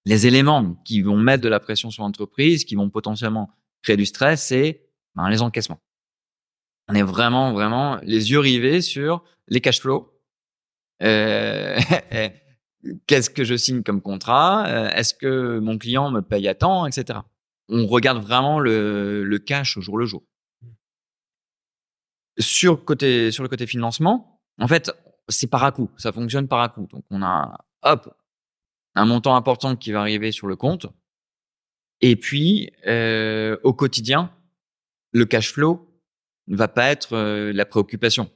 les 0.05 0.27
éléments 0.27 0.75
qui 0.85 1.01
vont 1.01 1.17
mettre 1.17 1.43
de 1.43 1.49
la 1.49 1.59
pression 1.59 1.91
sur 1.91 2.03
l'entreprise, 2.03 2.65
qui 2.65 2.75
vont 2.75 2.89
potentiellement 2.89 3.49
créer 3.87 3.97
du 3.97 4.05
stress, 4.05 4.47
c'est 4.47 4.81
ben, 5.15 5.29
les 5.29 5.41
encaissements. 5.41 5.79
On 6.89 6.95
est 6.95 7.03
vraiment, 7.03 7.53
vraiment 7.53 7.97
les 8.03 8.31
yeux 8.31 8.39
rivés 8.39 8.81
sur 8.81 9.23
les 9.47 9.61
cash 9.61 9.79
flows. 9.79 10.13
Euh, 11.03 11.79
qu'est-ce 13.07 13.29
que 13.29 13.45
je 13.45 13.55
signe 13.55 13.83
comme 13.83 14.01
contrat, 14.01 14.67
euh, 14.67 14.89
est-ce 14.89 15.13
que 15.13 15.59
mon 15.59 15.77
client 15.77 16.11
me 16.11 16.21
paye 16.21 16.49
à 16.49 16.55
temps, 16.55 16.85
etc. 16.85 17.19
On 17.69 17.87
regarde 17.87 18.21
vraiment 18.21 18.59
le, 18.59 19.37
cash 19.45 19.77
au 19.77 19.81
jour 19.81 19.97
le 19.97 20.05
jour. 20.05 20.23
Sur, 22.39 22.83
côté, 22.83 23.31
sur 23.31 23.43
le 23.43 23.49
côté 23.49 23.67
financement, 23.67 24.41
en 24.59 24.67
fait, 24.67 24.91
c'est 25.29 25.47
par 25.47 25.63
à 25.63 25.71
coup, 25.71 25.89
ça 25.97 26.11
fonctionne 26.11 26.49
par 26.49 26.59
à 26.59 26.69
coup. 26.69 26.87
Donc 26.87 27.05
on 27.09 27.21
a, 27.23 27.65
hop, 27.83 28.13
un 28.95 29.05
montant 29.05 29.35
important 29.37 29.77
qui 29.77 29.93
va 29.93 30.01
arriver 30.01 30.33
sur 30.33 30.47
le 30.47 30.57
compte. 30.57 30.87
Et 32.01 32.15
puis, 32.15 32.71
euh, 32.85 33.57
au 33.63 33.73
quotidien, 33.73 34.31
le 35.11 35.25
cash 35.25 35.51
flow 35.51 35.87
ne 36.47 36.55
va 36.55 36.67
pas 36.67 36.89
être 36.89 37.13
euh, 37.13 37.51
la 37.53 37.65
préoccupation. 37.65 38.29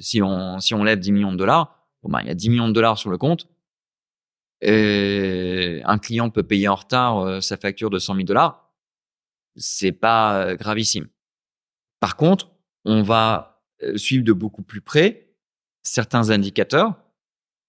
Si 0.00 0.22
on, 0.22 0.58
si 0.58 0.74
on 0.74 0.84
lève 0.84 0.98
10 0.98 1.12
millions 1.12 1.32
de 1.32 1.36
dollars, 1.36 1.86
bon 2.02 2.10
ben, 2.10 2.20
il 2.20 2.28
y 2.28 2.30
a 2.30 2.34
10 2.34 2.50
millions 2.50 2.68
de 2.68 2.72
dollars 2.72 2.98
sur 2.98 3.10
le 3.10 3.18
compte, 3.18 3.48
euh, 4.64 5.80
un 5.84 5.98
client 5.98 6.30
peut 6.30 6.42
payer 6.42 6.68
en 6.68 6.76
retard 6.76 7.18
euh, 7.18 7.40
sa 7.40 7.56
facture 7.56 7.90
de 7.90 7.98
100 7.98 8.14
000 8.14 8.24
dollars, 8.24 8.72
c'est 9.56 9.92
pas 9.92 10.54
gravissime. 10.54 11.08
Par 12.00 12.16
contre, 12.16 12.50
on 12.84 13.02
va 13.02 13.62
suivre 13.96 14.24
de 14.24 14.32
beaucoup 14.32 14.62
plus 14.62 14.80
près 14.80 15.34
certains 15.82 16.30
indicateurs 16.30 16.94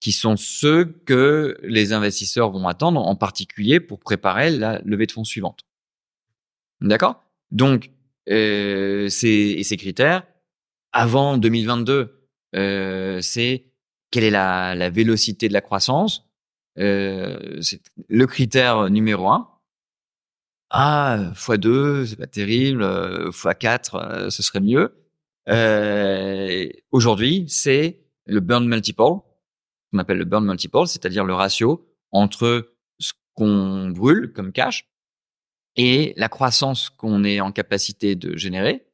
qui 0.03 0.11
sont 0.11 0.35
ceux 0.35 0.83
que 1.05 1.57
les 1.63 1.93
investisseurs 1.93 2.51
vont 2.51 2.67
attendre, 2.67 2.99
en 3.01 3.15
particulier 3.15 3.79
pour 3.79 4.01
préparer 4.01 4.51
la 4.51 4.81
levée 4.83 5.05
de 5.05 5.13
fonds 5.13 5.23
suivante. 5.23 5.61
D'accord? 6.81 7.23
Donc, 7.51 7.89
euh, 8.29 9.07
ces, 9.07 9.63
ces 9.63 9.77
critères, 9.77 10.27
avant 10.91 11.37
2022, 11.37 12.27
euh, 12.57 13.21
c'est 13.21 13.71
quelle 14.11 14.25
est 14.25 14.29
la, 14.29 14.75
la, 14.75 14.89
vélocité 14.89 15.47
de 15.47 15.53
la 15.53 15.61
croissance, 15.61 16.27
euh, 16.79 17.61
c'est 17.61 17.81
le 18.09 18.27
critère 18.27 18.89
numéro 18.89 19.29
un. 19.29 19.47
Ah, 20.69 21.31
x2, 21.33 22.07
c'est 22.07 22.17
pas 22.17 22.27
terrible. 22.27 22.83
x4, 22.83 23.95
euh, 23.95 24.29
ce 24.29 24.43
serait 24.43 24.59
mieux. 24.59 24.93
Euh, 25.47 26.67
Aujourd'hui, 26.91 27.45
c'est 27.47 28.01
le 28.25 28.41
burn 28.41 28.67
multiple, 28.67 29.21
qu'on 29.93 29.99
appelle 29.99 30.17
le 30.17 30.25
burn 30.25 30.45
multiple, 30.45 30.87
c'est-à-dire 30.87 31.23
le 31.23 31.35
ratio 31.35 31.87
entre 32.11 32.73
ce 32.99 33.13
qu'on 33.35 33.89
brûle 33.91 34.33
comme 34.33 34.51
cash 34.51 34.89
et 35.75 36.13
la 36.17 36.29
croissance 36.29 36.89
qu'on 36.89 37.23
est 37.23 37.39
en 37.39 37.51
capacité 37.51 38.15
de 38.15 38.35
générer 38.35 38.87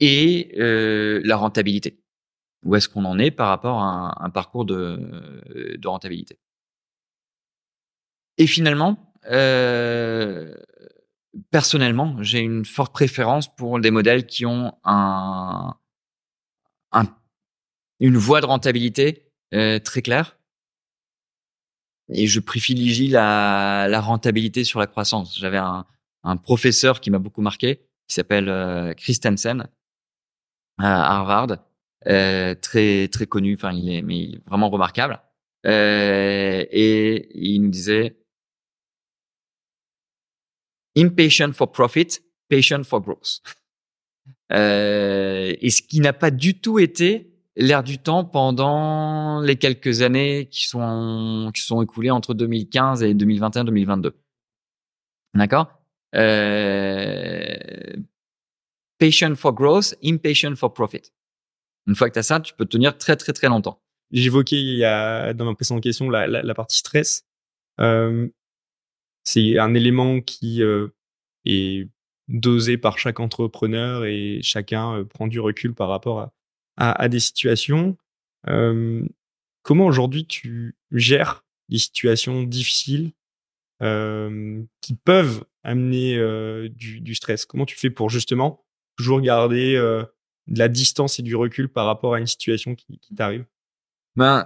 et 0.00 0.54
euh, 0.58 1.20
la 1.24 1.36
rentabilité. 1.36 2.02
Où 2.64 2.74
est-ce 2.74 2.88
qu'on 2.88 3.04
en 3.04 3.18
est 3.18 3.30
par 3.30 3.48
rapport 3.48 3.80
à 3.80 4.24
un, 4.24 4.30
parcours 4.30 4.64
de, 4.64 4.98
rentabilité? 5.84 6.38
Et 8.38 8.46
finalement, 8.46 9.12
euh, 9.30 10.54
personnellement, 11.50 12.22
j'ai 12.22 12.40
une 12.40 12.64
forte 12.64 12.92
préférence 12.92 13.54
pour 13.54 13.78
des 13.78 13.90
modèles 13.90 14.26
qui 14.26 14.46
ont 14.46 14.74
un, 14.84 15.74
un 16.92 17.04
une 18.00 18.16
voie 18.16 18.40
de 18.40 18.46
rentabilité 18.46 19.31
très 19.52 20.02
claire. 20.02 20.38
Et 22.08 22.26
je 22.26 22.40
privilégie 22.40 23.08
la, 23.08 23.86
la 23.88 24.00
rentabilité 24.00 24.64
sur 24.64 24.80
la 24.80 24.86
croissance. 24.86 25.38
J'avais 25.38 25.58
un, 25.58 25.86
un 26.24 26.36
professeur 26.36 27.00
qui 27.00 27.10
m'a 27.10 27.18
beaucoup 27.18 27.42
marqué, 27.42 27.76
qui 28.08 28.14
s'appelle 28.14 28.48
euh, 28.48 28.92
Christensen 28.94 29.68
à 30.78 31.16
Harvard, 31.16 31.58
euh, 32.06 32.54
très 32.54 33.08
très 33.08 33.26
connu. 33.26 33.54
Enfin, 33.54 33.72
il 33.72 33.88
est 33.88 34.02
mais 34.02 34.40
vraiment 34.46 34.68
remarquable. 34.68 35.20
Euh, 35.64 36.66
et 36.70 37.28
il 37.34 37.60
nous 37.60 37.70
disait 37.70 38.16
impatient 40.96 41.52
for 41.52 41.70
profit, 41.70 42.18
patient 42.48 42.82
for 42.82 43.00
growth. 43.00 43.42
Euh, 44.52 45.54
et 45.60 45.70
ce 45.70 45.82
qui 45.82 46.00
n'a 46.00 46.12
pas 46.12 46.30
du 46.30 46.60
tout 46.60 46.78
été 46.78 47.31
l'air 47.56 47.82
du 47.82 47.98
temps 47.98 48.24
pendant 48.24 49.40
les 49.40 49.56
quelques 49.56 50.02
années 50.02 50.48
qui 50.50 50.66
sont 50.66 51.50
qui 51.54 51.62
sont 51.62 51.82
écoulées 51.82 52.10
entre 52.10 52.34
2015 52.34 53.02
et 53.02 53.14
2021-2022. 53.14 54.12
D'accord? 55.34 55.68
Euh, 56.14 57.56
Patient 58.98 59.34
for 59.34 59.52
growth, 59.52 59.96
impatient 60.04 60.54
for 60.54 60.72
profit. 60.72 61.02
Une 61.86 61.96
fois 61.96 62.08
que 62.08 62.14
tu 62.14 62.20
as 62.20 62.22
ça, 62.22 62.38
tu 62.40 62.54
peux 62.54 62.66
tenir 62.66 62.96
très 62.96 63.16
très 63.16 63.32
très 63.32 63.48
longtemps. 63.48 63.82
J'évoquais 64.12 64.60
il 64.60 64.76
y 64.76 64.84
a 64.84 65.32
dans 65.32 65.44
ma 65.44 65.54
précédente 65.54 65.82
question 65.82 66.08
la, 66.08 66.26
la, 66.26 66.42
la 66.42 66.54
partie 66.54 66.78
stress. 66.78 67.26
Euh, 67.80 68.28
c'est 69.24 69.58
un 69.58 69.74
élément 69.74 70.20
qui 70.20 70.62
euh, 70.62 70.88
est 71.44 71.88
dosé 72.28 72.76
par 72.78 72.98
chaque 72.98 73.20
entrepreneur 73.20 74.04
et 74.04 74.40
chacun 74.42 74.98
euh, 74.98 75.04
prend 75.04 75.26
du 75.26 75.40
recul 75.40 75.74
par 75.74 75.88
rapport 75.88 76.20
à, 76.20 76.32
à, 76.76 77.08
des 77.08 77.20
situations. 77.20 77.96
Euh, 78.48 79.04
comment 79.62 79.86
aujourd'hui 79.86 80.26
tu 80.26 80.76
gères 80.90 81.44
des 81.68 81.78
situations 81.78 82.42
difficiles 82.42 83.12
euh, 83.82 84.62
qui 84.80 84.94
peuvent 84.94 85.44
amener 85.62 86.16
euh, 86.16 86.68
du, 86.70 87.14
stress? 87.14 87.46
Comment 87.46 87.66
tu 87.66 87.76
fais 87.76 87.90
pour 87.90 88.10
justement 88.10 88.64
toujours 88.96 89.20
garder 89.20 89.74
de 89.74 90.58
la 90.58 90.68
distance 90.68 91.18
et 91.18 91.22
du 91.22 91.36
recul 91.36 91.68
par 91.68 91.86
rapport 91.86 92.14
à 92.14 92.20
une 92.20 92.26
situation 92.26 92.74
qui, 92.74 92.98
qui 92.98 93.14
t'arrive? 93.14 93.44
Ben, 94.16 94.44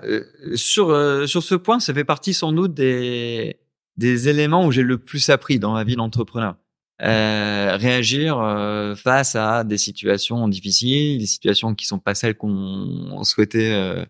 sur, 0.55 0.87
sur 1.29 1.43
ce 1.43 1.55
point, 1.57 1.81
ça 1.81 1.93
fait 1.93 2.05
partie 2.05 2.35
sans 2.35 2.53
doute 2.53 2.74
des, 2.74 3.59
des 3.97 4.29
éléments 4.29 4.64
où 4.66 4.72
j'ai 4.72 4.83
le 4.83 4.99
plus 4.99 5.29
appris 5.31 5.59
dans 5.59 5.72
ma 5.72 5.85
vie 5.85 5.97
d'entrepreneur. 5.97 6.57
Euh, 7.03 7.77
réagir 7.77 8.41
euh, 8.41 8.95
face 8.95 9.35
à 9.35 9.65
des 9.65 9.77
situations 9.77 10.49
difficiles, 10.49 11.19
des 11.19 11.27
situations 11.27 11.75
qui 11.75 11.85
sont 11.85 11.99
pas 11.99 12.15
celles 12.15 12.37
qu'on 12.37 13.23
souhaitait 13.23 13.75
euh, 13.75 14.03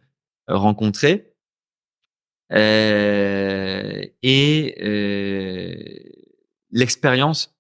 rencontrer. 0.47 1.33
et 2.53 4.75
l'expérience 6.71 7.57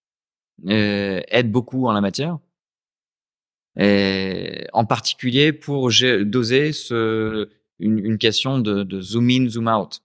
aide 0.68 1.50
beaucoup 1.50 1.88
en 1.88 1.92
la 1.92 2.00
matière. 2.00 2.38
Et 3.78 4.68
en 4.72 4.84
particulier 4.84 5.52
pour 5.52 5.90
doser 6.24 6.72
ce, 6.72 7.48
une, 7.80 7.98
une 7.98 8.18
question 8.18 8.60
de, 8.60 8.84
de 8.84 9.00
zoom 9.00 9.28
in, 9.28 9.48
zoom 9.48 9.66
out. 9.66 10.02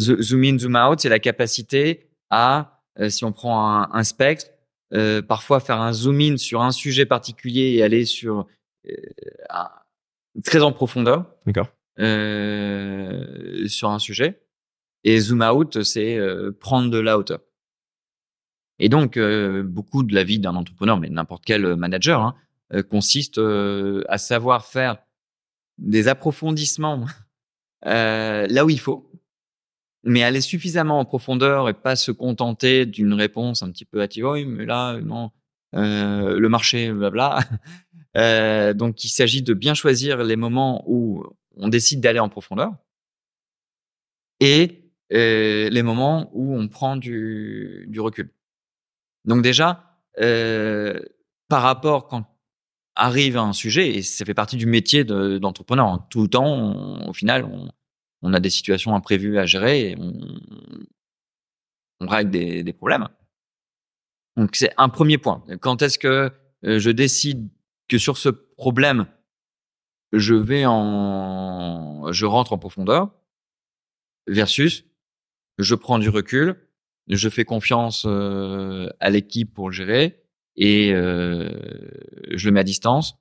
Zoom 0.00 0.42
in, 0.42 0.58
zoom 0.58 0.74
out, 0.74 0.98
c'est 0.98 1.08
la 1.08 1.20
capacité 1.20 2.10
à, 2.28 2.82
si 3.08 3.24
on 3.24 3.32
prend 3.32 3.64
un, 3.64 3.88
un 3.92 4.02
spectre, 4.02 4.46
euh, 4.92 5.22
parfois 5.22 5.60
faire 5.60 5.80
un 5.80 5.92
zoom 5.92 6.20
in 6.20 6.36
sur 6.36 6.62
un 6.62 6.70
sujet 6.70 7.06
particulier 7.06 7.74
et 7.74 7.82
aller 7.82 8.04
sur 8.04 8.46
euh, 8.88 8.96
très 10.42 10.62
en 10.62 10.72
profondeur. 10.72 11.26
Euh, 12.00 13.68
sur 13.68 13.90
un 13.90 13.98
sujet. 13.98 14.42
Et 15.04 15.18
zoom 15.20 15.42
out, 15.42 15.82
c'est 15.82 16.16
euh, 16.16 16.50
prendre 16.52 16.90
de 16.90 16.98
la 16.98 17.18
hauteur. 17.18 17.40
Et 18.80 18.88
donc, 18.88 19.16
beaucoup 19.16 20.02
de 20.02 20.14
la 20.14 20.24
vie 20.24 20.40
d'un 20.40 20.56
entrepreneur, 20.56 20.98
mais 20.98 21.08
n'importe 21.08 21.44
quel 21.44 21.76
manager, 21.76 22.20
hein, 22.20 22.34
consiste 22.90 23.38
à 23.38 24.18
savoir 24.18 24.66
faire 24.66 24.96
des 25.78 26.08
approfondissements 26.08 27.06
là 27.84 28.64
où 28.64 28.70
il 28.70 28.80
faut, 28.80 29.08
mais 30.04 30.22
aller 30.22 30.40
suffisamment 30.40 31.00
en 31.00 31.04
profondeur 31.04 31.68
et 31.68 31.74
pas 31.74 31.96
se 31.96 32.12
contenter 32.12 32.86
d'une 32.86 33.14
réponse 33.14 33.62
un 33.62 33.70
petit 33.70 33.84
peu 33.84 34.02
hâtive. 34.02 34.26
Oui, 34.26 34.44
mais 34.44 34.66
là, 34.66 35.00
non, 35.00 35.30
euh, 35.74 36.38
le 36.38 36.48
marché, 36.48 36.92
blabla. 36.92 37.40
euh, 38.16 38.74
donc, 38.74 39.04
il 39.04 39.08
s'agit 39.08 39.42
de 39.42 39.54
bien 39.54 39.74
choisir 39.74 40.22
les 40.22 40.36
moments 40.36 40.84
où 40.86 41.24
on 41.56 41.68
décide 41.68 42.00
d'aller 42.00 42.18
en 42.18 42.28
profondeur 42.28 42.74
et 44.40 44.90
euh, 45.12 45.68
les 45.70 45.82
moments 45.82 46.30
où 46.32 46.56
on 46.56 46.68
prend 46.68 46.96
du, 46.96 47.88
recul. 47.98 48.30
Donc 49.24 49.42
déjà, 49.42 49.98
euh, 50.20 51.00
par 51.48 51.62
rapport 51.62 52.08
quand 52.08 52.26
arrive 52.96 53.36
un 53.36 53.52
sujet, 53.52 53.96
et 53.96 54.02
ça 54.02 54.24
fait 54.24 54.34
partie 54.34 54.56
du 54.56 54.66
métier 54.66 55.04
d'entrepreneur, 55.04 55.86
en 55.86 55.98
tout 55.98 56.28
temps, 56.28 57.06
au 57.08 57.12
final, 57.12 57.44
on, 57.44 57.68
on 58.24 58.32
a 58.32 58.40
des 58.40 58.50
situations 58.50 58.94
imprévues 58.96 59.38
à 59.38 59.46
gérer 59.46 59.90
et 59.90 59.96
on, 59.98 60.14
on 62.00 62.06
règle 62.06 62.30
des, 62.30 62.64
des 62.64 62.72
problèmes. 62.72 63.06
Donc 64.36 64.56
c'est 64.56 64.72
un 64.78 64.88
premier 64.88 65.18
point. 65.18 65.44
Quand 65.60 65.82
est-ce 65.82 65.98
que 65.98 66.32
euh, 66.64 66.78
je 66.78 66.90
décide 66.90 67.48
que 67.88 67.98
sur 67.98 68.16
ce 68.16 68.30
problème, 68.30 69.06
je 70.12 70.34
vais 70.34 70.64
en, 70.66 72.10
je 72.12 72.26
rentre 72.26 72.52
en 72.52 72.58
profondeur 72.58 73.12
versus 74.26 74.84
je 75.58 75.74
prends 75.74 75.98
du 75.98 76.08
recul, 76.08 76.68
je 77.08 77.28
fais 77.28 77.44
confiance 77.44 78.04
euh, 78.06 78.88
à 79.00 79.10
l'équipe 79.10 79.52
pour 79.52 79.68
le 79.68 79.74
gérer 79.74 80.24
et 80.56 80.92
euh, 80.92 81.50
je 82.30 82.48
le 82.48 82.54
mets 82.54 82.60
à 82.60 82.64
distance. 82.64 83.18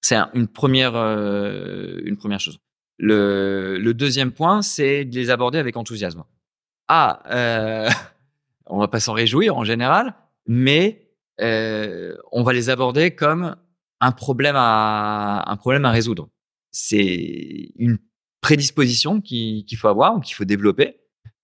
C'est 0.00 0.16
une 0.34 0.48
première, 0.48 0.94
euh, 0.94 2.00
une 2.04 2.16
première 2.16 2.40
chose. 2.40 2.58
Le, 2.98 3.78
le 3.78 3.94
deuxième 3.94 4.32
point, 4.32 4.62
c'est 4.62 5.04
de 5.04 5.14
les 5.14 5.30
aborder 5.30 5.58
avec 5.58 5.76
enthousiasme. 5.76 6.24
Ah, 6.88 7.22
euh, 7.30 7.90
on 8.66 8.78
va 8.78 8.88
pas 8.88 9.00
s'en 9.00 9.12
réjouir 9.12 9.56
en 9.56 9.64
général, 9.64 10.14
mais 10.46 11.10
euh, 11.40 12.16
on 12.32 12.42
va 12.42 12.52
les 12.52 12.70
aborder 12.70 13.10
comme 13.10 13.56
un 14.00 14.12
problème 14.12 14.56
à 14.56 15.44
un 15.46 15.56
problème 15.56 15.84
à 15.84 15.90
résoudre. 15.90 16.28
C'est 16.70 17.70
une 17.76 17.98
prédisposition 18.40 19.20
qu'il 19.20 19.76
faut 19.76 19.88
avoir 19.88 20.16
ou 20.16 20.20
qu'il 20.20 20.34
faut 20.34 20.44
développer, 20.44 21.00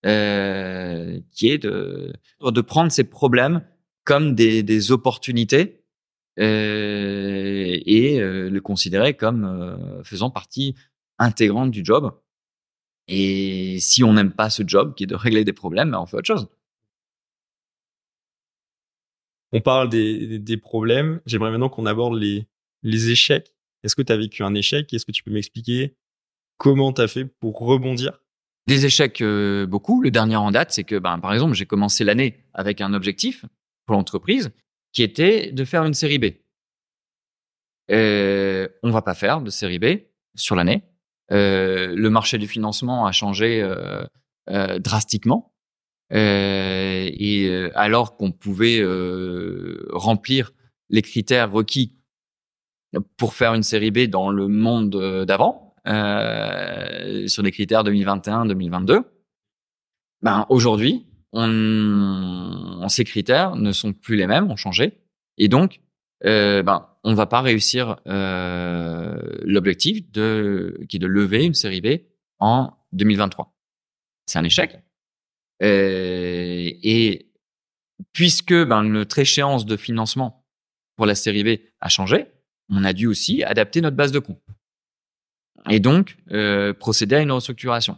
euh, 0.07 1.19
qui 1.33 1.51
est 1.51 1.59
de 1.59 2.13
de 2.41 2.61
prendre 2.61 2.91
ces 2.91 3.05
problèmes 3.05 3.63
comme 4.05 4.35
des, 4.35 4.63
des 4.63 4.93
opportunités 4.93 5.82
et 6.37 8.21
euh, 8.21 8.49
le 8.49 8.61
considérer 8.61 9.15
comme 9.15 9.45
euh, 9.45 10.03
faisant 10.03 10.31
partie 10.31 10.75
intégrante 11.19 11.71
du 11.71 11.85
job. 11.85 12.19
Et 13.09 13.79
si 13.81 14.03
on 14.05 14.15
n'aime 14.15 14.33
pas 14.33 14.49
ce 14.49 14.63
job, 14.67 14.95
qui 14.95 15.05
est 15.05 15.07
de 15.07 15.15
régler 15.15 15.45
des 15.45 15.53
problèmes, 15.53 15.91
ben, 15.91 16.01
on 16.01 16.07
fait 16.07 16.17
autre 16.17 16.27
chose. 16.27 16.49
On 19.53 19.61
parle 19.61 19.91
des, 19.91 20.39
des 20.39 20.57
problèmes. 20.57 21.21
J'aimerais 21.27 21.51
maintenant 21.51 21.69
qu'on 21.69 21.85
aborde 21.85 22.17
les, 22.17 22.47
les 22.83 23.11
échecs. 23.11 23.55
Est-ce 23.83 23.95
que 23.95 24.03
tu 24.03 24.13
as 24.13 24.17
vécu 24.17 24.43
un 24.45 24.55
échec? 24.55 24.93
Est-ce 24.95 25.05
que 25.05 25.13
tu 25.13 25.23
peux 25.23 25.33
m'expliquer 25.33 25.97
comment 26.57 26.93
tu 26.93 27.03
as 27.03 27.09
fait 27.09 27.27
pour 27.27 27.59
rebondir? 27.59 28.21
Des 28.69 28.87
échecs, 28.87 29.21
euh, 29.21 29.67
beaucoup. 29.67 30.01
Le 30.01 30.11
dernier 30.11 30.37
en 30.37 30.53
date, 30.53 30.71
c'est 30.71 30.85
que, 30.85 30.99
ben, 30.99 31.19
par 31.19 31.35
exemple, 31.35 31.55
j'ai 31.55 31.67
commencé 31.67 32.05
l'année 32.05 32.45
avec 32.55 32.81
un 32.81 32.95
objectif 32.95 33.45
pour 33.85 33.97
l'entreprise 33.97 34.53
qui 34.93 35.03
était 35.03 35.53
de 35.53 35.65
faire 35.65 35.85
une 35.85 35.95
série 35.95 36.19
B. 36.19 36.27
Euh, 37.91 38.69
on 38.83 38.91
va 38.91 39.03
pas 39.03 39.15
faire 39.15 39.41
de 39.41 39.51
série 39.51 39.79
B 39.79 39.87
sur 40.35 40.57
l'année. 40.57 40.85
Euh, 41.31 41.95
le 41.97 42.11
marché 42.11 42.39
du 42.39 42.47
financement 42.47 43.07
a 43.07 43.13
changé 43.13 43.63
euh, 43.63 44.05
euh 44.51 44.79
drastiquement. 44.79 45.55
Euh, 46.13 47.09
et 47.11 47.71
alors 47.75 48.17
qu'on 48.17 48.33
pouvait 48.33 48.83
remplir 49.93 50.53
les 50.91 51.01
critères 51.01 51.51
requis 51.51 51.97
pour 53.17 53.33
faire 53.33 53.55
une 53.55 53.63
série 53.63 53.91
B 53.91 54.01
dans 54.01 54.31
le 54.31 54.47
monde 54.49 55.25
d'avant, 55.27 55.75
sur 55.87 57.43
les 57.43 57.51
critères 57.51 57.83
2021-2022, 57.85 59.05
ben 60.21 60.47
aujourd'hui, 60.51 61.07
on, 61.33 62.87
ces 62.89 63.05
critères 63.05 63.57
ne 63.57 63.73
sont 63.73 63.93
plus 63.93 64.17
les 64.17 64.27
mêmes, 64.27 64.51
ont 64.51 64.57
changé, 64.57 64.93
et 65.39 65.49
donc, 65.49 65.81
euh, 66.25 66.63
ben, 66.63 66.89
on 67.05 67.15
va 67.15 67.27
pas 67.27 67.41
réussir 67.41 68.01
euh, 68.07 69.17
l'objectif 69.43 70.11
de 70.13 70.79
qui 70.89 70.97
est 70.97 71.01
de 71.01 71.07
lever 71.07 71.45
une 71.45 71.55
série 71.55 71.81
B 71.81 72.03
en 72.39 72.73
2023. 72.93 73.53
C'est 74.27 74.39
un 74.39 74.45
échec. 74.45 74.79
Euh, 75.63 76.71
et 76.83 77.33
puisque 78.13 78.55
ben, 78.55 78.83
notre 78.85 79.19
échéance 79.19 79.67
de 79.67 79.77
financement 79.77 80.45
pour 80.97 81.07
la 81.07 81.15
série 81.15 81.45
B 81.45 81.61
a 81.81 81.89
changé, 81.89 82.27
on 82.69 82.85
a 82.85 82.93
dû 82.93 83.07
aussi 83.07 83.43
adapter 83.43 83.81
notre 83.81 83.97
base 83.97 84.13
de 84.13 84.19
coûts. 84.19 84.39
Et 85.71 85.81
donc, 85.81 86.17
euh, 86.31 86.73
procéder 86.73 87.17
à 87.17 87.21
une 87.21 87.31
restructuration. 87.31 87.97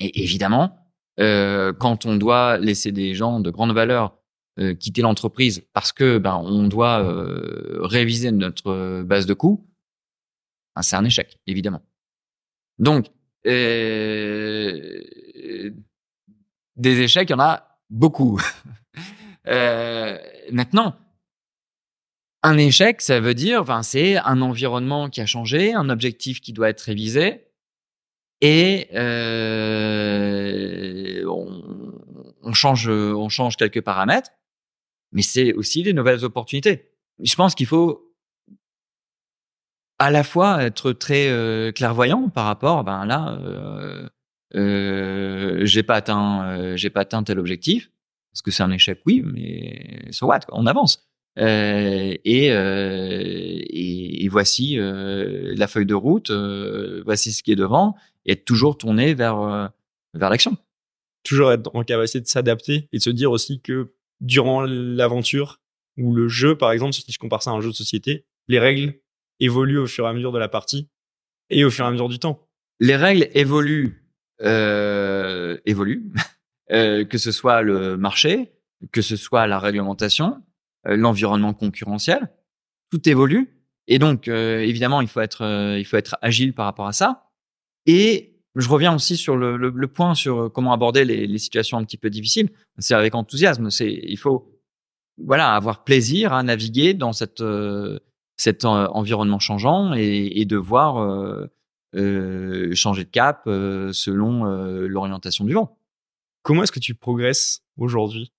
Et 0.00 0.22
évidemment, 0.22 0.77
euh, 1.20 1.72
quand 1.72 2.06
on 2.06 2.16
doit 2.16 2.58
laisser 2.58 2.92
des 2.92 3.14
gens 3.14 3.40
de 3.40 3.50
grande 3.50 3.72
valeur 3.72 4.16
euh, 4.58 4.74
quitter 4.74 5.02
l'entreprise 5.02 5.64
parce 5.72 5.92
que 5.92 6.18
ben, 6.18 6.36
on 6.36 6.66
doit 6.68 7.00
euh, 7.02 7.78
réviser 7.82 8.30
notre 8.32 9.02
base 9.02 9.26
de 9.26 9.34
coûts, 9.34 9.68
ben, 10.74 10.82
c'est 10.82 10.96
un 10.96 11.04
échec, 11.04 11.38
évidemment. 11.46 11.82
Donc, 12.78 13.06
euh, 13.46 15.02
des 16.76 17.00
échecs, 17.00 17.30
il 17.30 17.32
y 17.32 17.36
en 17.36 17.40
a 17.40 17.78
beaucoup. 17.90 18.40
Euh, 19.46 20.18
maintenant, 20.52 20.94
un 22.42 22.58
échec, 22.58 23.00
ça 23.00 23.18
veut 23.18 23.32
dire, 23.32 23.62
enfin, 23.62 23.82
c'est 23.82 24.18
un 24.18 24.42
environnement 24.42 25.08
qui 25.08 25.22
a 25.22 25.26
changé, 25.26 25.72
un 25.72 25.88
objectif 25.88 26.42
qui 26.42 26.52
doit 26.52 26.68
être 26.68 26.82
révisé, 26.82 27.47
et 28.40 28.88
euh, 28.94 30.28
on, 31.26 32.52
change, 32.52 32.88
on 32.88 33.28
change 33.28 33.56
quelques 33.56 33.80
paramètres, 33.82 34.30
mais 35.12 35.22
c'est 35.22 35.52
aussi 35.54 35.82
des 35.82 35.92
nouvelles 35.92 36.24
opportunités. 36.24 36.92
Je 37.20 37.34
pense 37.34 37.54
qu'il 37.54 37.66
faut 37.66 38.08
à 39.98 40.10
la 40.10 40.22
fois 40.22 40.62
être 40.64 40.92
très 40.92 41.28
euh, 41.28 41.72
clairvoyant 41.72 42.28
par 42.28 42.46
rapport, 42.46 42.84
ben 42.84 43.04
là, 43.04 43.38
euh, 43.42 44.08
euh, 44.54 45.64
j'ai 45.64 45.82
pas 45.82 45.96
atteint, 45.96 46.76
j'ai 46.76 46.90
pas 46.90 47.00
atteint 47.00 47.22
tel 47.22 47.38
objectif, 47.38 47.90
parce 48.32 48.42
que 48.42 48.50
c'est 48.50 48.62
un 48.62 48.70
échec, 48.70 49.00
oui, 49.06 49.22
mais 49.24 50.10
so 50.12 50.26
what, 50.26 50.40
on 50.52 50.66
avance. 50.66 51.04
Et, 51.36 52.50
voici 54.30 54.76
la 54.76 55.66
feuille 55.66 55.86
de 55.86 55.94
route, 55.94 56.30
voici 57.04 57.32
ce 57.32 57.42
qui 57.42 57.52
est 57.52 57.56
devant, 57.56 57.96
et 58.28 58.32
être 58.32 58.44
toujours 58.44 58.78
tourné 58.78 59.14
vers 59.14 59.72
vers 60.14 60.30
l'action. 60.30 60.56
Toujours 61.24 61.50
être 61.50 61.74
en 61.74 61.82
capacité 61.82 62.20
de 62.20 62.26
s'adapter 62.26 62.88
et 62.92 62.98
de 62.98 63.02
se 63.02 63.10
dire 63.10 63.32
aussi 63.32 63.60
que 63.60 63.92
durant 64.20 64.62
l'aventure 64.62 65.60
ou 65.96 66.14
le 66.14 66.28
jeu, 66.28 66.56
par 66.56 66.70
exemple, 66.70 66.92
si 66.92 67.04
je 67.08 67.18
compare 67.18 67.42
ça 67.42 67.50
à 67.50 67.54
un 67.54 67.60
jeu 67.60 67.70
de 67.70 67.74
société, 67.74 68.24
les 68.46 68.60
règles 68.60 68.94
évoluent 69.40 69.78
au 69.78 69.86
fur 69.86 70.06
et 70.06 70.08
à 70.08 70.12
mesure 70.12 70.32
de 70.32 70.38
la 70.38 70.48
partie 70.48 70.88
et 71.50 71.64
au 71.64 71.70
fur 71.70 71.84
et 71.84 71.88
à 71.88 71.90
mesure 71.90 72.08
du 72.08 72.20
temps. 72.20 72.46
Les 72.78 72.94
règles 72.94 73.28
évoluent 73.34 74.04
euh, 74.42 75.58
évolue, 75.66 76.12
euh, 76.70 77.04
que 77.04 77.18
ce 77.18 77.32
soit 77.32 77.62
le 77.62 77.96
marché, 77.96 78.52
que 78.92 79.02
ce 79.02 79.16
soit 79.16 79.46
la 79.46 79.58
réglementation, 79.58 80.42
euh, 80.86 80.96
l'environnement 80.96 81.54
concurrentiel, 81.54 82.30
tout 82.90 83.08
évolue. 83.08 83.58
Et 83.88 83.98
donc, 83.98 84.28
euh, 84.28 84.60
évidemment, 84.60 85.00
il 85.00 85.08
faut 85.08 85.20
être, 85.20 85.42
euh, 85.42 85.78
il 85.78 85.84
faut 85.84 85.96
être 85.96 86.16
agile 86.22 86.54
par 86.54 86.66
rapport 86.66 86.86
à 86.86 86.92
ça. 86.92 87.27
Et 87.88 88.36
je 88.54 88.68
reviens 88.68 88.94
aussi 88.94 89.16
sur 89.16 89.36
le, 89.36 89.56
le, 89.56 89.70
le 89.74 89.88
point 89.88 90.14
sur 90.14 90.52
comment 90.52 90.72
aborder 90.72 91.04
les, 91.04 91.26
les, 91.26 91.38
situations 91.38 91.78
un 91.78 91.84
petit 91.84 91.96
peu 91.96 92.10
difficiles. 92.10 92.50
C'est 92.78 92.94
avec 92.94 93.16
enthousiasme. 93.16 93.70
C'est, 93.70 93.90
il 93.90 94.16
faut, 94.16 94.52
voilà, 95.24 95.54
avoir 95.54 95.82
plaisir 95.82 96.32
à 96.32 96.44
naviguer 96.44 96.94
dans 96.94 97.12
cette, 97.12 97.42
cet 98.36 98.64
environnement 98.64 99.40
changeant 99.40 99.94
et, 99.94 100.40
et 100.40 100.44
de 100.44 100.56
voir 100.56 101.48
euh, 101.94 102.74
changer 102.74 103.04
de 103.04 103.08
cap 103.08 103.44
euh, 103.46 103.94
selon 103.94 104.44
euh, 104.44 104.86
l'orientation 104.86 105.46
du 105.46 105.54
vent. 105.54 105.78
Comment 106.42 106.62
est-ce 106.62 106.72
que 106.72 106.80
tu 106.80 106.94
progresses 106.94 107.62
aujourd'hui? 107.78 108.30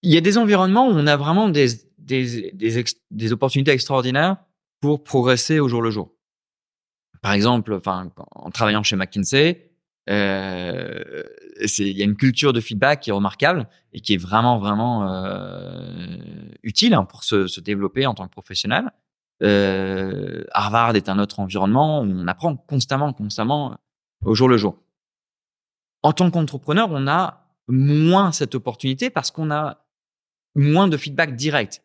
Il 0.00 0.10
y 0.10 0.16
a 0.16 0.22
des 0.22 0.38
environnements 0.38 0.88
où 0.88 0.92
on 0.92 1.06
a 1.06 1.18
vraiment 1.18 1.50
des, 1.50 1.68
des, 1.98 2.50
des, 2.52 2.84
des, 3.10 3.32
opportunités 3.32 3.72
extraordinaires 3.72 4.38
pour 4.80 5.04
progresser 5.04 5.60
au 5.60 5.68
jour 5.68 5.82
le 5.82 5.90
jour. 5.90 6.14
Par 7.22 7.32
exemple, 7.32 7.72
enfin, 7.72 8.10
en 8.32 8.50
travaillant 8.50 8.82
chez 8.82 8.96
McKinsey, 8.96 9.72
euh, 10.10 11.22
il 11.78 11.96
y 11.96 12.02
a 12.02 12.04
une 12.04 12.16
culture 12.16 12.52
de 12.52 12.60
feedback 12.60 13.00
qui 13.00 13.10
est 13.10 13.12
remarquable 13.12 13.68
et 13.92 14.00
qui 14.00 14.14
est 14.14 14.16
vraiment 14.16 14.58
vraiment 14.58 15.08
euh, 15.08 16.16
utile 16.64 16.94
hein, 16.94 17.04
pour 17.04 17.22
se, 17.22 17.46
se, 17.46 17.60
développer 17.60 18.06
en 18.06 18.14
tant 18.14 18.26
que 18.26 18.32
professionnel. 18.32 18.90
Euh, 19.44 20.44
Harvard 20.52 20.96
est 20.96 21.08
un 21.08 21.20
autre 21.20 21.38
environnement 21.38 22.00
où 22.00 22.10
on 22.10 22.26
apprend 22.26 22.56
constamment, 22.56 23.12
constamment, 23.12 23.78
au 24.24 24.34
jour 24.34 24.48
le 24.48 24.56
jour. 24.56 24.78
En 26.02 26.12
tant 26.12 26.30
qu'entrepreneur, 26.30 26.88
on 26.90 27.06
a 27.06 27.46
moins 27.68 28.32
cette 28.32 28.56
opportunité 28.56 29.08
parce 29.10 29.30
qu'on 29.30 29.52
a 29.52 29.86
moins 30.56 30.88
de 30.88 30.96
feedback 30.96 31.36
direct. 31.36 31.84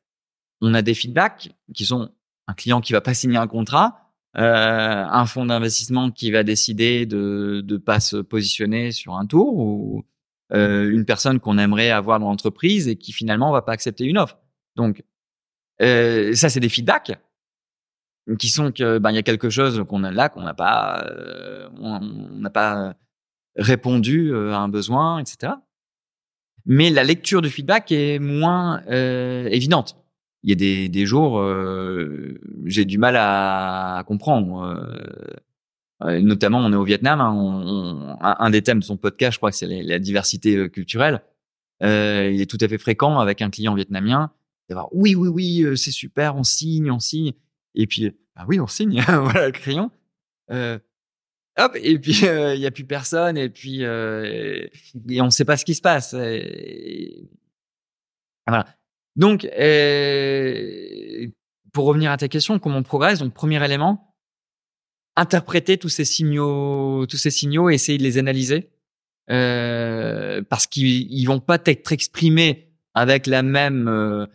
On 0.62 0.74
a 0.74 0.82
des 0.82 0.96
feedbacks 0.96 1.52
qui 1.74 1.86
sont 1.86 2.10
un 2.48 2.54
client 2.54 2.82
qui 2.82 2.94
va 2.94 3.02
pas 3.02 3.14
signer 3.14 3.38
un 3.38 3.48
contrat, 3.48 4.07
euh, 4.38 5.06
un 5.06 5.26
fonds 5.26 5.46
d'investissement 5.46 6.12
qui 6.12 6.32
va 6.32 6.44
décider 6.44 7.06
de 7.06 7.64
ne 7.68 7.78
pas 7.78 8.00
se 8.00 8.18
positionner 8.18 8.92
sur 8.92 9.16
un 9.16 9.26
tour 9.26 9.58
ou 9.58 10.06
euh, 10.54 10.90
une 10.92 11.06
personne 11.06 11.40
qu'on 11.40 11.58
aimerait 11.58 11.92
avoir 11.92 12.20
dans 12.20 12.30
l'entreprise 12.30 12.88
et 12.88 12.96
qui 12.96 13.12
finalement 13.12 13.52
va 13.52 13.62
pas 13.62 13.74
accepter 13.74 14.06
une 14.06 14.18
offre. 14.18 14.38
Donc 14.76 15.04
euh, 15.82 16.34
ça, 16.34 16.50
c'est 16.50 16.60
des 16.60 16.70
feedbacks 16.70 17.14
qui 18.36 18.50
sont 18.50 18.72
que 18.72 18.98
ben 18.98 19.12
il 19.12 19.16
y 19.16 19.20
a 19.20 19.24
quelque 19.24 19.50
chose 19.50 19.84
qu'on 19.88 20.04
a 20.04 20.12
là 20.12 20.28
qu'on 20.30 20.42
n'a 20.42 20.54
pas 20.54 21.06
euh, 21.10 21.70
on 21.80 22.00
n'a 22.02 22.50
pas 22.50 22.96
répondu 23.56 24.34
euh, 24.34 24.54
à 24.54 24.58
un 24.58 24.68
besoin 24.68 25.20
etc 25.20 25.54
mais 26.66 26.90
la 26.90 27.06
lecture 27.06 27.42
du 27.42 27.50
feedback 27.50 27.92
est 27.92 28.20
moins 28.20 28.84
euh, 28.90 29.48
évidente 29.48 29.96
il 30.44 30.50
y 30.50 30.54
a 30.54 30.56
des, 30.56 30.90
des 30.90 31.06
jours 31.06 31.40
euh, 31.40 32.40
j'ai 32.66 32.86
du 32.86 32.98
mal 32.98 33.16
à, 33.16 33.98
à 33.98 34.04
comprendre 34.04 34.80
euh, 36.04 36.22
notamment 36.22 36.60
on 36.60 36.72
est 36.72 36.76
au 36.76 36.84
Vietnam 36.84 37.22
hein, 37.22 37.34
on, 37.34 38.18
un 38.22 38.50
des 38.50 38.62
thèmes 38.62 38.80
de 38.80 38.84
son 38.84 38.98
podcast 38.98 39.34
je 39.34 39.40
crois 39.40 39.52
que 39.52 39.58
c'est 39.58 39.68
la 39.84 40.00
diversité 40.00 40.70
culturelle 40.70 41.22
il 41.82 42.42
est 42.42 42.50
tout 42.50 42.58
à 42.62 42.68
fait 42.68 42.78
fréquent 42.78 43.20
avec 43.20 43.42
un 43.42 43.50
client 43.50 43.76
vietnamien 43.76 44.32
d'avoir 44.70 44.90
oui 44.94 45.16
oui 45.16 45.28
oui 45.28 45.78
c'est 45.78 45.92
super 45.92 46.36
on 46.36 46.44
signe 46.44 46.92
on 46.92 47.00
signe 47.00 47.34
et 47.78 47.86
puis, 47.86 48.12
ah 48.36 48.46
oui, 48.48 48.60
on 48.60 48.68
signe, 48.68 49.02
voilà 49.08 49.46
le 49.46 49.52
crayon. 49.52 49.92
Euh, 50.52 50.80
hop, 51.58 51.78
et 51.82 52.00
puis 52.00 52.20
il 52.24 52.60
y 52.60 52.66
a 52.66 52.72
plus 52.72 52.86
personne, 52.86 53.38
et 53.38 53.50
puis 53.50 53.86
euh, 53.86 54.68
et 55.08 55.22
on 55.22 55.26
ne 55.26 55.30
sait 55.30 55.46
pas 55.46 55.58
ce 55.58 55.64
qui 55.64 55.76
se 55.76 55.82
passe. 55.82 56.14
Et, 56.14 57.30
voilà. 58.46 58.66
Donc, 59.18 59.46
euh, 59.46 61.28
pour 61.74 61.86
revenir 61.86 62.12
à 62.12 62.18
ta 62.18 62.28
question, 62.28 62.60
comment 62.60 62.78
on 62.78 62.84
progresse 62.84 63.20
Donc, 63.20 63.34
premier 63.34 63.64
élément, 63.64 64.16
interpréter 65.16 65.78
tous 65.78 65.90
ces 65.90 66.06
signaux, 66.06 67.06
tous 67.08 67.18
ces 67.18 67.32
signaux, 67.32 67.70
et 67.70 67.74
essayer 67.74 67.98
de 67.98 68.04
les 68.04 68.18
analyser, 68.18 68.70
euh, 69.30 70.42
parce 70.50 70.68
qu'ils 70.68 71.28
vont 71.28 71.40
pas 71.40 71.60
être 71.66 71.92
exprimés 71.92 72.70
avec 72.94 73.28
la 73.28 73.44
même 73.44 74.28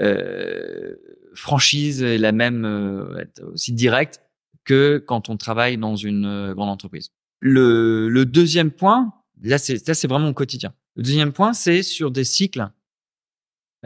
euh, 0.00 0.94
franchise 1.34 2.02
est 2.02 2.18
la 2.18 2.32
même, 2.32 2.64
euh, 2.64 3.24
aussi 3.52 3.72
directe 3.72 4.22
que 4.64 5.02
quand 5.04 5.28
on 5.28 5.36
travaille 5.36 5.78
dans 5.78 5.96
une 5.96 6.26
euh, 6.26 6.54
grande 6.54 6.68
entreprise. 6.68 7.10
Le, 7.40 8.08
le 8.08 8.26
deuxième 8.26 8.70
point, 8.70 9.12
là 9.42 9.58
c'est 9.58 10.06
vraiment 10.06 10.28
au 10.28 10.34
quotidien. 10.34 10.74
Le 10.96 11.02
deuxième 11.02 11.32
point, 11.32 11.52
c'est 11.52 11.82
sur 11.82 12.10
des 12.10 12.24
cycles 12.24 12.68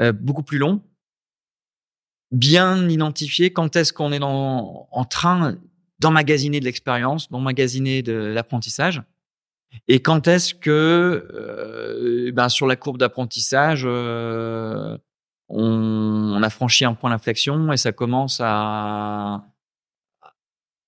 euh, 0.01 0.13
beaucoup 0.13 0.43
plus 0.43 0.59
longs, 0.59 0.83
bien 2.31 2.89
identifier 2.89 3.53
quand 3.53 3.77
est-ce 3.77 3.93
qu'on 3.93 4.13
est 4.13 4.19
dans, 4.19 4.89
en 4.91 5.05
train 5.05 5.57
d'emmagasiner 5.99 6.61
de 6.61 6.65
l'expérience, 6.65 7.31
d'emmagasiner 7.31 8.03
de 8.03 8.13
l'apprentissage, 8.13 9.03
et 9.89 10.01
quand 10.01 10.29
est-ce 10.29 10.55
que 10.55 10.71
euh, 11.33 12.33
ben 12.33 12.49
sur 12.49 12.67
la 12.67 12.77
courbe 12.77 12.99
d'apprentissage, 12.99 13.85
euh, 13.87 14.99
on, 15.49 16.35
on 16.37 16.43
a 16.43 16.51
franchi 16.51 16.85
un 16.85 16.95
point 16.95 17.11
d'inflexion 17.11 17.73
et 17.73 17.77
ça 17.77 17.93
commence 17.93 18.41
à, 18.43 19.47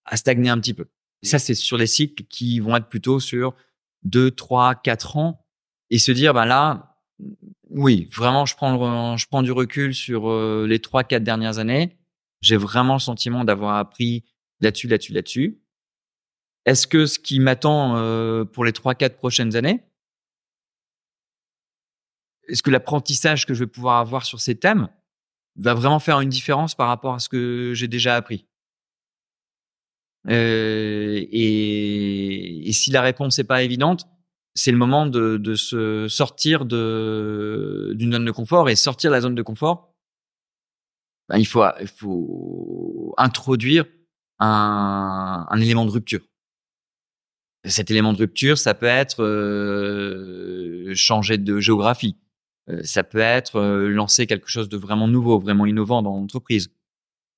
à 0.04 0.16
stagner 0.16 0.50
un 0.50 0.58
petit 0.58 0.74
peu. 0.74 0.86
Et 1.22 1.26
ça, 1.26 1.38
c'est 1.38 1.54
sur 1.54 1.78
les 1.78 1.86
cycles 1.86 2.24
qui 2.24 2.60
vont 2.60 2.76
être 2.76 2.88
plutôt 2.88 3.20
sur 3.20 3.54
2, 4.02 4.30
3, 4.30 4.74
4 4.76 5.16
ans 5.16 5.46
et 5.90 5.98
se 5.98 6.12
dire, 6.12 6.34
ben 6.34 6.44
là, 6.44 6.98
oui, 7.74 8.08
vraiment, 8.12 8.46
je 8.46 8.54
prends, 8.54 9.16
je 9.16 9.26
prends 9.26 9.42
du 9.42 9.50
recul 9.50 9.94
sur 9.94 10.30
euh, 10.30 10.64
les 10.68 10.78
3, 10.78 11.02
4 11.02 11.24
dernières 11.24 11.58
années. 11.58 11.98
J'ai 12.40 12.56
vraiment 12.56 12.94
le 12.94 13.00
sentiment 13.00 13.44
d'avoir 13.44 13.76
appris 13.76 14.24
là-dessus, 14.60 14.86
là-dessus, 14.86 15.12
là-dessus. 15.12 15.60
Est-ce 16.66 16.86
que 16.86 17.06
ce 17.06 17.18
qui 17.18 17.40
m'attend 17.40 17.96
euh, 17.96 18.44
pour 18.44 18.64
les 18.64 18.72
3, 18.72 18.94
4 18.94 19.16
prochaines 19.16 19.56
années, 19.56 19.82
est-ce 22.46 22.62
que 22.62 22.70
l'apprentissage 22.70 23.44
que 23.44 23.54
je 23.54 23.64
vais 23.64 23.70
pouvoir 23.70 23.98
avoir 23.98 24.24
sur 24.24 24.40
ces 24.40 24.54
thèmes 24.54 24.88
va 25.56 25.74
vraiment 25.74 25.98
faire 25.98 26.20
une 26.20 26.28
différence 26.28 26.76
par 26.76 26.86
rapport 26.86 27.14
à 27.14 27.18
ce 27.18 27.28
que 27.28 27.72
j'ai 27.74 27.88
déjà 27.88 28.14
appris? 28.14 28.46
Euh, 30.28 31.26
et, 31.30 32.70
si 32.72 32.90
la 32.90 33.02
réponse 33.02 33.38
n'est 33.38 33.44
pas 33.44 33.62
évidente, 33.62 34.06
c'est 34.54 34.70
le 34.70 34.78
moment 34.78 35.06
de, 35.06 35.36
de 35.36 35.54
se 35.54 36.06
sortir 36.08 36.64
de 36.64 37.92
d'une 37.96 38.12
zone 38.12 38.24
de 38.24 38.30
confort 38.30 38.68
et 38.68 38.76
sortir 38.76 39.10
de 39.10 39.14
la 39.14 39.20
zone 39.20 39.34
de 39.34 39.42
confort. 39.42 39.92
Ben, 41.28 41.38
il 41.38 41.46
faut 41.46 41.64
il 41.80 41.88
faut 41.88 43.14
introduire 43.16 43.84
un, 44.38 45.46
un 45.48 45.60
élément 45.60 45.84
de 45.84 45.90
rupture. 45.90 46.20
Cet 47.66 47.90
élément 47.90 48.12
de 48.12 48.18
rupture, 48.18 48.58
ça 48.58 48.74
peut 48.74 48.86
être 48.86 49.22
euh, 49.22 50.92
changer 50.94 51.38
de 51.38 51.60
géographie, 51.60 52.18
euh, 52.68 52.82
ça 52.82 53.02
peut 53.04 53.18
être 53.18 53.56
euh, 53.56 53.88
lancer 53.88 54.26
quelque 54.26 54.48
chose 54.48 54.68
de 54.68 54.76
vraiment 54.76 55.08
nouveau, 55.08 55.38
vraiment 55.38 55.66
innovant 55.66 56.02
dans 56.02 56.14
l'entreprise. 56.14 56.70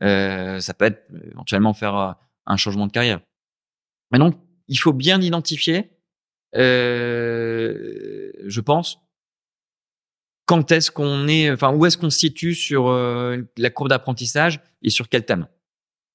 Euh, 0.02 0.58
ça 0.60 0.74
peut 0.74 0.86
être 0.86 1.04
éventuellement 1.30 1.74
faire 1.74 2.16
un 2.46 2.56
changement 2.56 2.86
de 2.86 2.92
carrière. 2.92 3.20
Mais 4.10 4.18
donc, 4.18 4.36
il 4.68 4.78
faut 4.78 4.92
bien 4.92 5.20
identifier 5.20 5.95
euh, 6.56 8.32
je 8.46 8.60
pense. 8.60 9.00
Quand 10.46 10.70
est-ce 10.70 10.90
qu'on 10.90 11.26
est, 11.26 11.50
enfin, 11.50 11.74
où 11.74 11.86
est-ce 11.86 11.98
qu'on 11.98 12.10
se 12.10 12.18
situe 12.18 12.54
sur 12.54 12.88
euh, 12.88 13.38
la 13.56 13.70
courbe 13.70 13.88
d'apprentissage 13.88 14.60
et 14.82 14.90
sur 14.90 15.08
quel 15.08 15.24
thème? 15.24 15.48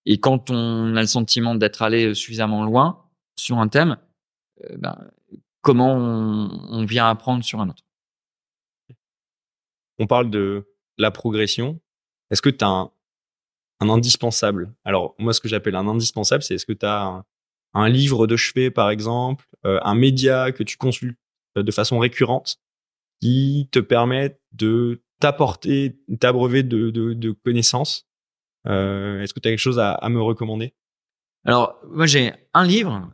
Et 0.05 0.19
quand 0.19 0.49
on 0.49 0.95
a 0.95 1.01
le 1.01 1.07
sentiment 1.07 1.53
d'être 1.55 1.81
allé 1.81 2.13
suffisamment 2.13 2.63
loin 2.63 3.05
sur 3.35 3.59
un 3.59 3.67
thème, 3.67 3.97
euh, 4.63 4.77
ben, 4.77 4.97
comment 5.61 5.93
on, 5.95 6.85
vient 6.85 7.09
apprendre 7.09 7.43
sur 7.43 7.59
un 7.59 7.69
autre? 7.69 7.83
On 9.99 10.07
parle 10.07 10.29
de 10.29 10.65
la 10.97 11.11
progression. 11.11 11.79
Est-ce 12.31 12.41
que 12.41 12.49
tu 12.49 12.63
as 12.63 12.69
un, 12.69 12.91
indispensable? 13.81 14.73
Alors, 14.85 15.13
moi, 15.19 15.33
ce 15.33 15.41
que 15.41 15.49
j'appelle 15.49 15.75
un 15.75 15.87
indispensable, 15.87 16.41
c'est 16.41 16.55
est-ce 16.55 16.65
que 16.65 16.73
tu 16.73 16.85
as 16.85 17.23
un 17.73 17.89
livre 17.89 18.27
de 18.27 18.35
chevet, 18.35 18.71
par 18.71 18.89
exemple, 18.89 19.45
euh, 19.65 19.79
un 19.83 19.95
média 19.95 20.51
que 20.51 20.63
tu 20.63 20.77
consultes 20.77 21.17
euh, 21.57 21.63
de 21.63 21.71
façon 21.71 21.99
récurrente 21.99 22.57
qui 23.21 23.69
te 23.71 23.79
permet 23.79 24.39
de 24.53 25.03
t'apporter, 25.19 25.99
t'abreuver 26.19 26.63
de, 26.63 27.31
connaissances. 27.45 28.07
Euh, 28.67 29.21
Est-ce 29.21 29.33
que 29.33 29.39
tu 29.39 29.47
as 29.47 29.51
quelque 29.51 29.59
chose 29.59 29.79
à, 29.79 29.99
me 30.09 30.21
recommander? 30.21 30.73
Alors, 31.45 31.79
moi 31.87 32.05
j'ai 32.07 32.33
un 32.53 32.65
livre 32.65 33.11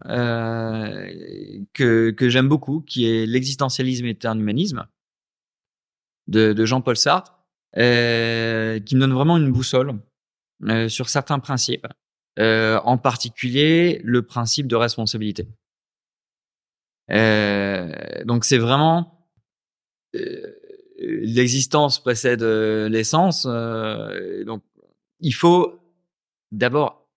que, 1.73 2.15
j'aime 2.29 2.47
beaucoup, 2.47 2.81
qui 2.81 3.05
est 3.05 3.25
L'existentialisme 3.25 4.05
et 4.05 4.17
un 4.23 4.39
humanisme 4.39 4.87
de, 6.27 6.65
Jean-Paul 6.65 6.95
Sartre, 6.95 7.37
qui 7.73 7.79
me 8.95 8.99
donne 8.99 9.13
vraiment 9.13 9.35
une 9.35 9.51
boussole 9.51 9.99
sur 10.87 11.09
certains 11.09 11.39
principes. 11.39 11.87
Euh, 12.39 12.79
en 12.83 12.97
particulier 12.97 13.99
le 14.03 14.21
principe 14.21 14.67
de 14.67 14.75
responsabilité. 14.75 15.47
Euh, 17.09 17.91
donc 18.25 18.45
c'est 18.45 18.57
vraiment 18.57 19.27
euh, 20.15 20.53
l'existence 20.99 21.99
précède 21.99 22.43
l'essence. 22.43 23.45
donc 23.45 24.63
il 25.19 25.33
faut 25.33 25.79
d'abord 26.51 27.07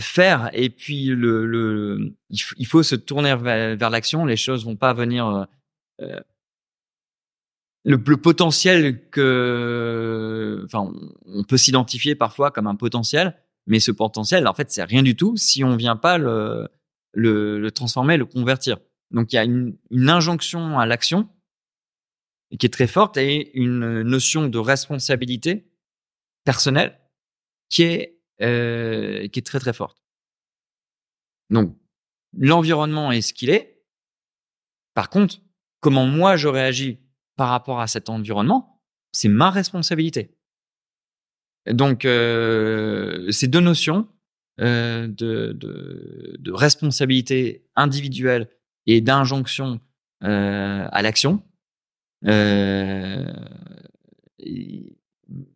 faire 0.00 0.50
et 0.52 0.70
puis 0.70 1.06
le, 1.06 1.46
le 1.46 2.14
il, 2.30 2.66
faut 2.66 2.82
se 2.82 2.94
tourner 2.94 3.36
vers, 3.36 3.90
l'action. 3.90 4.24
Les 4.24 4.36
choses 4.36 4.64
vont 4.64 4.76
pas 4.76 4.94
venir. 4.94 5.46
Euh, 6.00 6.20
le, 7.84 7.96
le, 7.96 8.16
potentiel 8.16 9.08
que, 9.10 10.62
enfin, 10.64 10.92
on 11.26 11.44
peut 11.44 11.56
s'identifier 11.56 12.14
parfois 12.14 12.50
comme 12.50 12.68
un 12.68 12.76
potentiel, 12.76 13.36
mais 13.66 13.80
ce 13.80 13.92
potentiel, 13.92 14.46
en 14.46 14.54
fait, 14.54 14.70
c'est 14.70 14.84
rien 14.84 15.02
du 15.02 15.16
tout 15.16 15.36
si 15.36 15.64
on 15.64 15.76
vient 15.76 15.96
pas 15.96 16.18
le, 16.18 16.68
transformer, 17.74 18.16
le 18.16 18.26
convertir. 18.26 18.78
Donc 19.10 19.32
il 19.32 19.36
y 19.36 19.38
a 19.38 19.44
une, 19.44 19.76
une 19.90 20.08
injonction 20.08 20.78
à 20.78 20.86
l'action 20.86 21.28
qui 22.58 22.66
est 22.66 22.70
très 22.70 22.86
forte 22.86 23.16
et 23.16 23.56
une 23.56 24.02
notion 24.02 24.48
de 24.48 24.58
responsabilité 24.58 25.70
personnelle 26.44 26.98
qui 27.68 27.82
est 27.84 28.22
euh, 28.42 29.28
qui 29.28 29.38
est 29.38 29.46
très 29.46 29.60
très 29.60 29.72
forte. 29.72 30.02
Donc 31.50 31.76
l'environnement 32.36 33.12
est 33.12 33.20
ce 33.20 33.32
qu'il 33.32 33.50
est. 33.50 33.84
Par 34.94 35.10
contre, 35.10 35.36
comment 35.80 36.06
moi 36.06 36.36
je 36.36 36.48
réagis 36.48 36.98
par 37.36 37.50
rapport 37.50 37.80
à 37.80 37.86
cet 37.86 38.08
environnement, 38.08 38.82
c'est 39.12 39.28
ma 39.28 39.50
responsabilité. 39.50 40.36
Donc, 41.66 42.04
euh, 42.04 43.30
ces 43.30 43.46
deux 43.46 43.60
notions 43.60 44.08
euh, 44.60 45.06
de, 45.06 46.50
responsabilité 46.52 47.64
individuelle 47.76 48.48
et 48.86 49.00
d'injonction 49.00 49.80
euh, 50.24 50.88
à 50.90 51.02
l'action, 51.02 51.42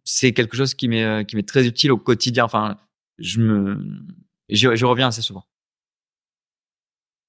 c'est 0.05 0.33
quelque 0.33 0.57
chose 0.57 0.75
qui 0.75 0.89
m'est 0.89 1.47
très 1.47 1.67
utile 1.67 1.93
au 1.93 1.99
quotidien. 1.99 2.45
Enfin, 2.45 2.79
je 3.19 4.85
reviens 4.85 5.09
assez 5.09 5.23
souvent. 5.23 5.45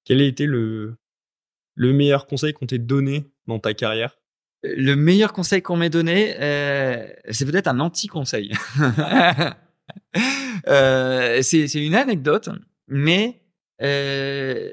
Quel 0.04 0.20
a 0.20 0.24
été 0.24 0.46
le 0.46 0.96
meilleur 1.76 2.26
conseil 2.26 2.52
qu'on 2.52 2.66
t'ait 2.66 2.78
donné 2.78 3.26
dans 3.46 3.58
ta 3.58 3.74
carrière? 3.74 4.18
Le 4.62 4.94
meilleur 4.94 5.32
conseil 5.32 5.62
qu'on 5.62 5.76
m'ait 5.76 5.90
donné, 5.90 6.34
euh, 6.40 7.06
c'est 7.30 7.46
peut-être 7.46 7.68
un 7.68 7.80
anti-conseil. 7.80 8.52
euh, 10.68 11.42
c'est 11.42 11.74
une 11.74 11.94
anecdote, 11.94 12.48
mais 12.88 13.40
euh, 13.82 14.72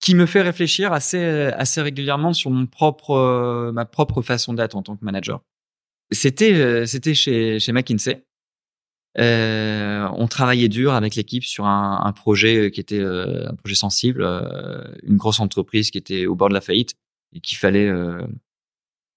qui 0.00 0.14
me 0.14 0.26
fait 0.26 0.42
réfléchir 0.42 0.92
assez, 0.92 1.24
assez 1.24 1.80
régulièrement 1.80 2.32
sur 2.32 2.50
mon 2.50 2.66
propre, 2.66 3.70
ma 3.72 3.86
propre 3.86 4.20
façon 4.20 4.52
d'être 4.52 4.76
en 4.76 4.82
tant 4.82 4.96
que 4.96 5.04
manager. 5.04 5.40
C'était, 6.10 6.52
euh, 6.52 6.84
c'était 6.84 7.14
chez, 7.14 7.58
chez 7.58 7.72
McKinsey. 7.72 8.22
Euh, 9.16 10.08
on 10.16 10.26
travaillait 10.26 10.68
dur 10.68 10.92
avec 10.92 11.14
l'équipe 11.14 11.44
sur 11.44 11.64
un, 11.66 12.12
projet 12.12 12.70
qui 12.72 12.80
était 12.80 13.00
un 13.00 13.54
projet 13.54 13.76
sensible, 13.76 14.24
une 15.04 15.16
grosse 15.16 15.38
entreprise 15.38 15.90
qui 15.92 15.98
était 15.98 16.26
au 16.26 16.34
bord 16.34 16.48
de 16.48 16.54
la 16.54 16.60
faillite 16.60 16.94
et 17.34 17.40
qu'il 17.40 17.58
fallait 17.58 17.90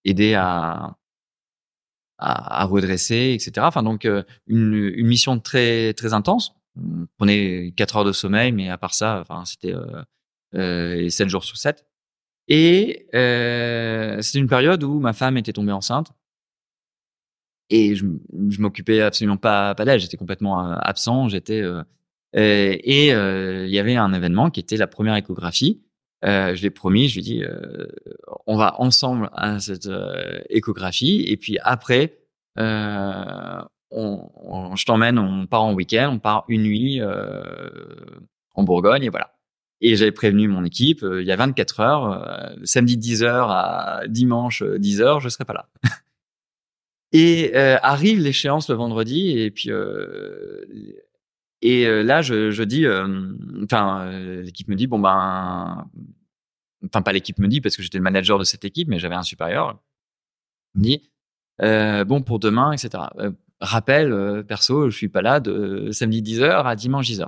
aider 0.04 0.34
à, 0.36 0.98
redresser, 2.20 3.34
etc. 3.36 3.66
Enfin 3.68 3.84
donc 3.84 4.08
une, 4.48 5.06
mission 5.06 5.40
très 5.40 5.94
intense. 6.14 6.54
On 6.78 7.08
prenait 7.18 7.74
quatre 7.76 7.98
heures 7.98 8.06
de 8.06 8.12
sommeil, 8.12 8.52
mais 8.52 8.70
à 8.70 8.78
part 8.78 8.94
ça, 8.94 9.20
enfin 9.22 9.46
c'était 9.46 9.74
euh, 9.74 10.04
euh, 10.56 11.10
7 11.10 11.30
jours 11.30 11.44
sur 11.44 11.58
7. 11.58 11.86
Et 12.48 13.08
c'était 14.22 14.40
une 14.40 14.48
période 14.48 14.84
où 14.84 15.00
ma 15.00 15.14
femme 15.14 15.38
était 15.38 15.54
tombée 15.54 15.72
enceinte. 15.72 16.12
Et 17.70 17.96
je, 17.96 18.06
je 18.50 18.62
m'occupais 18.62 19.02
absolument 19.02 19.36
pas, 19.36 19.76
pas 19.76 19.84
d'elle. 19.84 20.00
J'étais 20.00 20.16
complètement 20.16 20.72
absent. 20.72 21.28
J'étais 21.28 21.62
et 22.34 23.10
il 23.10 23.70
y 23.70 23.80
avait 23.80 23.96
un 23.96 24.14
événement 24.14 24.50
qui 24.50 24.60
était 24.62 24.78
la 24.78 24.88
première 24.88 25.16
échographie. 25.16 25.82
Euh, 26.26 26.56
je 26.56 26.64
l'ai 26.64 26.70
promis, 26.72 27.08
je 27.08 27.16
lui 27.16 27.20
ai 27.20 27.24
dit, 27.24 27.44
euh, 27.44 27.88
on 28.48 28.58
va 28.58 28.80
ensemble 28.82 29.30
à 29.34 29.60
cette 29.60 29.86
euh, 29.86 30.40
échographie, 30.50 31.24
et 31.28 31.38
puis 31.38 31.60
après, 31.62 32.18
euh, 32.58 33.62
on, 33.92 34.30
on, 34.36 34.76
je 34.76 34.86
t'emmène, 34.86 35.20
on 35.20 35.46
part 35.46 35.64
en 35.64 35.74
week-end, 35.74 36.10
on 36.14 36.20
part 36.20 36.46
une 36.48 36.64
nuit 36.64 37.02
euh, 37.02 37.44
en 38.56 38.64
Bourgogne, 38.64 39.04
et 39.04 39.10
voilà. 39.10 39.34
Et 39.80 39.96
j'avais 39.96 40.12
prévenu 40.12 40.48
mon 40.48 40.66
équipe, 40.66 41.06
il 41.08 41.26
y 41.26 41.32
a 41.32 41.36
24 41.36 41.80
heures, 41.82 42.56
samedi 42.64 42.98
10h 42.98 43.28
à 43.28 44.02
dimanche 44.08 44.64
10h, 44.64 45.22
je 45.22 45.30
serai 45.30 45.46
pas 45.46 45.54
là. 45.54 45.70
et 47.12 47.56
arrive 47.56 48.20
l'échéance 48.20 48.72
le 48.72 48.76
vendredi, 48.76 49.38
et 49.38 49.52
puis 49.52 49.70
et 51.62 51.88
euh, 51.88 52.04
là, 52.04 52.22
je, 52.22 52.52
je 52.52 52.64
dis, 52.64 52.86
euh, 52.86 53.34
enfin, 53.64 54.02
euh, 54.08 54.42
l'équipe 54.44 54.68
me 54.68 54.76
dit, 54.76 54.88
bon 54.88 55.00
ben, 55.00 55.90
enfin 56.86 57.02
pas 57.02 57.14
l'équipe 57.14 57.40
me 57.40 57.48
dit 57.48 57.62
parce 57.62 57.76
que 57.76 57.84
j'étais 57.84 57.98
le 57.98 58.04
manager 58.04 58.38
de 58.38 58.44
cette 58.44 58.66
équipe, 58.66 58.88
mais 58.88 59.00
j'avais 59.00 59.16
un 59.16 59.24
supérieur. 59.24 59.80
Il 60.76 60.80
me 60.80 60.84
dit, 60.84 61.12
bon 62.08 62.22
pour 62.24 62.40
demain, 62.40 62.72
etc. 62.74 63.04
rappel, 63.60 64.44
perso, 64.48 64.90
je 64.90 64.98
suis 64.98 65.10
pas 65.10 65.22
là 65.22 65.40
de 65.40 65.90
samedi 65.92 66.22
10h 66.22 66.66
à 66.66 66.76
dimanche 66.76 67.08
10h. 67.08 67.28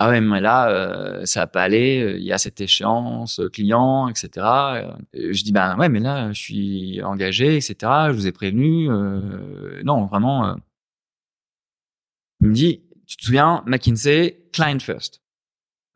Ah 0.00 0.10
ouais, 0.10 0.20
mais 0.20 0.40
là, 0.40 1.24
ça 1.26 1.40
va 1.40 1.46
pas 1.48 1.62
aller. 1.62 2.16
Il 2.18 2.24
y 2.24 2.32
a 2.32 2.38
cette 2.38 2.60
échéance 2.60 3.40
client, 3.52 4.08
etc. 4.08 4.30
je 5.14 5.42
dis 5.42 5.52
ben 5.52 5.76
ouais, 5.78 5.88
mais 5.88 6.00
là, 6.00 6.32
je 6.32 6.40
suis 6.40 7.02
engagé, 7.02 7.56
etc. 7.56 7.76
Je 8.08 8.12
vous 8.12 8.26
ai 8.28 8.32
prévenu. 8.32 8.88
non, 9.84 10.06
vraiment. 10.06 10.56
il 12.40 12.48
me 12.48 12.54
dit, 12.54 12.82
tu 13.08 13.16
te 13.16 13.24
souviens, 13.24 13.64
McKinsey, 13.66 14.48
client 14.52 14.78
first. 14.78 15.22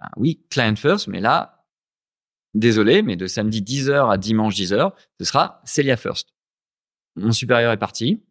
Ben 0.00 0.08
oui, 0.16 0.44
client 0.50 0.76
first, 0.76 1.06
mais 1.06 1.20
là, 1.20 1.64
désolé, 2.54 3.02
mais 3.02 3.16
de 3.16 3.26
samedi 3.26 3.62
10h 3.62 4.10
à 4.10 4.16
dimanche 4.16 4.54
10h, 4.54 4.92
ce 5.20 5.24
sera 5.24 5.60
Celia 5.64 5.96
first. 5.96 6.30
Mon 7.14 7.32
supérieur 7.32 7.70
est 7.70 7.78
parti. 7.78 8.24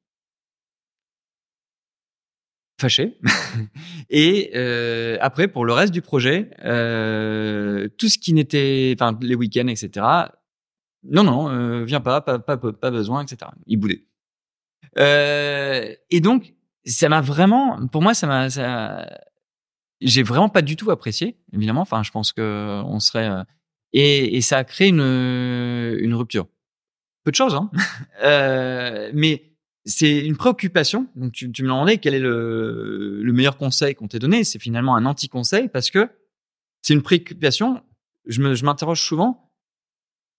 fâché. 2.81 3.19
et 4.09 4.51
euh, 4.55 5.17
après, 5.21 5.47
pour 5.47 5.65
le 5.65 5.73
reste 5.73 5.93
du 5.93 6.01
projet, 6.01 6.49
euh, 6.65 7.87
tout 7.99 8.09
ce 8.09 8.17
qui 8.17 8.33
n'était, 8.33 8.95
enfin 8.99 9.15
les 9.21 9.35
week-ends, 9.35 9.67
etc. 9.67 10.03
Non, 11.03 11.23
non, 11.23 11.49
euh, 11.49 11.83
viens 11.83 12.01
pas, 12.01 12.21
pas, 12.21 12.39
pas, 12.39 12.57
pas 12.57 12.91
besoin, 12.91 13.23
etc. 13.23 13.51
Il 13.67 13.77
boudait. 13.77 14.07
Euh, 14.97 15.93
et 16.09 16.19
donc, 16.19 16.55
ça 16.85 17.09
m'a 17.09 17.21
vraiment, 17.21 17.87
pour 17.87 18.01
moi, 18.01 18.13
ça 18.13 18.27
m'a, 18.27 18.49
ça, 18.49 19.07
j'ai 20.01 20.23
vraiment 20.23 20.49
pas 20.49 20.61
du 20.61 20.75
tout 20.75 20.91
apprécié, 20.91 21.37
évidemment. 21.53 21.81
Enfin, 21.81 22.03
je 22.03 22.11
pense 22.11 22.33
que 22.33 22.81
on 22.85 22.99
serait, 22.99 23.29
euh, 23.29 23.43
et, 23.93 24.41
ça 24.41 24.57
a 24.57 24.63
créé 24.63 24.87
une, 24.89 25.01
une 25.01 26.13
rupture. 26.13 26.47
Peu 27.23 27.31
de 27.31 27.35
choses, 27.35 27.55
hein. 27.55 27.69
euh, 28.23 29.11
mais 29.13 29.51
c'est 29.85 30.25
une 30.25 30.37
préoccupation. 30.37 31.07
Donc, 31.15 31.33
tu, 31.33 31.51
tu 31.51 31.63
me 31.63 31.67
demandais 31.67 31.97
quel 31.97 32.13
est 32.13 32.19
le, 32.19 33.21
le 33.21 33.33
meilleur 33.33 33.57
conseil 33.57 33.95
qu'on 33.95 34.07
t'ait 34.07 34.19
donné? 34.19 34.43
C'est 34.43 34.59
finalement 34.59 34.95
un 34.95 35.05
anti-conseil 35.05 35.69
parce 35.69 35.91
que 35.91 36.09
c'est 36.81 36.93
une 36.93 37.03
préoccupation. 37.03 37.81
Je 38.25 38.41
m'interroge 38.41 39.01
souvent. 39.01 39.51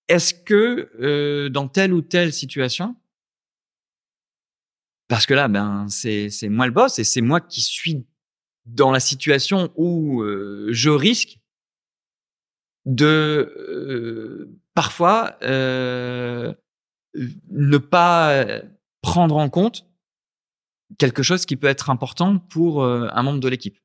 Est-ce 0.08 0.34
que 0.34 0.90
euh, 1.00 1.48
dans 1.48 1.68
telle 1.68 1.92
ou 1.92 2.02
telle 2.02 2.32
situation, 2.32 2.96
parce 5.08 5.26
que 5.26 5.34
là, 5.34 5.48
ben, 5.48 5.86
c'est 5.88 6.30
moi 6.48 6.66
le 6.66 6.72
boss 6.72 6.98
et 6.98 7.04
c'est 7.04 7.20
moi 7.20 7.40
qui 7.40 7.60
suis 7.60 8.06
dans 8.64 8.90
la 8.90 9.00
situation 9.00 9.72
où 9.76 10.24
je 10.70 10.90
risque 10.90 11.38
de 12.86 14.48
parfois 14.74 15.36
ne 15.42 16.54
pas 17.78 18.46
prendre 19.02 19.36
en 19.36 19.48
compte 19.50 19.86
quelque 20.98 21.22
chose 21.22 21.46
qui 21.46 21.56
peut 21.56 21.66
être 21.66 21.90
important 21.90 22.38
pour 22.38 22.84
un 22.84 23.22
membre 23.22 23.40
de 23.40 23.48
l'équipe. 23.48 23.78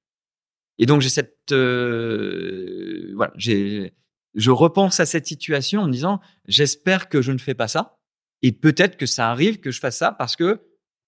Et 0.78 0.86
donc 0.86 1.02
j'ai 1.02 1.10
cette 1.10 1.52
voilà, 1.52 3.34
j'ai 3.36 3.94
je 4.36 4.52
repense 4.52 5.00
à 5.00 5.08
cette 5.08 5.26
situation 5.26 5.82
en 5.82 5.88
me 5.88 5.92
disant 5.92 6.22
j'espère 6.48 7.10
que 7.10 7.22
je 7.24 7.32
ne 7.32 7.40
fais 7.40 7.56
pas 7.56 7.68
ça 7.68 7.98
et 8.44 8.52
peut-être 8.52 8.96
que 8.96 9.08
ça 9.08 9.32
arrive 9.32 9.60
que 9.60 9.72
je 9.72 9.80
fasse 9.80 9.98
ça 9.98 10.12
parce 10.12 10.36
que 10.36 10.62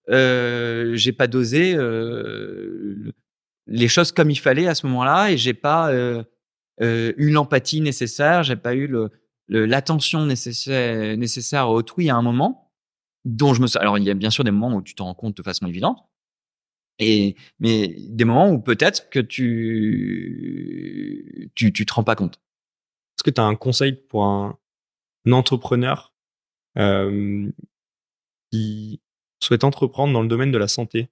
euh, 0.09 0.95
j'ai 0.95 1.11
pas 1.11 1.27
dosé 1.27 1.75
euh, 1.75 3.13
les 3.67 3.87
choses 3.87 4.11
comme 4.11 4.31
il 4.31 4.39
fallait 4.39 4.67
à 4.67 4.73
ce 4.73 4.87
moment-là 4.87 5.31
et 5.31 5.37
j'ai 5.37 5.53
pas 5.53 5.91
euh, 5.91 6.23
eu 6.79 7.29
l'empathie 7.29 7.81
nécessaire, 7.81 8.41
j'ai 8.43 8.55
pas 8.55 8.75
eu 8.75 8.91
l'attention 9.47 10.25
nécessaire 10.25 11.15
nécessaire 11.17 11.61
à 11.63 11.71
autrui 11.71 12.09
à 12.09 12.15
un 12.15 12.21
moment 12.21 12.71
dont 13.25 13.53
je 13.53 13.61
me 13.61 13.67
alors 13.77 13.97
il 13.97 14.03
y 14.05 14.09
a 14.09 14.13
bien 14.13 14.29
sûr 14.29 14.43
des 14.43 14.51
moments 14.51 14.75
où 14.75 14.81
tu 14.81 14.95
t'en 14.95 15.05
rends 15.05 15.13
compte 15.13 15.37
de 15.37 15.43
façon 15.43 15.67
évidente 15.67 15.99
et 16.97 17.35
mais 17.59 17.95
des 18.09 18.25
moments 18.25 18.49
où 18.49 18.59
peut-être 18.59 19.09
que 19.09 19.19
tu 19.19 19.91
tu 21.55 21.71
tu 21.71 21.85
te 21.85 21.93
rends 21.93 22.03
pas 22.03 22.15
compte. 22.15 22.35
Est-ce 23.17 23.23
que 23.23 23.29
tu 23.31 23.41
as 23.41 23.45
un 23.45 23.55
conseil 23.55 23.93
pour 23.93 24.25
un, 24.25 24.57
entrepreneur 25.31 26.13
qui 28.51 29.01
souhaite 29.49 29.63
entreprendre 29.63 30.13
dans 30.13 30.21
le 30.21 30.27
domaine 30.27 30.51
de 30.51 30.57
la 30.57 30.67
santé 30.67 31.09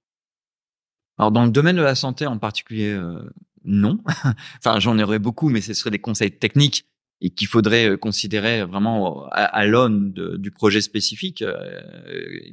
alors 1.17 1.31
dans 1.31 1.45
le 1.45 1.51
domaine 1.51 1.75
de 1.75 1.81
la 1.81 1.95
santé 1.95 2.25
en 2.25 2.38
particulier 2.38 2.91
euh, 2.91 3.19
non 3.65 3.99
enfin 4.57 4.79
j'en 4.79 4.97
aurais 4.99 5.19
beaucoup 5.19 5.49
mais 5.49 5.61
ce 5.61 5.73
seraient 5.73 5.91
des 5.91 5.99
conseils 5.99 6.31
techniques 6.31 6.85
et 7.21 7.29
qu'il 7.29 7.47
faudrait 7.47 7.89
euh, 7.89 7.97
considérer 7.97 8.63
vraiment 8.63 9.25
à, 9.29 9.43
à 9.43 9.65
l'aune 9.65 10.11
du 10.13 10.51
projet 10.51 10.81
spécifique 10.81 11.41
euh, 11.41 11.81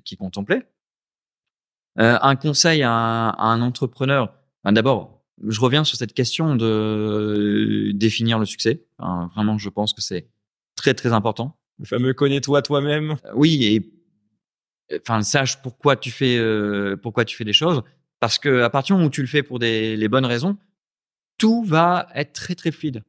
qui 0.04 0.16
contemplait. 0.16 0.66
Euh, 2.00 2.18
un 2.20 2.36
conseil 2.36 2.82
à 2.82 2.90
un, 2.90 3.28
à 3.30 3.44
un 3.44 3.60
entrepreneur, 3.60 4.34
ben 4.64 4.72
D'abord, 4.72 5.22
je 5.46 5.60
reviens 5.60 5.84
sur 5.84 5.96
cette 5.96 6.14
question 6.14 6.56
de 6.56 7.92
définir 7.94 8.38
le 8.38 8.46
succès. 8.46 8.84
Vraiment, 8.98 9.58
je 9.58 9.68
pense 9.68 9.92
que 9.92 10.00
c'est 10.00 10.28
très 10.74 10.94
très 10.94 11.12
important. 11.12 11.56
Le 11.78 11.84
fameux 11.84 12.14
connais-toi 12.14 12.62
toi-même. 12.62 13.16
Euh, 13.26 13.32
oui, 13.34 13.64
et 13.64 13.92
enfin 15.00 15.22
sache 15.22 15.60
pourquoi 15.62 15.96
tu 15.96 16.10
fais 16.10 16.36
euh, 16.38 16.96
pourquoi 16.96 17.24
tu 17.24 17.36
fais 17.36 17.44
les 17.44 17.52
choses, 17.52 17.82
parce 18.20 18.38
que 18.38 18.62
à 18.62 18.70
partir 18.70 18.94
du 18.94 18.98
moment 18.98 19.08
où 19.08 19.10
tu 19.10 19.22
le 19.22 19.26
fais 19.26 19.42
pour 19.42 19.58
des 19.58 19.96
les 19.96 20.08
bonnes 20.08 20.26
raisons, 20.26 20.56
tout 21.38 21.64
va 21.64 22.08
être 22.14 22.32
très 22.32 22.54
très 22.54 22.72
fluide. 22.72 23.02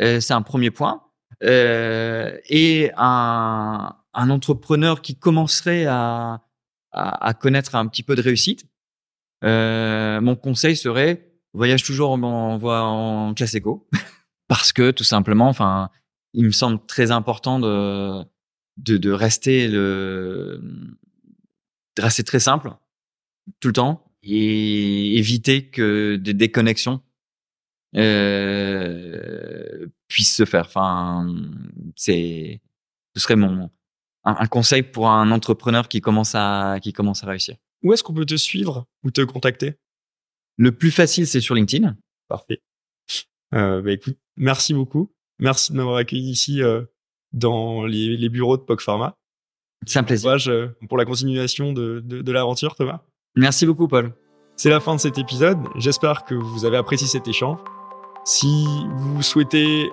Euh, 0.00 0.20
c'est 0.20 0.34
un 0.34 0.42
premier 0.42 0.70
point. 0.70 1.02
Euh, 1.44 2.36
et 2.48 2.90
un, 2.96 3.94
entrepreneur 4.14 5.00
qui 5.00 5.14
commencerait 5.16 5.86
à, 5.86 6.40
connaître 7.40 7.76
un 7.76 7.86
petit 7.86 8.02
peu 8.02 8.16
de 8.16 8.22
réussite, 8.22 8.64
euh, 9.44 10.20
mon 10.20 10.34
conseil 10.34 10.76
serait 10.76 11.30
voyage 11.52 11.84
toujours 11.84 12.10
en, 12.10 12.22
en, 12.22 13.28
en 13.28 13.34
classe 13.34 13.54
éco, 13.54 13.88
parce 14.48 14.72
que 14.72 14.90
tout 14.90 15.04
simplement, 15.04 15.48
enfin, 15.48 15.90
il 16.34 16.44
me 16.46 16.50
semble 16.50 16.84
très 16.86 17.10
important 17.10 17.60
de, 17.60 18.24
de, 18.76 19.10
rester 19.10 19.68
le, 19.68 20.60
rester 21.98 22.24
très 22.24 22.40
simple 22.40 22.70
tout 23.60 23.68
le 23.68 23.74
temps 23.74 24.04
et 24.22 25.16
éviter 25.16 25.68
que 25.70 26.16
des 26.16 26.34
déconnexions 26.34 27.02
euh, 27.96 29.86
puisse 30.08 30.34
se 30.34 30.44
faire. 30.44 30.66
Enfin, 30.66 31.26
c'est, 31.96 32.60
ce 33.14 33.22
serait 33.22 33.36
mon 33.36 33.70
un, 34.24 34.36
un, 34.38 34.46
conseil 34.46 34.82
pour 34.82 35.08
un 35.08 35.30
entrepreneur 35.30 35.88
qui 35.88 36.00
commence 36.00 36.34
à 36.34 36.78
qui 36.82 36.92
commence 36.92 37.24
à 37.24 37.28
réussir. 37.28 37.56
Où 37.82 37.92
est-ce 37.92 38.02
qu'on 38.02 38.14
peut 38.14 38.26
te 38.26 38.36
suivre 38.36 38.86
ou 39.04 39.10
te 39.10 39.22
contacter? 39.22 39.74
Le 40.56 40.72
plus 40.72 40.90
facile, 40.90 41.26
c'est 41.26 41.40
sur 41.40 41.54
LinkedIn. 41.54 41.96
Parfait. 42.28 42.60
Euh, 43.54 43.80
bah 43.80 43.92
écoute, 43.92 44.18
merci 44.36 44.74
beaucoup. 44.74 45.12
Merci 45.38 45.72
de 45.72 45.76
m'avoir 45.76 45.96
accueilli 45.96 46.30
ici 46.30 46.62
euh, 46.62 46.84
dans 47.32 47.86
les, 47.86 48.16
les, 48.16 48.28
bureaux 48.28 48.56
de 48.56 48.62
POC 48.62 48.82
Pharma. 48.82 49.16
C'est 49.86 49.98
un 49.98 50.02
plaisir. 50.02 50.24
Courage 50.28 50.48
euh, 50.48 50.76
pour 50.88 50.98
la 50.98 51.04
continuation 51.04 51.72
de, 51.72 52.00
de, 52.04 52.22
de 52.22 52.32
l'aventure, 52.32 52.74
Thomas. 52.74 53.00
Merci 53.36 53.66
beaucoup, 53.66 53.88
Paul. 53.88 54.12
C'est 54.56 54.70
la 54.70 54.80
fin 54.80 54.94
de 54.94 55.00
cet 55.00 55.18
épisode. 55.18 55.58
J'espère 55.76 56.24
que 56.24 56.34
vous 56.34 56.64
avez 56.64 56.76
apprécié 56.76 57.06
cet 57.06 57.28
échange. 57.28 57.58
Si 58.24 58.66
vous 58.96 59.22
souhaitez 59.22 59.90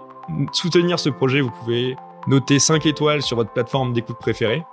soutenir 0.52 1.00
ce 1.00 1.10
projet, 1.10 1.42
vous 1.42 1.52
pouvez 1.52 1.96
noter 2.28 2.60
5 2.60 2.86
étoiles 2.86 3.22
sur 3.22 3.38
votre 3.38 3.54
plateforme 3.54 3.94
d'écoute 3.94 4.18
préférée. 4.20 4.64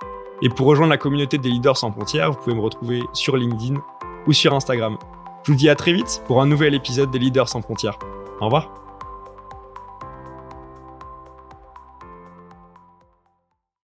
Et 0.41 0.49
pour 0.49 0.67
rejoindre 0.67 0.89
la 0.89 0.97
communauté 0.97 1.37
des 1.37 1.49
leaders 1.49 1.77
sans 1.77 1.91
frontières, 1.91 2.31
vous 2.31 2.37
pouvez 2.39 2.55
me 2.55 2.61
retrouver 2.61 3.03
sur 3.13 3.37
LinkedIn 3.37 3.79
ou 4.25 4.33
sur 4.33 4.53
Instagram. 4.53 4.97
Je 5.45 5.51
vous 5.51 5.57
dis 5.57 5.69
à 5.69 5.75
très 5.75 5.93
vite 5.93 6.23
pour 6.25 6.41
un 6.41 6.45
nouvel 6.47 6.73
épisode 6.73 7.11
des 7.11 7.19
leaders 7.19 7.47
sans 7.47 7.61
frontières. 7.61 7.99
Au 8.41 8.45
revoir. 8.45 8.82